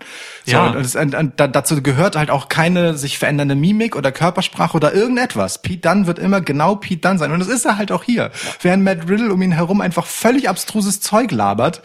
[0.47, 0.67] So, Ja.
[0.71, 4.93] und, und, und da- dazu gehört halt auch keine sich verändernde Mimik oder Körpersprache oder
[4.95, 5.63] irgendetwas.
[5.63, 7.33] Pete Dunne wird immer genau Pete Dunne sein.
[7.33, 8.31] Und das ist er halt auch hier.
[8.63, 11.83] Während Matt Riddle um ihn herum einfach völlig abstruses Zeug labert,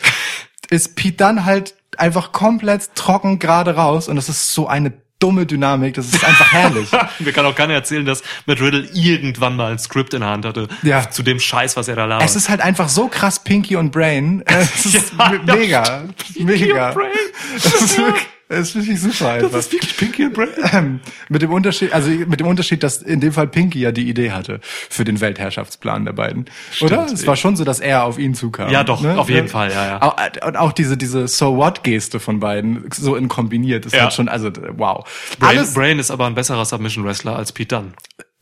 [0.70, 4.08] ist Pete Dunne halt einfach komplett trocken gerade raus.
[4.08, 5.94] Und das ist so eine dumme Dynamik.
[5.96, 6.90] Das ist einfach herrlich.
[7.20, 10.46] Mir kann auch keiner erzählen, dass Matt Riddle irgendwann mal ein Skript in der Hand
[10.46, 10.68] hatte.
[10.84, 11.10] Ja.
[11.10, 12.28] Zu dem Scheiß, was er da labert.
[12.30, 14.44] Es ist halt einfach so krass Pinky und Brain.
[14.48, 15.56] Es ist Ja, me- ja.
[15.56, 16.04] mega.
[16.40, 16.88] Mega.
[16.90, 17.12] und Brain.
[17.56, 19.52] Es ist wirklich, es ist wirklich super einfach.
[19.52, 20.50] das ist wirklich Pinky und Brain.
[20.74, 24.08] Ähm, mit dem Unterschied, also mit dem Unterschied, dass in dem Fall Pinky ja die
[24.10, 26.46] Idee hatte für den Weltherrschaftsplan der beiden.
[26.82, 27.06] Oder?
[27.06, 28.70] Es war schon so, dass er auf ihn zukam.
[28.70, 30.02] Ja, doch, auf jeden Fall, ja, ja.
[30.02, 30.16] Auch,
[30.48, 34.04] und auch diese, diese So What-Geste von beiden, so in kombiniert, ist Ja.
[34.04, 35.04] halt schon, also, wow.
[35.40, 37.92] Brain, Alles, Brain ist aber ein besserer Submission Wrestler als Pete Dunne.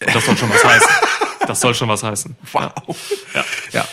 [0.06, 0.90] Und das soll schon was heißen.
[1.48, 2.36] Das soll schon was heißen.
[2.54, 2.72] wow.
[3.34, 3.44] Ja.
[3.74, 3.86] Ja.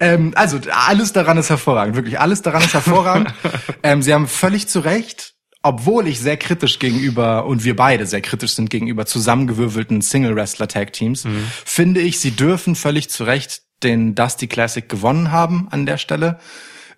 [0.00, 3.32] Ähm, also alles daran ist hervorragend, wirklich alles daran ist hervorragend.
[3.82, 5.34] ähm, sie haben völlig zu Recht,
[5.66, 11.26] obwohl ich sehr kritisch gegenüber und wir beide sehr kritisch sind gegenüber zusammengewürfelten Single-Wrestler-Tag-Teams,
[11.64, 16.38] finde ich, sie dürfen völlig zu Recht den Dusty Classic gewonnen haben an der Stelle.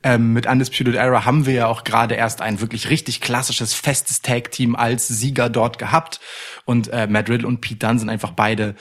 [0.04, 4.22] Ähm, mit Undisputed Era haben wir ja auch gerade erst ein wirklich richtig klassisches, festes
[4.22, 6.20] Tag-Team als Sieger dort gehabt.
[6.64, 8.76] Und äh, Matt Riddle und Pete Dunne sind einfach beide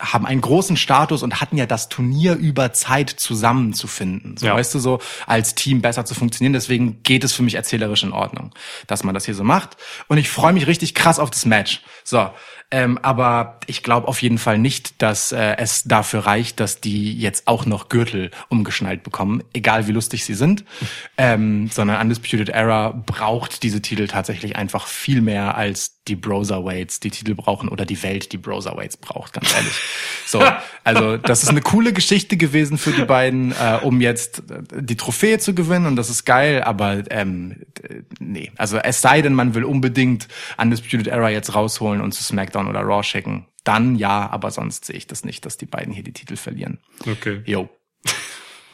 [0.00, 4.36] haben einen großen Status und hatten ja das Turnier über Zeit zusammenzufinden.
[4.36, 4.54] So, Ja.
[4.54, 6.52] weißt du, so als Team besser zu funktionieren.
[6.52, 8.52] Deswegen geht es für mich erzählerisch in Ordnung,
[8.86, 9.76] dass man das hier so macht.
[10.08, 11.82] Und ich freue mich richtig krass auf das Match.
[12.08, 12.30] So,
[12.70, 17.12] ähm, aber ich glaube auf jeden Fall nicht, dass äh, es dafür reicht, dass die
[17.12, 20.64] jetzt auch noch Gürtel umgeschnallt bekommen, egal wie lustig sie sind.
[21.18, 27.10] ähm, sondern Undisputed Era braucht diese Titel tatsächlich einfach viel mehr als die Browserweights die
[27.10, 29.72] Titel brauchen oder die Welt die Browserweights braucht, ganz ehrlich.
[30.28, 30.44] So,
[30.84, 34.98] also das ist eine coole Geschichte gewesen für die beiden, äh, um jetzt äh, die
[34.98, 39.32] Trophäe zu gewinnen und das ist geil, aber ähm, äh, nee, also es sei denn,
[39.32, 40.28] man will unbedingt
[40.58, 44.96] Undisputed Era jetzt rausholen und zu SmackDown oder Raw schicken, dann ja, aber sonst sehe
[44.96, 46.78] ich das nicht, dass die beiden hier die Titel verlieren.
[47.06, 47.42] Okay.
[47.44, 47.68] Jo.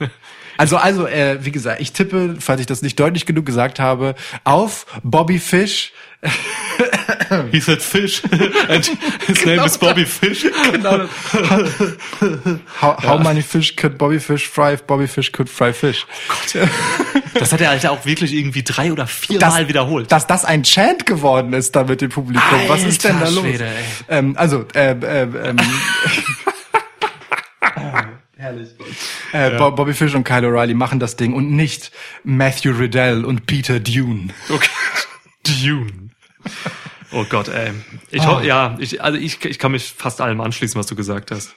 [0.57, 4.15] Also, also, äh, wie gesagt, ich tippe, falls ich das nicht deutlich genug gesagt habe,
[4.45, 5.93] auf Bobby Fish.
[7.53, 8.23] He said Fish.
[8.69, 8.85] And
[9.27, 10.45] his name is Bobby Fish.
[10.73, 11.07] Genau.
[12.81, 16.07] How, how many fish could Bobby Fish fry if Bobby Fish could fry fish?
[17.35, 20.11] Das hat er halt auch wirklich irgendwie drei oder vier dass, Mal wiederholt.
[20.13, 22.43] Dass das ein Chant geworden ist da mit dem Publikum.
[22.69, 23.45] Was ist denn da Alter los?
[23.45, 23.69] Schwede,
[24.09, 25.57] ähm, also, äh, äh, ähm,
[28.37, 28.69] Herrlich.
[29.33, 31.91] Äh, Bo- Bobby Fish und Kyle O'Reilly machen das Ding und nicht
[32.25, 34.29] Matthew Riddell und Peter Dune.
[34.51, 34.69] Okay.
[35.63, 36.11] Dune.
[37.15, 37.73] Oh Gott, ey.
[38.11, 38.39] Ich Ah.
[38.39, 41.55] ho- ja, ich, also ich, ich kann mich fast allem anschließen, was du gesagt hast.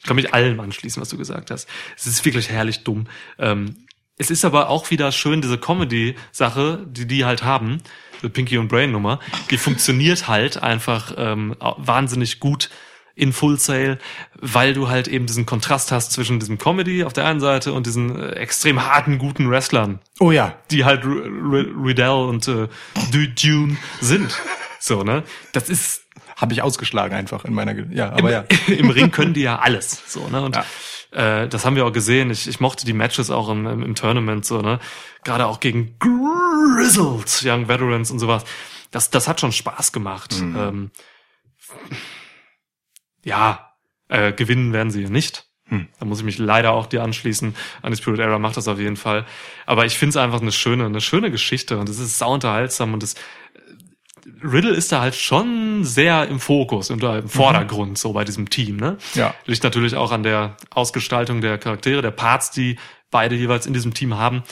[0.00, 1.68] Ich kann mich allem anschließen, was du gesagt hast.
[1.96, 3.06] Es ist wirklich herrlich dumm.
[3.38, 3.76] Ähm,
[4.16, 7.78] es ist aber auch wieder schön, diese Comedy-Sache, die die halt haben,
[8.22, 9.18] die Pinky und Brain Nummer,
[9.50, 12.70] die funktioniert halt einfach ähm, wahnsinnig gut
[13.16, 13.98] in Full Sail,
[14.40, 17.86] weil du halt eben diesen Kontrast hast zwischen diesem Comedy auf der einen Seite und
[17.86, 20.56] diesen äh, extrem harten, guten Wrestlern Oh ja.
[20.70, 22.68] die halt R- R- Riddell und äh,
[23.12, 24.36] Du- Dune sind.
[24.84, 25.24] So, ne?
[25.52, 26.04] Das ist
[26.36, 28.44] Habe ich ausgeschlagen einfach in meiner, ja, aber ja.
[28.66, 30.02] im Ring können die ja alles.
[30.06, 30.42] So, ne?
[30.42, 30.58] Und
[31.12, 32.30] äh, das haben wir auch gesehen.
[32.30, 34.80] Ich, ich mochte die Matches auch im, im, im Tournament, so, ne?
[35.22, 38.44] Gerade auch gegen Grizzled Young Veterans und sowas.
[38.90, 40.34] Das, das hat schon Spaß gemacht.
[40.38, 40.90] Ähm,
[43.24, 43.72] ja,
[44.08, 45.48] äh, gewinnen werden sie ja nicht.
[45.98, 47.56] Da muss ich mich leider auch dir anschließen.
[47.82, 49.24] Undisputed Era macht das auf jeden Fall.
[49.64, 52.92] Aber ich finde es einfach eine schöne, eine schöne Geschichte und es ist sau unterhaltsam
[52.92, 53.14] und es
[54.42, 58.76] Riddle ist da halt schon sehr im Fokus und im Vordergrund so bei diesem Team,
[58.76, 58.96] ne?
[59.14, 59.34] Ja.
[59.46, 62.78] Liegt natürlich auch an der Ausgestaltung der Charaktere, der Parts, die
[63.10, 64.42] beide jeweils in diesem Team haben.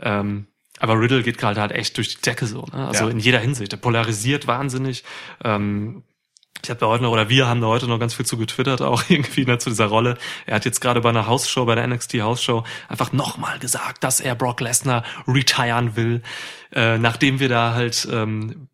[0.00, 0.46] Ähm,
[0.78, 2.88] aber Riddle geht gerade halt echt durch die Decke so, ne?
[2.88, 3.10] Also Ja.
[3.10, 3.72] in jeder Hinsicht.
[3.72, 5.04] Der polarisiert wahnsinnig.
[5.42, 6.02] Ähm,
[6.62, 8.80] ich habe da heute noch, oder wir haben da heute noch ganz viel zu getwittert,
[8.82, 10.16] auch irgendwie ne, zu dieser Rolle.
[10.46, 14.20] Er hat jetzt gerade bei einer Hausshow, bei der NXT Hausshow, einfach nochmal gesagt, dass
[14.20, 16.22] er Brock Lesnar retiren will,
[16.72, 18.68] äh, nachdem wir da halt ähm,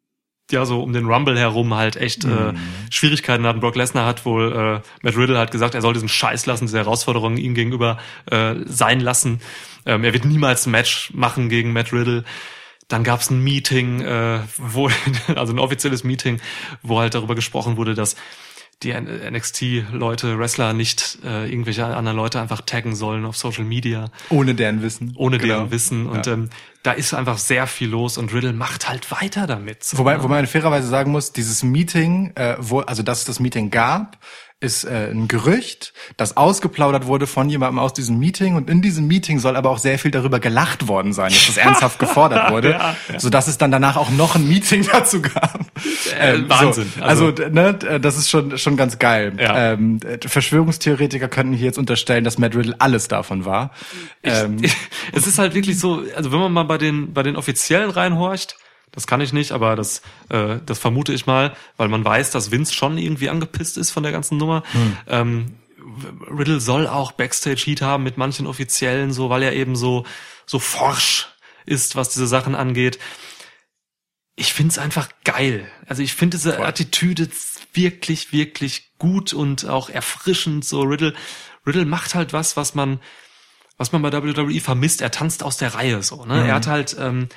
[0.53, 2.53] ja so um den Rumble herum halt echt äh,
[2.91, 3.61] Schwierigkeiten hatten.
[3.61, 6.79] Brock Lesnar hat wohl äh, Matt Riddle hat gesagt, er soll diesen Scheiß lassen, diese
[6.79, 7.99] Herausforderungen ihm gegenüber
[8.31, 9.41] äh, sein lassen.
[9.87, 12.25] Ähm, er wird niemals ein Match machen gegen Matt Riddle.
[12.89, 14.91] Dann gab es ein Meeting, äh, wo
[15.35, 16.41] also ein offizielles Meeting,
[16.83, 18.17] wo halt darüber gesprochen wurde, dass
[18.83, 24.55] die NXT-Leute, Wrestler nicht äh, irgendwelche anderen Leute einfach taggen sollen auf Social Media Ohne
[24.55, 25.13] deren Wissen.
[25.17, 25.55] ohne Genau.
[25.55, 26.07] deren Wissen.
[26.07, 26.33] Und Ja.
[26.35, 26.51] ähm,
[26.83, 29.85] da ist einfach sehr viel los und Riddle macht halt weiter damit.
[29.85, 30.23] So, Wobei, ne?
[30.23, 34.19] wobei man fairerweise sagen muss, dieses Meeting, äh, wo, also dass es das Meeting gab,
[34.61, 39.07] ist äh, ein Gerücht, das ausgeplaudert wurde von jemandem aus diesem Meeting und in diesem
[39.07, 42.73] Meeting soll aber auch sehr viel darüber gelacht worden sein, dass das ernsthaft gefordert wurde,
[42.73, 43.19] Ja, ja.
[43.21, 45.61] so dass es dann danach auch noch ein Meeting dazu gab.
[46.19, 46.93] Äh, Wahnsinn.
[46.97, 49.33] So, also, Also- ne, das ist schon schon ganz geil.
[49.39, 49.73] Ja.
[49.73, 53.71] Ähm, Verschwörungstheoretiker könnten hier jetzt unterstellen, dass Matt Riddle alles davon war.
[54.23, 54.59] ähm,
[55.13, 58.57] es ist halt wirklich so, also wenn man mal bei den bei den offiziellen reinhorcht,
[58.93, 62.51] das kann ich nicht, aber das äh, das vermute ich mal, weil man weiß, dass
[62.51, 64.63] Vince schon irgendwie angepisst ist von der ganzen Nummer.
[65.07, 65.55] Ähm,
[66.31, 70.05] Riddle soll auch Backstage Heat haben mit manchen Offiziellen, so weil er eben so
[70.47, 71.29] so forsch
[71.67, 72.99] ist, was diese Sachen angeht.
[74.37, 75.71] Ich find's einfach geil.
[75.87, 77.29] Also ich finde diese Attitüde
[77.73, 80.65] wirklich, wirklich gut und auch erfrischend.
[80.65, 81.15] So Riddle,
[81.67, 83.01] Riddle macht halt was, was man,
[83.77, 85.03] was man bei WWE vermisst.
[85.03, 86.25] Er tanzt aus der Reihe so.
[86.25, 86.47] Ne?
[86.47, 87.29] Er hat halt, ähm,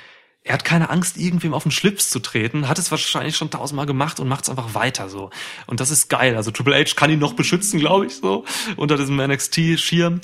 [0.46, 3.86] er hat keine Angst, irgendwem auf den Schlips zu treten, hat es wahrscheinlich schon tausendmal
[3.86, 5.30] gemacht und macht es einfach weiter so.
[5.66, 6.36] Und das ist geil.
[6.36, 8.44] Also Triple H kann ihn noch beschützen, glaube ich, so
[8.76, 10.20] unter diesem NXT-Schirm.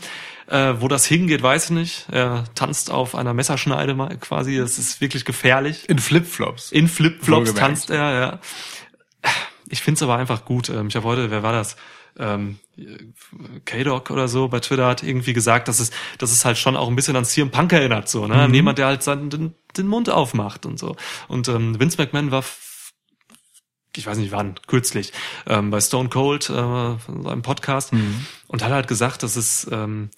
[0.47, 2.07] Äh, wo das hingeht, weiß ich nicht.
[2.11, 4.59] Er tanzt auf einer Messerschneide mal quasi.
[4.59, 5.89] Das ist wirklich gefährlich.
[5.89, 6.73] in Flipflops.
[6.73, 8.41] In Flipflops tanzt er, ja.
[9.68, 10.68] Ich find's aber einfach gut.
[10.68, 11.77] Ähm, Ich habe heute, wer war das?
[12.18, 12.58] Ähm,
[13.64, 16.88] K-Dog oder so bei Twitter hat irgendwie gesagt, dass es, dass es halt schon auch
[16.88, 18.34] ein bisschen an CM Punk erinnert, so, ne?
[18.34, 20.96] An jemand, der halt seinen, den, den Mund aufmacht und so.
[21.28, 22.44] Und ähm, Vince McMahon war
[23.96, 25.12] ich weiß nicht wann, kürzlich,
[25.46, 27.92] ähm, bei Stone Cold, äh, seinem Podcast,
[28.46, 30.11] und hat halt gesagt, dass es, ähm,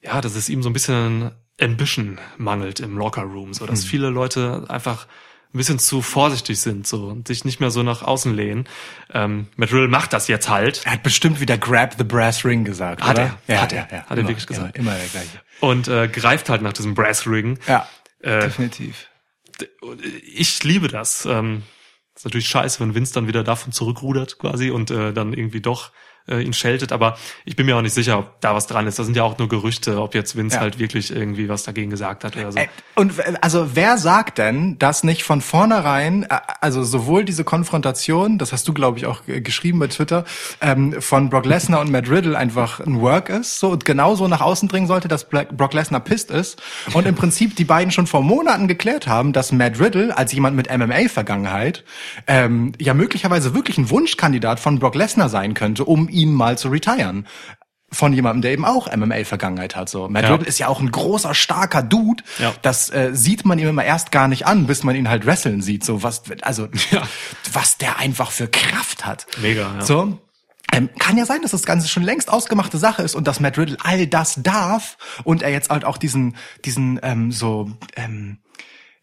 [0.00, 4.10] ja, dass es ihm so ein bisschen Ambition mangelt im Locker Room, so dass viele
[4.10, 5.06] Leute einfach
[5.54, 8.68] ein bisschen zu vorsichtig sind so und sich nicht mehr so nach außen lehnen.
[9.12, 12.64] Ähm, Matt Riddle macht das jetzt halt Er hat bestimmt wieder Grab the Brass Ring
[12.64, 13.38] gesagt, Hat oder?
[13.46, 13.98] er, Ja, hat er, ja.
[14.02, 14.76] hat er immer, wirklich gesagt.
[14.76, 15.40] Immer, immer der gleiche.
[15.60, 17.58] und äh, greift halt nach diesem Brass Ring.
[17.66, 17.88] Ja,
[18.20, 19.06] Äh, definitiv.
[20.34, 21.24] ich liebe das.
[21.24, 21.62] Ähm,
[22.14, 25.92] ist natürlich scheiße, wenn Vince dann wieder davon zurückrudert quasi und äh, dann irgendwie doch
[26.28, 28.98] äh, ihn scheltet, aber ich bin mir auch nicht sicher, ob da was dran ist.
[28.98, 30.60] Das sind ja auch nur Gerüchte, ob jetzt Vince Ja.
[30.62, 32.58] halt wirklich irgendwie was dagegen gesagt hat oder so.
[32.58, 37.44] Äh, Und w- also wer sagt denn, dass nicht von vornherein, äh, also sowohl diese
[37.44, 40.24] Konfrontation, das hast du glaube ich auch äh, geschrieben bei Twitter,
[40.60, 44.40] ähm, von Brock Lesnar und Matt Riddle einfach ein Work ist, so und genauso nach
[44.40, 46.60] außen dringen sollte, dass Brock Lesnar pisst ist
[46.92, 50.56] und im Prinzip die beiden schon vor Monaten geklärt haben, dass Matt Riddle als jemand
[50.56, 51.84] mit MMA-Vergangenheit
[52.26, 56.68] ähm, ja möglicherweise wirklich ein Wunschkandidat von Brock Lesnar sein könnte, um ihn mal zu
[56.68, 57.26] retiren.
[57.90, 59.88] von jemandem, der eben auch MMA-Vergangenheit hat.
[59.88, 60.32] So, Matt Ja.
[60.32, 62.22] Riddle ist ja auch ein großer, starker Dude.
[62.38, 62.52] Ja.
[62.60, 65.62] Das äh, sieht man ihm immer erst gar nicht an, bis man ihn halt wresteln
[65.62, 65.84] sieht.
[65.86, 67.08] So was, also Ja.
[67.54, 69.26] was der einfach für Kraft hat.
[69.40, 69.84] Mega, ja.
[69.84, 70.18] So.
[70.70, 73.56] Ähm, kann ja sein, dass das Ganze schon längst ausgemachte Sache ist und dass Matt
[73.56, 78.36] Riddle all das darf und er jetzt halt auch diesen, diesen ähm, so ähm,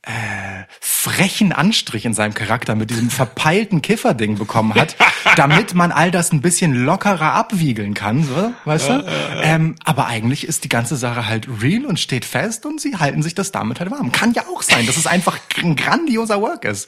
[0.05, 4.95] äh, frechen Anstrich in seinem Charakter mit diesem verpeilten Kifferding bekommen hat,
[5.35, 9.05] damit man all das ein bisschen lockerer abwiegeln kann, so, weißt du?
[9.41, 13.23] Ähm, aber eigentlich ist die ganze Sache halt real und steht fest und sie halten
[13.23, 14.11] sich das damit halt warm.
[14.11, 16.87] Kann ja auch sein, dass es einfach ein grandioser Work ist.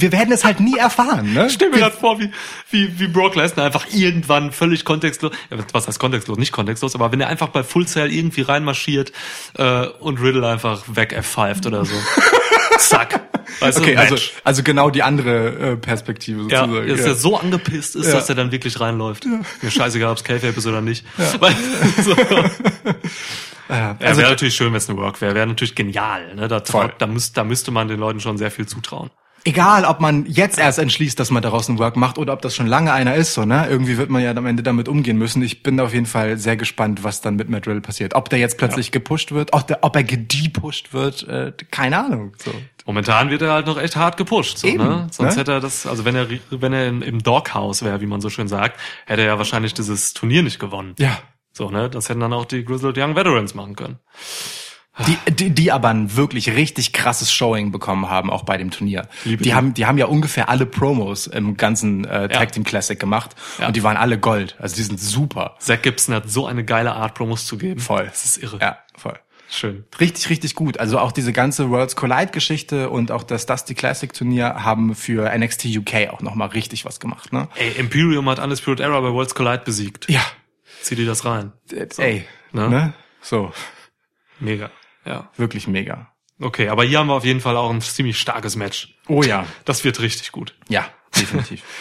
[0.00, 1.48] Wir werden es halt nie erfahren, ne?
[1.50, 2.30] Stell mir gerade vor, wie,
[2.70, 7.10] wie, wie Brock Lesnar einfach irgendwann völlig kontextlos, ja, was heißt kontextlos, nicht kontextlos, aber
[7.12, 9.12] wenn er einfach bei Full Sail irgendwie reinmarschiert
[9.56, 11.94] äh, und Riddle einfach weg F5 oder so.
[12.78, 13.20] Zack.
[13.60, 16.88] Weißt Okay, du, also, also genau die andere äh, Perspektive ja, sozusagen.
[16.88, 18.12] dass er so angepisst ist, Ja.
[18.12, 19.24] dass er dann wirklich reinläuft.
[19.62, 21.04] Mir scheißegal, ob's K-Fape ist oder nicht.
[21.40, 21.56] Weil,
[22.04, 22.14] so.
[23.68, 25.34] Ja, also- wäre natürlich schön, wenn es eine Work wäre.
[25.34, 26.34] Wäre natürlich genial.
[26.34, 26.48] Ne?
[26.48, 26.90] Da, Voll.
[26.98, 29.10] da, müsst, da müsste man den Leuten schon sehr viel zutrauen.
[29.44, 32.54] Egal, ob man jetzt erst entschließt, dass man daraus einen Work macht oder ob das
[32.54, 33.66] schon lange einer ist, so, ne?
[33.68, 35.42] Irgendwie wird man ja am Ende damit umgehen müssen.
[35.42, 38.14] Ich bin auf jeden Fall sehr gespannt, was dann mit Matt Riddle passiert.
[38.14, 42.32] Ob der jetzt plötzlich gepusht wird, ob, der, ob er gedepusht wird, äh, keine Ahnung.
[42.38, 42.52] So.
[42.86, 44.58] Momentan wird er halt noch echt hart gepusht.
[44.58, 45.06] So, Eben, ne?
[45.10, 45.40] Sonst ne?
[45.40, 48.48] hätte er das, also wenn er, wenn er im Doghouse wäre, wie man so schön
[48.48, 50.94] sagt, hätte er ja wahrscheinlich dieses Turnier nicht gewonnen.
[50.98, 51.18] Ja.
[51.52, 51.90] So, ne?
[51.90, 53.98] Das hätten dann auch die Grizzled Young Veterans machen können.
[55.06, 59.06] Die, die, die aber ein wirklich richtig krasses Showing bekommen haben, auch bei dem Turnier.
[59.24, 59.54] Liebe die die.
[59.54, 62.28] haben, die haben ja ungefähr alle Promos im ganzen äh.
[62.28, 63.68] Tag Team Classic gemacht Ja.
[63.68, 64.56] und die waren alle Gold.
[64.58, 65.56] Also die sind super.
[65.60, 67.80] Zack Gibson hat so eine geile Art, Promos zu geben.
[67.80, 68.06] Voll.
[68.06, 68.58] Das ist irre.
[68.60, 69.18] Ja, voll.
[69.50, 69.84] Schön.
[69.98, 70.78] Richtig, richtig gut.
[70.78, 75.30] Also auch diese ganze Worlds Collide Geschichte und auch das Dusty Classic Turnier haben für
[75.34, 77.48] NXT UK auch nochmal richtig was gemacht, ne?
[77.54, 80.10] Ey, Imperium hat Undisputed Era bei Worlds Collide besiegt.
[80.10, 80.20] Ja.
[80.82, 81.52] Zieh dir das rein.
[81.96, 82.26] Ey.
[82.52, 82.68] Ne?
[82.68, 82.92] Ne?
[83.22, 83.52] So.
[84.38, 84.70] Mega.
[85.08, 85.30] Ja.
[85.36, 86.12] Wirklich mega.
[86.40, 88.94] Okay, aber hier haben wir auf jeden Fall auch ein ziemlich starkes Match.
[89.08, 89.46] Oh ja.
[89.64, 90.54] Das wird richtig gut.
[90.68, 91.62] Ja, definitiv.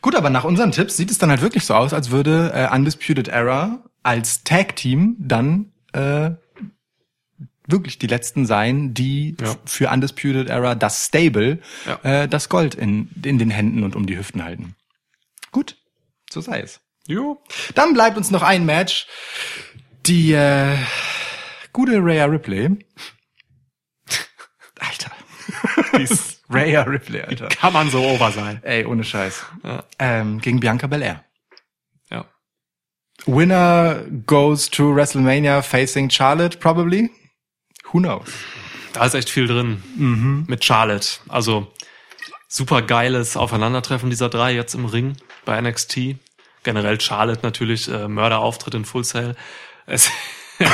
[0.00, 2.72] Gut, aber nach unseren Tipps sieht es dann halt wirklich so aus, als würde äh,
[2.72, 6.30] Undisputed Era als Tag-Team dann äh,
[7.66, 9.56] wirklich die letzten sein, die Ja.
[9.66, 12.22] für Undisputed Era das Stable Ja.
[12.22, 14.76] äh, das Gold in, in den Händen und um die Hüften halten.
[15.50, 15.76] Gut,
[16.30, 16.80] so sei es.
[17.08, 17.42] Jo.
[17.74, 19.08] Dann bleibt uns noch ein Match.
[20.06, 20.76] Die äh,
[21.78, 22.76] gute Rhea Ripley.
[24.80, 25.12] Alter.
[25.96, 27.46] Dies Rhea Ripley, Alter.
[27.50, 28.60] kann man so over sein.
[28.64, 29.46] Ey, ohne Scheiß.
[29.62, 29.84] Ja.
[30.00, 31.24] Ähm, gegen Bianca Belair.
[32.10, 32.24] Ja.
[33.26, 37.10] Winner goes to WrestleMania facing Charlotte, probably.
[37.92, 38.28] Who knows?
[38.92, 39.80] Da ist echt viel drin.
[39.96, 40.46] Mhm.
[40.48, 41.20] Mit Charlotte.
[41.28, 41.72] Also
[42.48, 46.16] super geiles Aufeinandertreffen dieser drei jetzt im Ring bei NXT.
[46.64, 49.36] Generell Charlotte natürlich, äh, Mörderauftritt in Full Sail.
[49.86, 50.10] Es,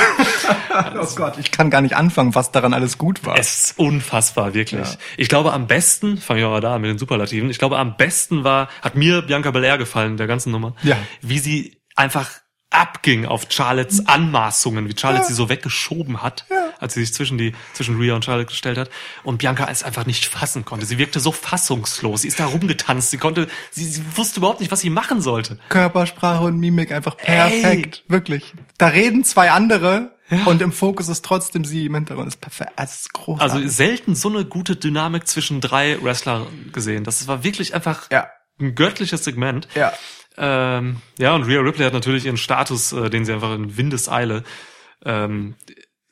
[0.99, 3.37] Oh Gott, ich kann gar nicht anfangen, was daran alles gut war.
[3.37, 4.87] es ist unfassbar, wirklich.
[4.87, 4.97] Ja.
[5.17, 7.95] Ich glaube am besten, fangen wir mal da an mit den Superlativen, ich glaube am
[7.95, 10.97] besten war, hat mir Bianca Belair gefallen, der ganzen Nummer, Ja.
[11.21, 12.29] wie sie einfach
[12.71, 15.27] abging auf Charlottes Anmaßungen, wie Charlotte Ja.
[15.27, 16.69] sie so weggeschoben hat, Ja.
[16.79, 18.89] als sie sich zwischen die zwischen Rhea und Charlotte gestellt hat
[19.23, 20.85] und Bianca es einfach nicht fassen konnte.
[20.85, 22.21] Sie wirkte so fassungslos.
[22.23, 23.11] Sie ist da rumgetanzt.
[23.11, 25.57] Sie konnte, sie, sie wusste überhaupt nicht, was sie machen sollte.
[25.69, 28.03] Körpersprache und Mimik einfach perfekt.
[28.07, 28.53] Wirklich.
[28.77, 32.27] Da reden zwei andere und im Fokus ist trotzdem sie im Hintergrund.
[32.27, 32.71] ist perfekt.
[32.77, 33.53] Es ist großartig.
[33.55, 37.03] Also selten so eine gute Dynamik zwischen drei Wrestler gesehen.
[37.03, 38.27] Das war wirklich einfach ja.
[38.59, 39.67] ein göttliches Segment.
[39.75, 39.93] Ja.
[40.37, 44.43] Ähm, ja, und Rhea Ripley hat natürlich ihren Status, äh, den sie einfach in Windeseile
[45.03, 45.55] ähm,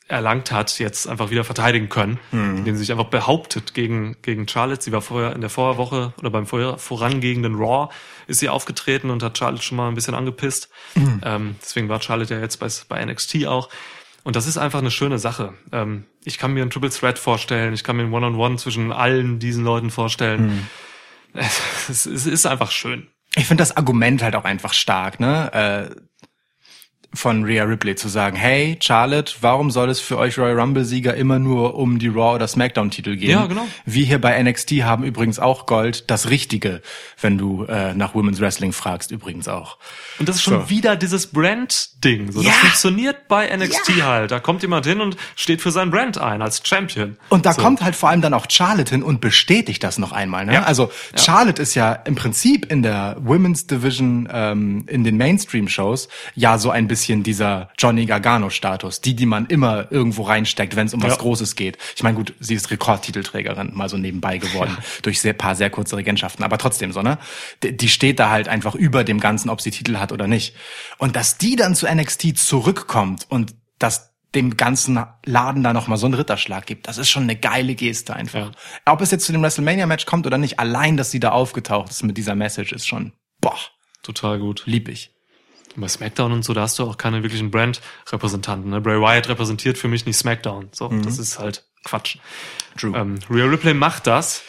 [0.07, 2.19] erlangt hat, jetzt einfach wieder verteidigen können,
[2.57, 4.83] indem sie sich einfach behauptet gegen, gegen Charlotte.
[4.83, 7.91] Sie war vorher in der Vorwoche oder beim vorher, vorangehenden Raw
[8.27, 10.69] ist sie aufgetreten und hat Charlotte schon mal ein bisschen angepisst.
[11.23, 13.69] Ähm, deswegen war Charlotte ja jetzt bei, bei NXT auch.
[14.23, 15.53] Und das ist einfach eine schöne Sache.
[15.71, 19.39] Ähm, ich kann mir ein Triple Threat vorstellen, ich kann mir ein One-on-One zwischen allen
[19.39, 20.67] diesen Leuten vorstellen.
[21.89, 23.07] Es, es ist einfach schön.
[23.35, 25.51] Ich finde das Argument halt auch einfach stark, ne?
[25.53, 25.95] Äh,
[27.13, 31.13] von Rhea Ripley zu sagen, hey Charlotte, warum soll es für euch Royal Rumble Sieger
[31.15, 33.29] immer nur um die Raw oder Smackdown Titel gehen?
[33.31, 33.67] Ja, genau.
[33.85, 36.81] Wir hier bei NXT haben übrigens auch Gold, das Richtige,
[37.21, 39.77] wenn du äh, nach Women's Wrestling fragst, übrigens auch.
[40.19, 40.69] Und das ist schon So.
[40.69, 42.31] wieder dieses Brand-Ding.
[42.31, 42.49] So, Ja.
[42.49, 44.31] Das funktioniert bei NXT halt.
[44.31, 47.17] Da kommt jemand hin und steht für sein Brand ein als Champion.
[47.29, 47.61] Und da so.
[47.61, 50.45] kommt halt vor allem dann auch Charlotte hin und bestätigt das noch einmal.
[50.45, 50.53] Ne?
[50.55, 50.63] Ja.
[50.63, 56.57] Also Charlotte ist ja im Prinzip in der Women's Division ähm, in den Mainstream-Shows ja
[56.57, 59.01] so ein bisschen bisschen dieser Johnny Gargano-Status.
[59.01, 61.17] Die, die man immer irgendwo reinsteckt, wenn es um was Ja.
[61.17, 61.77] Großes geht.
[61.95, 65.97] Ich meine, gut, sie ist Rekordtitelträgerin, mal so nebenbei geworden, durch sehr paar sehr kurze
[65.97, 66.45] Regentschaften.
[66.45, 67.17] Aber trotzdem so, ne?
[67.61, 70.55] Die, die steht da halt einfach über dem Ganzen, ob sie Titel hat oder nicht.
[70.97, 76.05] Und dass die dann zu NXT zurückkommt und dass dem ganzen Laden da nochmal so
[76.05, 76.87] einen Ritterschlag gibt.
[76.87, 78.51] Das ist schon eine geile Geste einfach.
[78.85, 82.01] Ob es jetzt zu dem WrestleMania-Match kommt oder nicht, allein, dass sie da aufgetaucht ist
[82.03, 83.57] mit dieser Message, ist schon, boah,
[84.01, 84.63] Total gut.
[84.65, 85.12] lieb ich.
[85.75, 88.69] Bei SmackDown und so, da hast du auch keine wirklichen Brand-Repräsentanten.
[88.69, 88.81] Ne?
[88.81, 90.69] Bray Wyatt repräsentiert für mich nicht SmackDown.
[90.71, 92.17] So, das ist halt Quatsch.
[92.77, 92.95] True.
[92.97, 94.43] Ähm, Rhea Ripley macht das.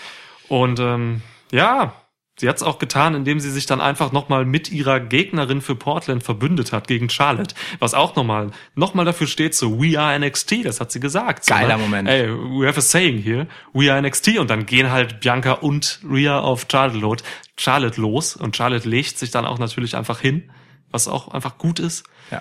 [0.48, 1.94] Und ähm, ja,
[2.38, 5.74] sie hat es auch getan, indem sie sich dann einfach nochmal mit ihrer Gegnerin für
[5.74, 7.54] Portland verbündet hat gegen Charlotte.
[7.78, 11.46] Was auch nochmal noch mal dafür steht, so We are NXT, das hat sie gesagt.
[11.46, 11.82] So, Geiler ne?
[11.82, 12.08] Moment.
[12.08, 14.38] Ey, we have a saying here, We are NXT.
[14.38, 17.16] Und dann gehen halt Bianca und Rhea auf Charlotte, lo-
[17.58, 18.36] Charlotte los.
[18.36, 20.50] Und Charlotte legt sich dann auch natürlich einfach hin,
[20.94, 22.40] was auch einfach gut ist Ja.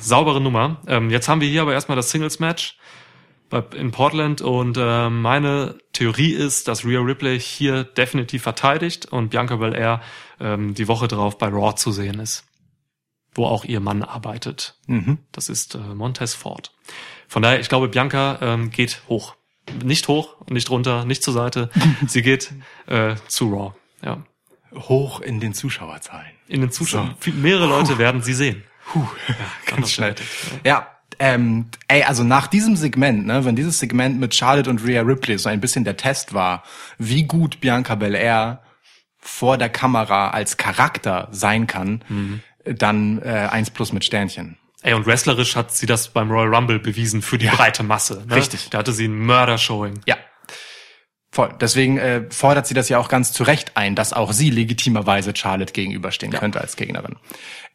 [0.00, 0.80] saubere Nummer.
[0.88, 2.76] Ähm, jetzt haben wir hier aber erstmal das Singles-Match
[3.76, 9.54] in Portland und äh, meine Theorie ist, dass Rhea Ripley hier definitiv verteidigt und Bianca
[9.56, 10.00] Belair
[10.40, 12.44] ähm, die Woche drauf bei Raw zu sehen ist,
[13.36, 14.74] wo auch ihr Mann arbeitet.
[14.88, 15.18] Mhm.
[15.30, 16.72] Das ist äh, Montez Ford.
[17.28, 19.36] Von daher, ich glaube, Bianca ähm, geht hoch.
[19.84, 21.70] Nicht hoch, nicht runter, nicht zur Seite.
[22.08, 22.52] Sie geht
[22.86, 23.74] äh, zu Raw.
[24.02, 24.24] Ja.
[24.74, 26.35] Hoch in den Zuschauerzahlen.
[26.48, 27.14] In den Zuschauern.
[27.20, 28.62] Viel- Mehrere Leute werden sie sehen.
[29.66, 30.14] Ganz schnell.
[30.64, 30.86] Ja,
[31.18, 35.38] ähm, ey, also nach diesem Segment, ne, wenn dieses Segment mit Charlotte und Rhea Ripley
[35.38, 36.62] so ein bisschen der Test war,
[36.98, 38.62] wie gut Bianca Belair
[39.18, 42.04] vor der Kamera als Charakter sein kann,
[42.64, 44.56] dann äh, eins plus mit Sternchen.
[44.82, 48.24] Ey, und wrestlerisch hat sie das beim Royal Rumble bewiesen für die breite Masse.
[48.28, 48.36] Ne?
[48.36, 48.68] Richtig.
[48.70, 50.00] Da hatte sie ein Mörder-Showing.
[50.06, 50.16] Ja.
[51.36, 51.50] Voll.
[51.60, 55.36] Deswegen äh, fordert sie das ja auch ganz zu Recht ein, dass auch sie legitimerweise
[55.36, 57.16] Charlotte gegenüberstehen könnte als Gegnerin.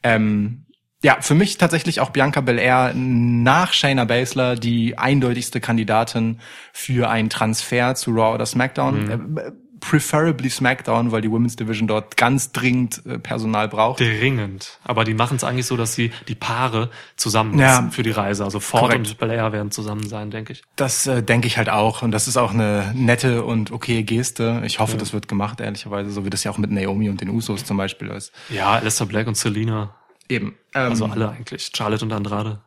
[0.01, 0.65] Ähm,
[1.03, 6.39] ja, für mich tatsächlich auch Bianca Belair nach Shayna Baszler die eindeutigste Kandidatin
[6.73, 9.37] für einen Transfer zu Raw oder SmackDown.
[9.37, 9.51] Äh,
[9.81, 13.99] preferably SmackDown, weil die Women's Division dort ganz dringend äh, Personal braucht.
[13.99, 14.79] Dringend.
[14.85, 17.89] Aber die machen es eigentlich so, dass sie die Paare zusammen Ja.
[17.91, 18.45] für die Reise.
[18.45, 19.07] Also Ford Korrekt.
[19.09, 20.63] und Belair werden zusammen sein, denke ich.
[20.77, 22.01] Das äh, denke ich halt auch.
[22.01, 24.61] Und das ist auch eine nette und okaye Geste.
[24.65, 27.29] Ich hoffe, das wird gemacht, ehrlicherweise, so wie das ja auch mit Naomi und den
[27.29, 28.31] Usos zum Beispiel ist.
[28.49, 29.95] Ja, Alistair Black und Selina.
[30.29, 30.55] Eben.
[30.73, 31.71] Ähm, Also alle eigentlich.
[31.75, 32.61] Charlotte und Andrade.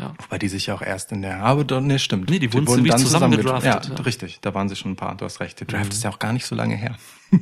[0.00, 0.14] Ja.
[0.18, 2.30] Wobei die sich ja auch erst in der, aber doch, nee, stimmt.
[2.30, 4.02] Nee, die wurden ziemlich zusammen zusammengedra- gedraftet, Ja, ja.
[4.02, 4.38] richtig.
[4.40, 5.14] Da waren sie schon ein paar.
[5.14, 5.60] Du hast recht.
[5.60, 5.90] Der Draft Mhm.
[5.90, 6.96] ist ja auch gar nicht so lange her.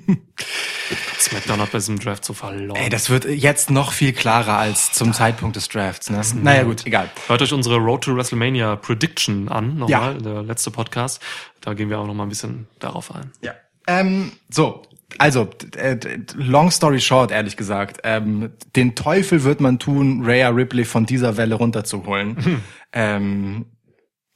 [1.18, 2.76] SmackDown hat bei diesem Draft so verloren.
[2.80, 6.20] Ey, das wird jetzt noch viel klarer als zum Zeitpunkt des Drafts, ne?
[6.42, 7.10] Naja, gut, egal.
[7.26, 11.22] Hört euch unsere Road to WrestleMania Prediction an, nochmal, der letzte Podcast.
[11.60, 13.32] Da gehen wir auch nochmal ein bisschen darauf ein.
[13.40, 13.52] Ja.
[13.86, 14.82] Ähm, so,
[15.16, 15.98] also, äh,
[16.34, 21.36] long story short, ehrlich gesagt, ähm, den Teufel wird man tun, Rhea Ripley von dieser
[21.36, 22.62] Welle runterzuholen.
[22.92, 23.66] Ähm,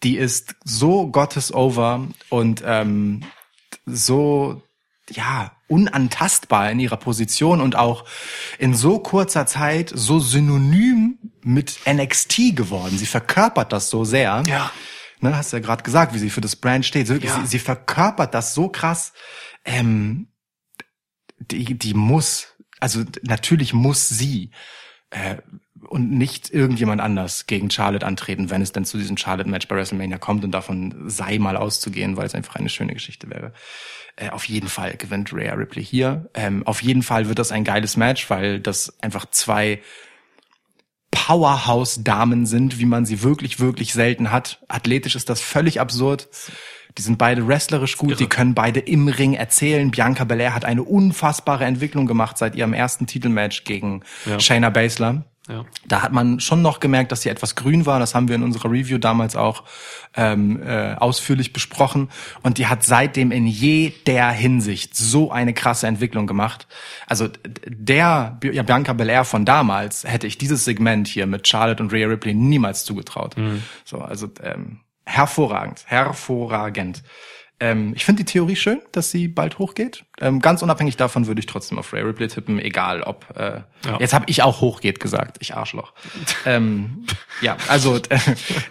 [0.03, 3.23] die ist so gottes over und ähm,
[3.87, 4.62] so
[5.11, 8.05] ja unantastbar in ihrer Position und auch
[8.59, 12.99] in so kurzer Zeit so synonym mit NXT geworden.
[12.99, 14.43] Sie verkörpert das so sehr.
[14.47, 14.70] Ja.
[15.20, 17.07] Ne, hast ja gerade gesagt, wie sie für das Brand steht.
[17.07, 17.41] So, Ja.
[17.41, 19.12] sie, sie verkörpert das so krass.
[19.64, 20.27] Ähm,
[21.51, 24.51] die, die muss, also natürlich muss sie
[25.11, 25.36] äh,
[25.88, 30.18] und nicht irgendjemand anders gegen Charlotte antreten, wenn es denn zu diesem Charlotte-Match bei WrestleMania
[30.18, 33.53] kommt und davon sei mal auszugehen, weil es einfach eine schöne Geschichte wäre.
[34.16, 36.30] Äh, auf jeden Fall gewinnt Rhea Ripley hier.
[36.34, 39.82] Ähm, auf jeden Fall wird das ein geiles Match, weil das einfach zwei
[41.11, 44.62] Powerhouse-Damen sind, wie man sie wirklich, wirklich selten hat.
[44.68, 46.28] Athletisch ist das völlig absurd.
[46.99, 49.90] Die sind beide wrestlerisch gut, die können beide im Ring erzählen.
[49.90, 54.38] Bianca Belair hat eine unfassbare Entwicklung gemacht seit ihrem ersten Titelmatch gegen Ja.
[54.38, 55.24] Shayna Baszler.
[55.49, 55.64] Ja.
[55.86, 57.99] Da hat man schon noch gemerkt, dass sie etwas grün war.
[57.99, 59.64] Das haben wir in unserer Review damals auch
[60.14, 62.11] ähm, äh, ausführlich besprochen.
[62.45, 66.68] Und die hat seitdem in jeder Hinsicht so eine krasse Entwicklung gemacht.
[67.09, 67.28] Also
[67.66, 72.07] der ja, Bianca Belair von damals hätte ich dieses Segment hier mit Charlotte und Rhea
[72.07, 73.34] Ripley niemals zugetraut.
[73.84, 74.78] So, also ähm,
[75.12, 77.02] hervorragend, hervorragend.
[77.60, 80.04] Ähm, ich finde die Theorie schön, dass sie bald hochgeht.
[80.20, 83.24] Ähm, ganz unabhängig davon würde ich trotzdem auf Rhea Ripley tippen, egal ob.
[83.36, 83.98] Äh, Ja.
[84.00, 85.92] Jetzt habe ich auch hochgeht gesagt, ich Arschloch.
[86.44, 87.06] ähm,
[87.40, 88.18] ja, also äh,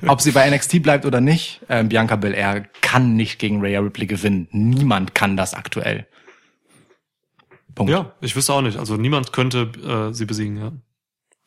[0.08, 4.08] ob sie bei NXT bleibt oder nicht, ähm, Bianca Belair kann nicht gegen Rhea Ripley
[4.08, 4.50] gewinnen.
[4.52, 6.06] Niemand kann das aktuell.
[7.76, 7.92] Punkt.
[7.92, 8.78] Ja, ich wüsste auch nicht.
[8.78, 9.72] Also niemand könnte
[10.10, 10.74] äh, sie besiegen, ja.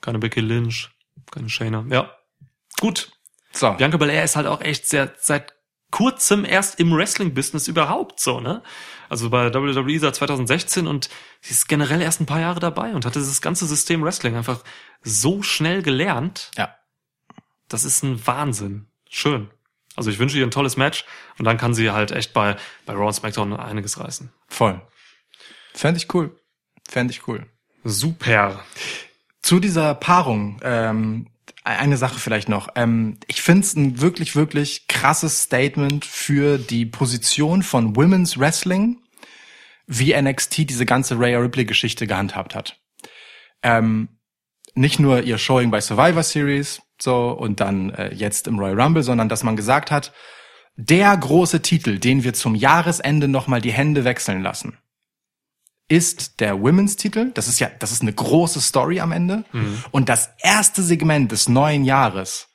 [0.00, 0.88] Keine Becky Lynch,
[1.30, 1.84] keine Shayna.
[1.90, 2.10] Ja.
[2.80, 3.10] Gut.
[3.54, 3.72] So.
[3.72, 5.54] Bianca Belair ist halt auch echt sehr, seit
[5.90, 8.62] kurzem erst im Wrestling-Business überhaupt so, ne?
[9.08, 11.08] Also bei WWE seit 2016 und
[11.40, 14.64] sie ist generell erst ein paar Jahre dabei und hat dieses ganze System Wrestling einfach
[15.02, 16.50] so schnell gelernt.
[16.56, 16.74] Ja.
[17.68, 18.86] Das ist ein Wahnsinn.
[19.08, 19.50] Schön.
[19.94, 21.04] Also ich wünsche ihr ein tolles Match
[21.38, 24.32] und dann kann sie halt echt bei, bei Raw und SmackDown einiges reißen.
[24.48, 24.80] Voll.
[25.72, 26.36] Fände ich cool.
[26.88, 27.46] Fände ich cool.
[27.84, 28.64] Super.
[29.42, 31.28] Zu dieser Paarung, ähm,
[31.64, 32.68] eine Sache vielleicht noch.
[32.76, 38.98] Ähm, ich finde es ein wirklich, wirklich krasses Statement für die Position von Women's Wrestling,
[39.86, 42.78] wie NXT diese ganze Rhea Ripley-Geschichte gehandhabt hat.
[43.62, 44.08] Ähm,
[44.74, 49.02] nicht nur ihr Showing bei Survivor Series, so, und dann äh, jetzt im Royal Rumble,
[49.02, 50.12] sondern dass man gesagt hat,
[50.76, 54.78] der große Titel, den wir zum Jahresende nochmal die Hände wechseln lassen,
[55.88, 57.30] ist der Women's Titel.
[57.34, 59.44] Das ist ja, das ist eine große Story am Ende.
[59.90, 62.48] Und das erste Segment des neuen Jahres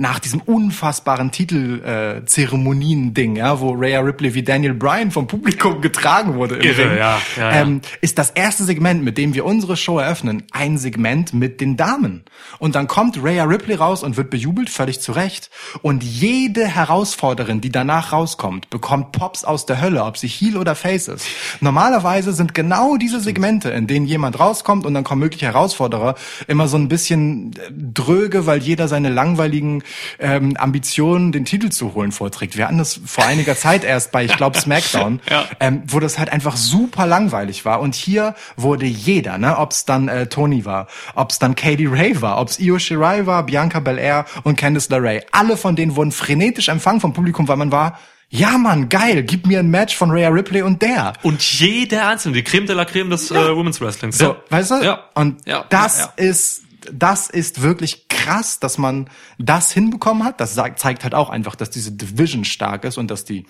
[0.00, 6.34] nach diesem unfassbaren Titel äh, ja, wo Rhea Ripley wie Daniel Bryan vom Publikum getragen
[6.34, 7.52] wurde im Irre, Ring, ja, ja, ja.
[7.62, 11.76] Ähm, ist das erste Segment, mit dem wir unsere Show eröffnen, ein Segment mit den
[11.76, 12.22] Damen.
[12.60, 15.50] Und dann kommt Rhea Ripley raus und wird bejubelt, völlig zu Recht.
[15.82, 20.76] Und jede Herausforderin, die danach rauskommt, bekommt Pops aus der Hölle, ob sie Heel oder
[20.76, 21.26] Face ist.
[21.60, 26.14] Normalerweise sind genau diese Segmente, in denen jemand rauskommt und dann kommen mögliche Herausforderer,
[26.46, 29.82] immer so ein bisschen dröge, weil jeder seine langweiligen
[30.18, 32.56] ähm, Ambitionen, den Titel zu holen, vorträgt.
[32.56, 35.44] Wir hatten das vor einiger Zeit erst bei, ich glaube, SmackDown, Ja.
[35.60, 37.80] ähm, wo das halt einfach super langweilig war.
[37.80, 41.86] Und hier wurde jeder, ne, ob es dann äh, Tony war, ob es dann Katie
[41.86, 45.96] Ray war, ob es Io Shirai war, Bianca Belair und Candice LeRae, alle von denen
[45.96, 47.98] wurden frenetisch empfangen vom Publikum, weil man war,
[48.30, 51.14] ja Mann, geil, gib mir ein Match von Rhea Ripley und der.
[51.22, 54.18] Und jeder Einzelne, die Creme de la Creme des äh, Women's Wrestlings.
[54.18, 54.36] So, ja.
[54.50, 54.74] weißt du?
[54.84, 55.04] Ja.
[55.14, 56.62] Und Ja, das ja, ist
[56.92, 59.08] das ist wirklich krass, dass man
[59.38, 60.40] das hinbekommen hat.
[60.40, 63.46] Das zeigt halt auch einfach, dass diese Division stark ist und dass die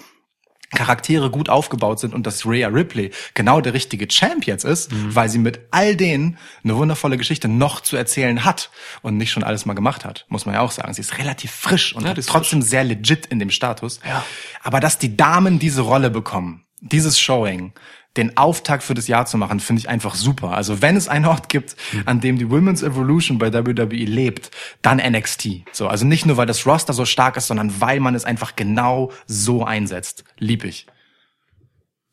[0.75, 5.15] Charaktere gut aufgebaut sind und dass Rhea Ripley genau der richtige Champ jetzt ist, Mhm.
[5.15, 8.71] weil sie mit all denen eine wundervolle Geschichte noch zu erzählen hat
[9.01, 10.93] und nicht schon alles mal gemacht hat, muss man ja auch sagen.
[10.93, 14.01] Sie ist relativ frisch und Ja, ist trotzdem sehr legit in dem Status.
[14.07, 14.23] Ja.
[14.63, 17.73] Aber dass die Damen diese Rolle bekommen, dieses Showing,
[18.19, 20.51] den Auftakt für das Jahr zu machen, finde ich einfach super.
[20.51, 24.51] Also wenn es einen Ort gibt, an dem die Women's Evolution bei WWE lebt,
[24.83, 25.63] dann NXT.
[25.73, 28.57] So, also nicht nur, weil das Roster so stark ist, sondern weil man es einfach
[28.57, 30.25] genau so einsetzt.
[30.39, 30.87] Lieb ich.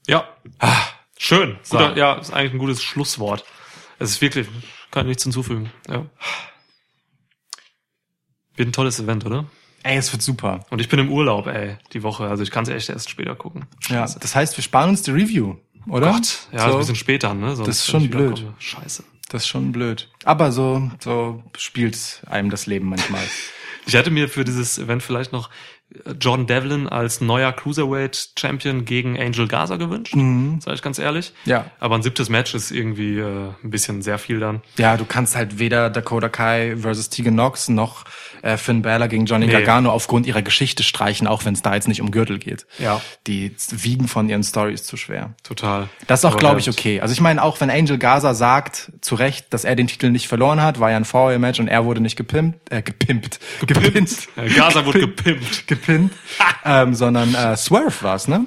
[0.08, 0.30] Ja.
[0.60, 0.84] Ah.
[1.18, 1.58] Schön.
[1.64, 1.78] So.
[1.78, 3.46] Guter, ja, ist eigentlich ein gutes Schlusswort.
[4.00, 4.48] Es ist wirklich,
[4.92, 5.72] kann ich nichts hinzufügen.
[5.90, 6.06] Ja.
[8.56, 9.46] Wird ein tolles Event, oder?
[9.84, 10.66] Ey, es wird super.
[10.70, 12.28] Und ich bin im Urlaub, ey, die Woche.
[12.28, 13.66] Also ich kann es echt erst später gucken.
[13.88, 15.56] Ja, das heißt, wir sparen uns die Review,
[15.88, 16.12] oder?
[16.12, 17.56] Gott, ja, so, ein bisschen später, ne?
[17.56, 18.32] Sonst, Das ist schon blöd.
[18.32, 18.56] wiederkomme.
[18.60, 19.04] Scheiße.
[19.30, 20.10] das ist schon blöd.
[20.24, 23.24] Aber so, so spielt einem das Leben manchmal.
[23.88, 25.52] Ich hätte mir für dieses Event vielleicht noch
[26.20, 30.60] Jordan Devlin als neuer Cruiserweight Champion gegen Angel Gaza gewünscht, Mhm.
[30.62, 31.34] sage ich ganz ehrlich.
[31.46, 31.66] Ja.
[31.80, 34.62] Aber ein siebtes Match ist irgendwie äh, ein bisschen sehr viel dann.
[34.78, 38.06] Ja, du kannst halt weder Dakota Kai versus Tegan Knox noch
[38.42, 39.52] äh, Finn Balor gegen Johnny Nee.
[39.52, 42.66] Gargano aufgrund ihrer Geschichte streichen, auch wenn es da jetzt nicht um Gürtel geht.
[42.80, 43.02] Ja.
[43.28, 45.34] Die wiegen von ihren Stories zu schwer.
[45.44, 45.90] Total.
[46.08, 47.02] Das ist auch, glaube ich, okay.
[47.02, 50.28] Also ich meine, auch wenn Angel Gaza sagt, zu Recht, dass er den Titel nicht
[50.28, 54.44] verloren hat, war ja ein VR-Match und er wurde nicht gepimpt, äh, gepimpt, gepimpt, Ja,
[54.56, 55.68] Gaza wurde gepimpt.
[55.68, 55.85] gepimpt,
[56.66, 58.46] ähm, sondern äh, Swerve war's, ne?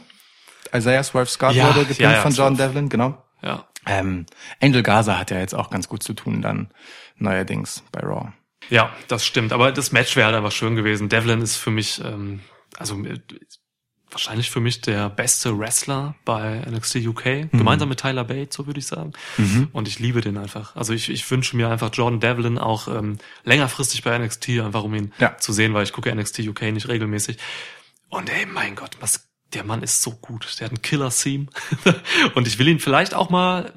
[0.75, 2.73] Isaiah Swerve Scott Ja, wurde gepimpt ja, ja, von John Swerve.
[2.73, 3.23] Devlin, genau.
[3.43, 3.67] Ja.
[3.87, 4.27] Ähm,
[4.61, 6.71] Angel Gaza hat ja jetzt auch ganz gut zu tun dann
[7.17, 8.33] neuerdings bei Raw.
[8.71, 9.53] Ja, das stimmt.
[9.53, 11.09] Aber das Match wäre halt einfach schön gewesen.
[11.09, 12.41] Devlin ist für mich, ähm,
[12.77, 13.19] also äh,
[14.11, 17.59] wahrscheinlich für mich der beste Wrestler bei NXT UK, Mhm.
[17.59, 19.13] gemeinsam mit Tyler Bates, so würde ich sagen.
[19.73, 20.75] Und ich liebe den einfach.
[20.77, 24.95] Also ich, ich wünsche mir einfach Jordan Devlin auch ähm, längerfristig bei NXT, einfach um
[24.95, 25.37] ihn Ja.
[25.39, 27.39] zu sehen, weil ich gucke NXT UK nicht regelmäßig.
[28.09, 30.47] Und ey, mein Gott, was der Mann ist so gut.
[30.61, 31.47] Der hat einen Killer-Theme.
[32.35, 33.73] Und ich will ihn vielleicht auch mal,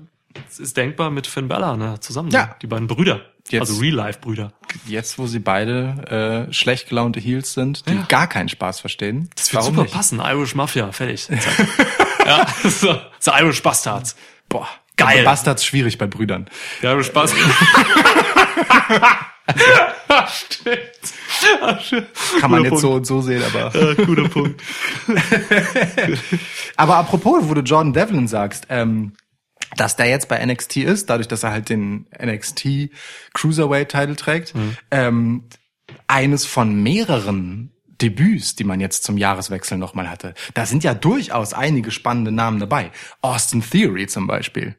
[0.49, 2.29] es ist denkbar, mit Finn Balor ne, zusammen.
[2.31, 2.55] Ja.
[2.61, 3.21] Die beiden Brüder.
[3.49, 4.53] Jetzt- Also Real-Life-Brüder.
[4.85, 8.03] Jetzt, wo sie beide äh, schlecht gelaunte Heels sind, die Ja.
[8.07, 9.29] gar keinen Spaß verstehen.
[9.35, 9.93] Das wird super nicht?
[9.93, 10.19] passen.
[10.23, 11.27] Irish Mafia, fertig.
[12.25, 14.15] Ja, so, so Irish Bastards.
[14.47, 15.19] Boah, Geil.
[15.21, 16.47] Aber Bastards schwierig bei Brüdern.
[16.81, 17.43] Die Irish Bastards.
[20.31, 20.77] Stimmt.
[22.39, 22.97] Kann man Guter jetzt so Punkt.
[22.99, 23.77] und so sehen, aber.
[23.77, 24.61] Ja, guter Punkt.
[26.77, 29.13] Aber apropos, wo du Jordan Devlin sagst, ähm,
[29.77, 32.89] dass der jetzt bei NXT ist, dadurch, dass er halt den NXT
[33.33, 34.53] Cruiserweight Title trägt,
[34.91, 35.47] ähm,
[36.07, 40.33] eines von mehreren Debüts, die man jetzt zum Jahreswechsel nochmal hatte.
[40.55, 42.91] Da sind ja durchaus einige spannende Namen dabei.
[43.21, 44.75] Austin Theory zum Beispiel.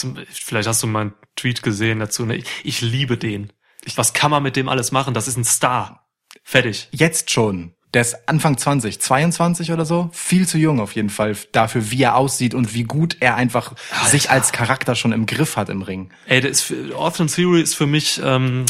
[0.00, 2.26] Du- Vielleicht hast du meinen Tweet gesehen dazu.
[2.26, 2.36] ne?
[2.36, 3.52] Ich, ich liebe den.
[3.96, 5.14] Was kann man mit dem alles machen?
[5.14, 6.06] Das ist ein Star.
[6.42, 6.88] Fertig.
[6.90, 7.74] Jetzt schon.
[7.94, 10.10] Der ist Anfang 20, 22 oder so.
[10.12, 13.74] Viel zu jung auf jeden Fall dafür, wie er aussieht und wie gut er einfach
[14.06, 16.10] sich als Charakter schon im Griff hat im Ring.
[16.26, 18.66] Ey, der ist für, Austin Theory ist für mich ähm,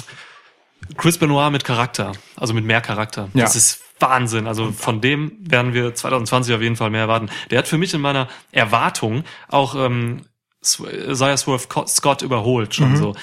[0.99, 3.31] Chris Benoit mit Charakter, also mit mehr Charakter.
[3.33, 3.45] Ja.
[3.45, 4.47] Das ist Wahnsinn.
[4.47, 7.31] Also von dem werden wir 2020 auf jeden Fall mehr erwarten.
[7.51, 10.27] Der hat für mich in meiner Erwartung auch ähm,
[10.63, 13.17] Isaiah Swerve Scott überholt schon so.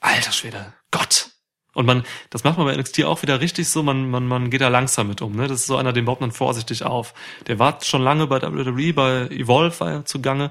[0.00, 1.30] Alter Schwede, Gott.
[1.76, 4.62] Und man, das macht man bei NXT auch wieder richtig so, man, man, man geht
[4.62, 5.36] da langsam mit um.
[5.36, 5.46] Ne?
[5.46, 7.12] Das ist so einer, den baut man vorsichtig auf.
[7.48, 10.50] Der war schon lange bei WWE, bei Evolve war er zugange,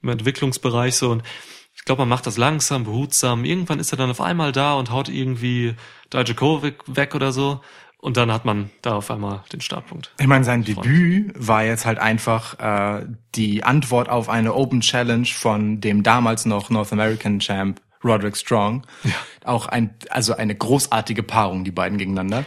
[0.00, 1.22] im Entwicklungsbereich so und
[1.74, 3.44] ich glaube, man macht das langsam, behutsam.
[3.44, 5.74] Irgendwann ist er dann auf einmal da und haut irgendwie
[6.10, 7.60] Dijakovic weg oder so.
[7.98, 10.10] Und dann hat man da auf einmal den Startpunkt.
[10.18, 15.26] Ich meine, sein Debüt war jetzt halt einfach äh, die Antwort auf eine Open Challenge
[15.26, 18.86] von dem damals noch North American Champ Roderick Strong.
[19.44, 22.44] Auch ein, also eine großartige Paarung, die beiden gegeneinander.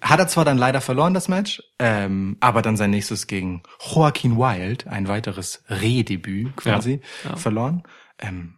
[0.00, 3.62] Hat er zwar dann leider verloren, das Match, ähm, aber dann sein nächstes gegen
[3.94, 7.36] Joaquin Wild, ein weiteres Rehdebüt quasi, Ja, ja.
[7.36, 7.84] verloren.
[8.18, 8.56] Ähm,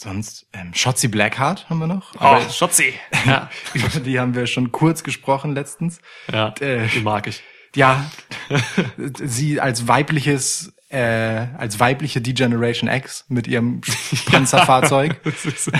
[0.00, 2.12] sonst, ähm, Shotzi Blackheart haben wir noch.
[2.20, 2.94] Oh, Schotzi.
[3.26, 6.00] Ja, über die haben wir schon kurz gesprochen letztens.
[6.32, 7.42] ja Äh, die mag ich.
[7.76, 8.10] Ja,
[8.96, 13.80] sie als weibliches, äh, als weibliche D-Generation X mit ihrem
[14.26, 15.20] Panzerfahrzeug.
[15.24, 15.70] Das ist,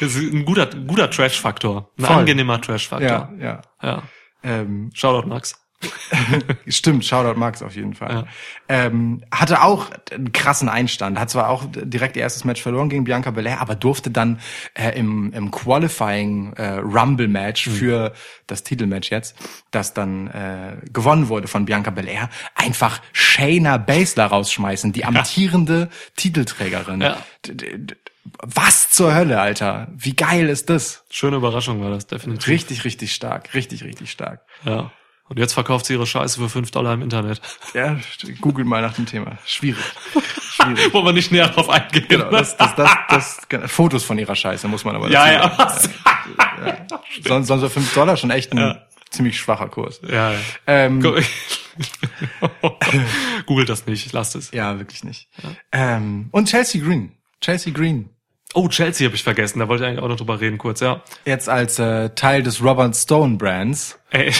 [0.00, 1.90] das ist ein guter, guter Trash-Faktor.
[1.98, 2.16] Ein Voll.
[2.16, 3.08] angenehmer Trash-Faktor.
[3.08, 3.62] ja, ja.
[3.82, 4.02] ja.
[4.42, 5.61] Ähm, Shoutout Max.
[6.66, 8.12] stimmt, Shoutout Max auf jeden Fall.
[8.12, 8.26] Ja.
[8.68, 13.04] Ähm, hatte auch einen krassen Einstand, hat zwar auch direkt ihr erstes Match verloren gegen
[13.04, 14.40] Bianca Belair, aber durfte dann
[14.74, 17.72] äh, im, im Qualifying äh, Rumble Match Mhm.
[17.72, 18.12] für
[18.46, 19.36] das Titelmatch jetzt,
[19.70, 27.00] das dann äh, gewonnen wurde von Bianca Belair, einfach Shayna Baszler rausschmeißen, die amtierende Titelträgerin.
[27.00, 27.18] Ja.
[27.46, 27.96] D- d-
[28.42, 29.88] Was zur Hölle, Alter?
[29.96, 31.04] Wie geil ist das?
[31.10, 32.48] Schöne Überraschung war das, definitiv.
[32.48, 34.40] Richtig, richtig stark, richtig, richtig stark.
[34.64, 34.90] Ja.
[35.32, 37.40] Und jetzt verkauft sie ihre Scheiße für 5 Dollar im Internet.
[37.72, 37.96] Ja,
[38.42, 39.38] google mal nach dem Thema.
[39.46, 39.82] Schwierig.
[40.42, 40.92] Schwierig.
[40.92, 42.04] Wo wir nicht näher drauf eingehen.
[42.06, 43.66] Genau, das, das, das, das, genau.
[43.66, 46.06] Fotos von ihrer Scheiße muss man aber ja, dazu ja.
[46.36, 46.86] sagen.
[47.26, 48.86] Sonst, sonst war 5 Dollar schon echt ein Ja.
[49.08, 50.02] ziemlich schwacher Kurs.
[50.06, 50.38] ja, ja.
[50.66, 51.00] Ähm,
[53.46, 54.50] Googelt das nicht, lasst es.
[54.50, 55.30] ja, wirklich nicht.
[55.72, 57.12] Ähm, und Chelsea Green.
[57.40, 58.10] Chelsea Green.
[58.52, 61.02] Oh, Chelsea habe ich vergessen, da wollte ich eigentlich auch noch drüber reden kurz, ja.
[61.24, 63.98] Jetzt als äh, Teil des Robert Stone Brands.
[64.10, 64.30] Ey,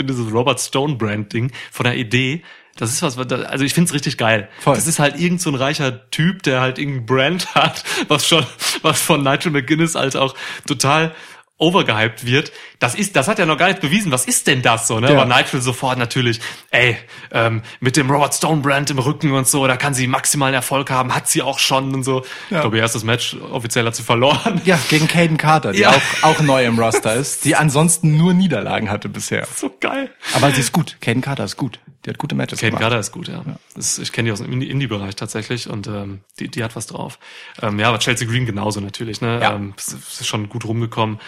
[0.00, 2.42] finde dieses Robert Stone Brand Ding von der Idee,
[2.76, 4.48] das ist was, also ich find's richtig geil.
[4.60, 4.74] Voll.
[4.74, 8.46] Das ist halt irgend so ein reicher Typ, der halt irgendein Brand hat, was schon,
[8.80, 10.34] was von Nigel McGuinness als auch
[10.66, 11.14] total
[11.60, 12.50] overgehyped wird.
[12.78, 14.10] Das ist, das hat er noch gar nicht bewiesen.
[14.10, 15.12] Was ist denn das so, ne?
[15.12, 15.20] Ja.
[15.22, 16.96] Aber Nigel sofort natürlich, ey,
[17.30, 20.90] ähm, mit dem Robert Stone Brand im Rücken und so, da kann sie maximalen Erfolg
[20.90, 22.24] haben, hat sie auch schon und so.
[22.50, 24.60] Ich glaube, ihr erstes Match offiziell hat sie verloren.
[24.64, 25.90] Ja, gegen Caden Carter, die Ja.
[25.90, 29.46] auch, auch neu im Roster ist, die ansonsten nur Niederlagen hatte bisher.
[29.54, 30.10] So geil.
[30.34, 30.96] Aber sie ist gut.
[31.00, 31.78] Caden Carter ist gut.
[32.06, 32.80] Die hat gute Matches Kate gemacht.
[32.80, 33.44] Garda ist gut, ja.
[33.74, 36.86] Das, ich kenne die aus dem Indie- Indie-Bereich tatsächlich und ähm, die, die hat was
[36.86, 37.18] drauf.
[37.60, 39.20] Ähm, ja, aber Chelsea Green genauso natürlich.
[39.20, 39.38] Ne?
[39.42, 39.52] Ja.
[39.56, 41.20] Ähm, es ist schon gut rumgekommen.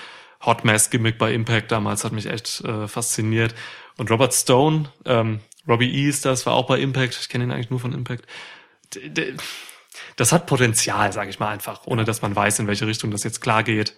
[0.45, 3.55] Hot Mess Gimmick bei Impact damals hat mich echt äh, fasziniert.
[3.97, 7.17] Und Robert Stone, ähm, Robbie East, das war auch bei Impact.
[7.21, 8.25] Ich kenne ihn eigentlich nur von Impact.
[8.95, 9.35] D d-
[10.17, 13.25] das hat Potenzial, sage ich mal einfach, ohne dass man weiß, in welche Richtung das
[13.25, 13.95] jetzt klar geht.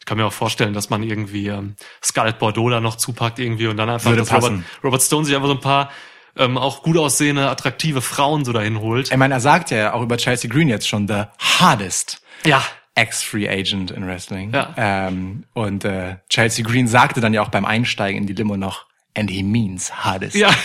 [0.00, 3.66] Ich kann mir auch vorstellen, dass man irgendwie ähm, Scarlett Bordeaux da noch zupackt irgendwie
[3.68, 4.62] und dann einfach Würde dass Robert.
[4.82, 5.90] Robert Stone sich einfach so ein paar
[6.36, 9.10] ähm, auch gut aussehende, attraktive Frauen so dahin holt.
[9.12, 12.64] Ich meine, er sagt ja auch über Chelsea Green jetzt schon the hardest Ja,
[12.94, 14.52] Ex-Free Agent in Wrestling.
[14.52, 14.74] Ja.
[14.76, 18.86] Ähm, und äh, Chelsea Green sagte dann ja auch beim Einsteigen in die Limo noch,
[19.16, 20.36] and he means hardest.
[20.36, 20.50] ja.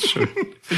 [0.00, 0.28] schön.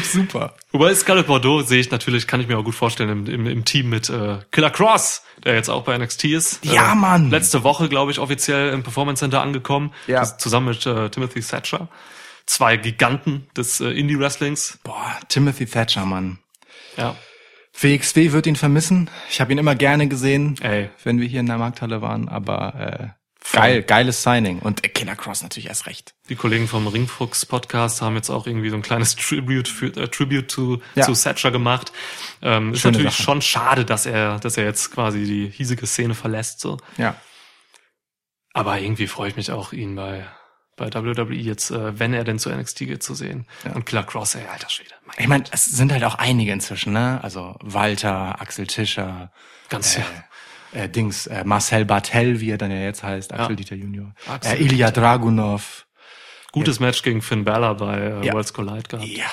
[0.03, 0.55] Super.
[0.73, 3.65] Wobei Scarlett Bordeaux sehe ich natürlich, kann ich mir auch gut vorstellen, im, im, im
[3.65, 6.65] Team mit äh, Killer Cross, der jetzt auch bei NXT ist.
[6.65, 7.31] Ja, äh, Mann.
[7.31, 9.93] Letzte Woche, glaube ich, offiziell im Performance Center angekommen.
[10.07, 10.21] Ja.
[10.21, 11.89] Das, zusammen mit äh, Timothy Thatcher.
[12.47, 14.79] Zwei Giganten des äh, Indie-Wrestlings.
[14.83, 16.39] Boah, Timothy Thatcher, Mann.
[16.97, 17.17] Ja.
[17.81, 19.09] WXW wird ihn vermissen.
[19.31, 20.91] Ich habe ihn immer gerne gesehen, Ey.
[21.05, 23.09] wenn wir hier in der Markthalle waren, aber äh,
[23.57, 24.59] geil, geiles Signing.
[24.59, 26.15] Und Killer Cross natürlich erst recht.
[26.29, 30.09] Die Kollegen vom Ringfuchs Podcast haben jetzt auch irgendwie so ein kleines Tribute für, äh,
[30.09, 31.05] Tribute to, Ja.
[31.05, 31.93] zu Thatcher gemacht.
[32.43, 33.23] Ähm, ist natürlich Sache.
[33.23, 36.79] schon schade, dass er, dass er jetzt quasi die hiesige Szene verlässt, so.
[36.97, 37.17] Ja.
[38.55, 40.27] Aber irgendwie freue ich mich auch, ihn bei,
[40.79, 43.47] bei WWE jetzt, äh, wenn er denn zu NXT geht, zu sehen.
[43.75, 44.95] Und Killer Cross, ey, alter Schwede.
[45.07, 47.21] Mein Ich meine, es sind halt auch einige inzwischen, ne?
[47.23, 49.31] Also Walter, Axel Tischer,
[49.69, 53.57] Ganz, äh, äh, Dings, äh, Marcel Bartel, wie er dann ja jetzt heißt, Axel Ja.
[53.57, 54.15] Dieter Junior.
[54.27, 55.87] Axel Äh, Ilya Dragunov.
[56.53, 58.33] gutes Match gegen Finn Balor bei äh, Ja.
[58.33, 59.07] Worlds Collide gehabt.
[59.07, 59.27] Ja.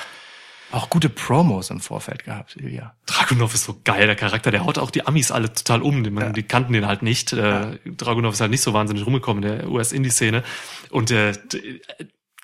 [0.72, 2.96] Auch gute Promos im Vorfeld gehabt, Ilya.
[3.06, 4.52] Dragunov ist so geil, der Charakter.
[4.52, 6.04] Der haut auch die Amis alle total um.
[6.04, 7.34] Die, man, die kannten den halt nicht.
[7.34, 10.44] Äh, Dragunov ist halt nicht so wahnsinnig rumgekommen in der US-Indie-Szene.
[10.90, 11.82] Und äh, d-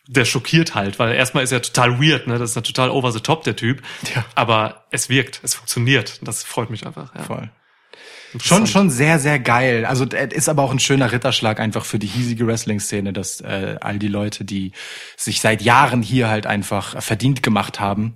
[0.08, 2.38] der schockiert halt, weil erstmal ist er total weird, ne?
[2.38, 3.82] Das ist ja total over the top, der Typ.
[4.16, 4.26] Ja.
[4.36, 6.20] Aber es wirkt, es funktioniert.
[6.22, 7.14] Das freut mich einfach.
[7.16, 7.24] Ja.
[7.24, 7.50] Voll.
[8.40, 9.86] Schon, schon sehr, sehr geil.
[9.86, 14.00] Also ist aber auch ein schöner Ritterschlag einfach für die hiesige Wrestling-Szene, dass äh, all
[14.00, 14.72] die Leute, die
[15.18, 18.16] sich seit Jahren hier halt einfach verdient gemacht haben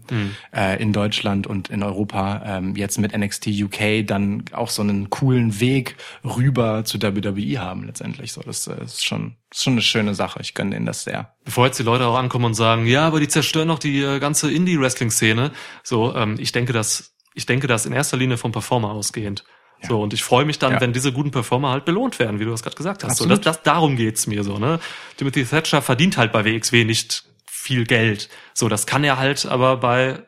[0.56, 5.10] äh, in Deutschland und in Europa, ähm, jetzt mit NXT UK dann auch so einen
[5.10, 8.32] coolen Weg rüber zu WWE haben letztendlich.
[8.32, 10.40] So, das äh, ist schon, ist schon eine schöne Sache.
[10.42, 11.36] Ich gönne denen das sehr.
[11.44, 14.20] Bevor jetzt die Leute auch ankommen und sagen, ja, aber die zerstören noch die äh,
[14.20, 15.52] ganze Indie-Wrestling-Szene.
[15.84, 19.44] So, ähm, ich denke, dass ich denke, das in erster Linie vom Performer ausgehend.
[19.82, 20.82] So, und ich freue mich dann, Ja.
[20.82, 23.18] wenn diese guten Performer halt belohnt werden, wie du das gerade gesagt hast.
[23.18, 23.46] So, Absolut.
[23.46, 24.80] das, das, darum geht's mir so, ne?
[25.18, 28.30] Timothy Thatcher verdient halt bei WXW nicht viel Geld.
[28.54, 30.24] So, das kann er halt aber bei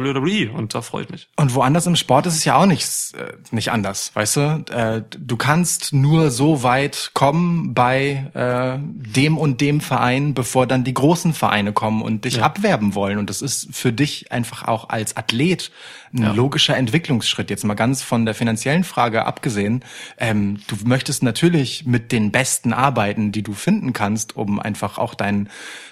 [0.00, 1.28] WWE und da freut mich.
[1.36, 2.86] Und woanders im Sport ist es ja auch nicht,
[3.16, 4.64] äh, nicht anders, weißt du?
[4.70, 10.84] Äh, du kannst nur so weit kommen bei äh, dem und dem Verein, bevor dann
[10.84, 12.44] die großen Vereine kommen und dich Ja.
[12.44, 13.18] abwerben wollen.
[13.18, 15.70] Und das ist für dich einfach auch als Athlet
[16.14, 16.32] ein Ja.
[16.32, 17.50] logischer Entwicklungsschritt.
[17.50, 19.84] Jetzt mal ganz von der finanziellen Frage abgesehen.
[20.18, 25.14] Ähm, du möchtest natürlich mit den Besten arbeiten, die du finden kannst, um einfach auch
[25.14, 25.48] dein,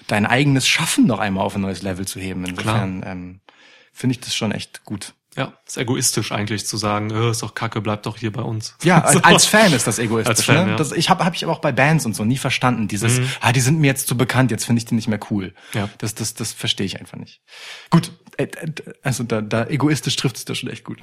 [0.07, 2.45] dein eigenes Schaffen noch einmal auf ein neues Level zu heben.
[2.45, 3.39] Insofern ähm,
[3.91, 5.13] finde ich das schon echt gut.
[5.37, 8.75] Ja, ist egoistisch eigentlich zu sagen, äh, ist doch kacke, bleib doch hier bei uns.
[8.83, 10.29] Ja, als Fan ist das egoistisch.
[10.29, 10.71] Als Fan, ne?
[10.71, 10.75] ja.
[10.75, 12.89] das, ich habe hab ich aber auch bei Bands und so nie verstanden.
[12.89, 15.53] Dieses, ah, die sind mir jetzt zu bekannt, jetzt finde ich die nicht mehr cool.
[15.73, 15.87] Ja.
[15.99, 17.41] Das, das, das verstehe ich einfach nicht.
[17.89, 18.71] Gut, äh, äh,
[19.03, 20.99] also da, da egoistisch trifft es da schon echt gut.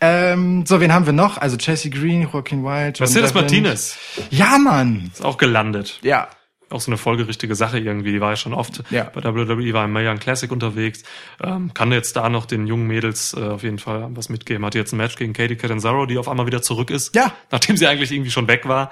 [0.00, 1.38] Ähm, so, wen haben wir noch?
[1.38, 3.42] Also Jesse Green, Joaquin White, John Mercedes Devlin.
[3.44, 3.96] Martinez
[4.30, 5.10] Ja, Mann.
[5.12, 6.00] ist auch gelandet.
[6.02, 6.28] Ja.
[6.70, 8.12] Auch so eine folgerichtige Sache irgendwie.
[8.12, 9.04] Die war ja schon oft Ja.
[9.04, 11.02] bei WWE, war im Mae Young Classic unterwegs.
[11.42, 14.64] Ähm, kann jetzt da noch den jungen Mädels äh, auf jeden Fall was mitgeben.
[14.64, 17.14] Hatte jetzt ein Match gegen Katie Catanzaro, die auf einmal wieder zurück ist.
[17.14, 17.32] Ja.
[17.50, 18.90] Nachdem sie eigentlich irgendwie schon weg war,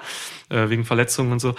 [0.49, 1.55] äh, wegen Verletzungen und so.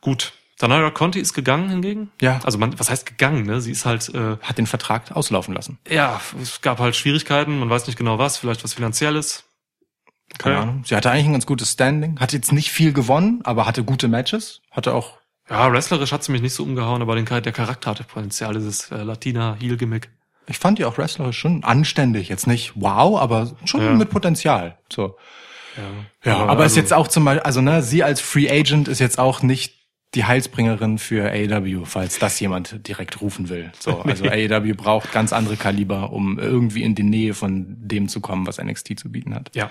[0.00, 0.32] Gut.
[0.58, 2.12] Tanara Conti ist gegangen hingegen.
[2.20, 2.40] Ja.
[2.44, 3.60] Also man, was heißt gegangen, ne?
[3.60, 5.78] Sie ist halt, äh, Hat den Vertrag auslaufen lassen.
[5.88, 9.44] ja, es gab halt Schwierigkeiten, man weiß nicht genau was, vielleicht was Finanzielles.
[10.42, 10.62] Keine Okay.
[10.62, 10.82] Ahnung.
[10.84, 12.18] Sie hatte eigentlich ein ganz gutes Standing.
[12.20, 14.60] Hat jetzt nicht viel gewonnen, aber hatte gute Matches.
[14.70, 15.18] Hatte auch
[15.50, 18.90] Ja, wrestlerisch hat sie mich nicht so umgehauen, aber den, der Charakter hatte Potenzial, dieses
[18.90, 20.10] äh, Latina-Heel-Gimmick.
[20.46, 22.28] Ich fand die auch wrestlerisch schon anständig.
[22.28, 23.92] Jetzt nicht wow, aber schon Ja.
[23.92, 24.78] mit Potenzial.
[24.92, 25.16] So.
[26.24, 28.88] Ja, Ja, aber, ist also- jetzt auch zum Beispiel, also ne, sie als Free Agent
[28.88, 29.74] ist jetzt auch nicht
[30.14, 33.72] die Heilsbringerin für AEW, falls das jemand direkt rufen will.
[33.80, 38.20] So, also AEW braucht ganz andere Kaliber, um irgendwie in die Nähe von dem zu
[38.20, 39.70] kommen, was NXT zu bieten hat, Ja.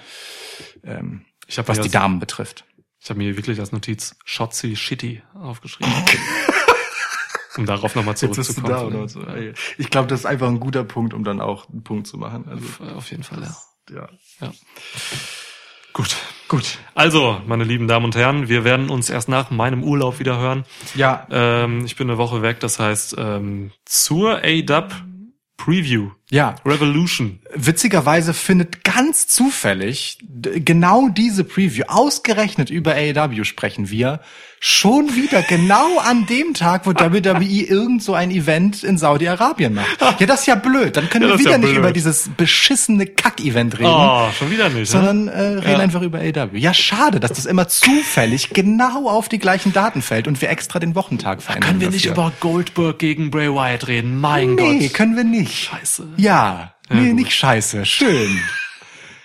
[0.84, 2.65] ähm, Ich habe was die Damen betrifft.
[2.99, 5.91] Ich habe mir wirklich als Notiz Shotzi Shitty aufgeschrieben.
[7.57, 9.09] um darauf nochmal zurückzukommen.
[9.35, 12.18] Ey, Ich glaube, das ist einfach ein guter Punkt, um dann auch einen Punkt zu
[12.18, 12.47] machen.
[12.47, 13.55] Also, Auf- Auf jeden Fall, ja.
[13.95, 14.09] ja.
[14.39, 14.53] ja.
[15.93, 16.15] Gut.
[16.52, 16.80] Gut.
[16.95, 20.65] Also, meine lieben Damen und Herren, wir werden uns erst nach meinem Urlaub wieder hören.
[20.95, 24.94] Ja, Ähm, ich bin eine Woche weg, das heißt ähm, zur A-Dub
[25.56, 26.56] Preview ja.
[26.66, 27.40] Revolution.
[27.53, 30.18] Witzigerweise findet ganz zufällig
[30.66, 34.22] genau diese Preview, ausgerechnet über AEW sprechen wir,
[34.60, 39.99] schon wieder genau an dem Tag, wo WWE irgend so ein Event in Saudi-Arabien macht.
[40.20, 40.95] Ja, das ist ja blöd.
[40.98, 43.90] Dann können Ja, wir wieder ja nicht über dieses beschissene Kack-Event reden.
[43.91, 44.80] Oh, schon wieder nicht.
[44.80, 44.86] ne?
[44.86, 45.80] Sondern äh, reden Ja.
[45.80, 46.56] einfach über AEW.
[46.58, 50.80] Ja, schade, dass das immer zufällig genau auf die gleichen Daten fällt und wir extra
[50.80, 51.68] den Wochentag verändern.
[51.70, 52.26] Können wir nicht dafür.
[52.28, 54.20] über Goldberg gegen Bray Wyatt reden?
[54.20, 54.94] Mein Nee, Gott.
[54.94, 55.70] können wir nicht.
[55.72, 56.08] Scheiße.
[56.22, 57.15] Ja, nee, gut.
[57.15, 57.85] nicht scheiße.
[57.85, 58.39] Schön.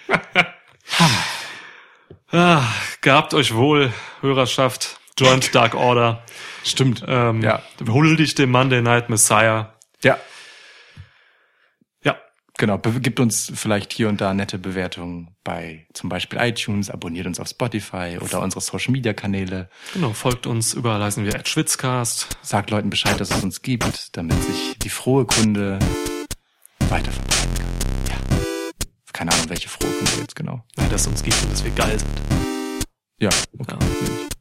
[2.32, 2.64] Ah,
[3.02, 4.98] gehabt euch wohl, Hörerschaft.
[5.18, 6.22] Joint Dark Order.
[6.64, 7.02] Stimmt.
[7.06, 7.62] Ähm, Ja.
[7.88, 9.74] Huldigt dem Monday Night Messiah.
[10.02, 10.18] Ja,
[12.02, 12.16] Ja,
[12.58, 12.76] genau.
[12.78, 17.38] Be gibt uns vielleicht hier und da nette Bewertungen bei zum Beispiel iTunes, abonniert uns
[17.40, 19.70] auf Spotify oder unsere Social Media Kanäle.
[19.94, 20.12] genau.
[20.12, 22.36] Folgt uns überall, heißen wir at Schwitzcast.
[22.42, 25.78] Sagt Leuten Bescheid, dass es uns gibt, damit sich die frohe Kunde
[26.90, 27.66] weiterverbreiten kann.
[28.08, 28.16] Ja.
[29.12, 30.62] Keine Ahnung, welche frohe Kunde jetzt genau.
[30.78, 32.10] Ja, dass es uns gibt und dass wir geil sind.
[33.18, 33.76] Ja, okay.
[33.80, 34.35] Ja.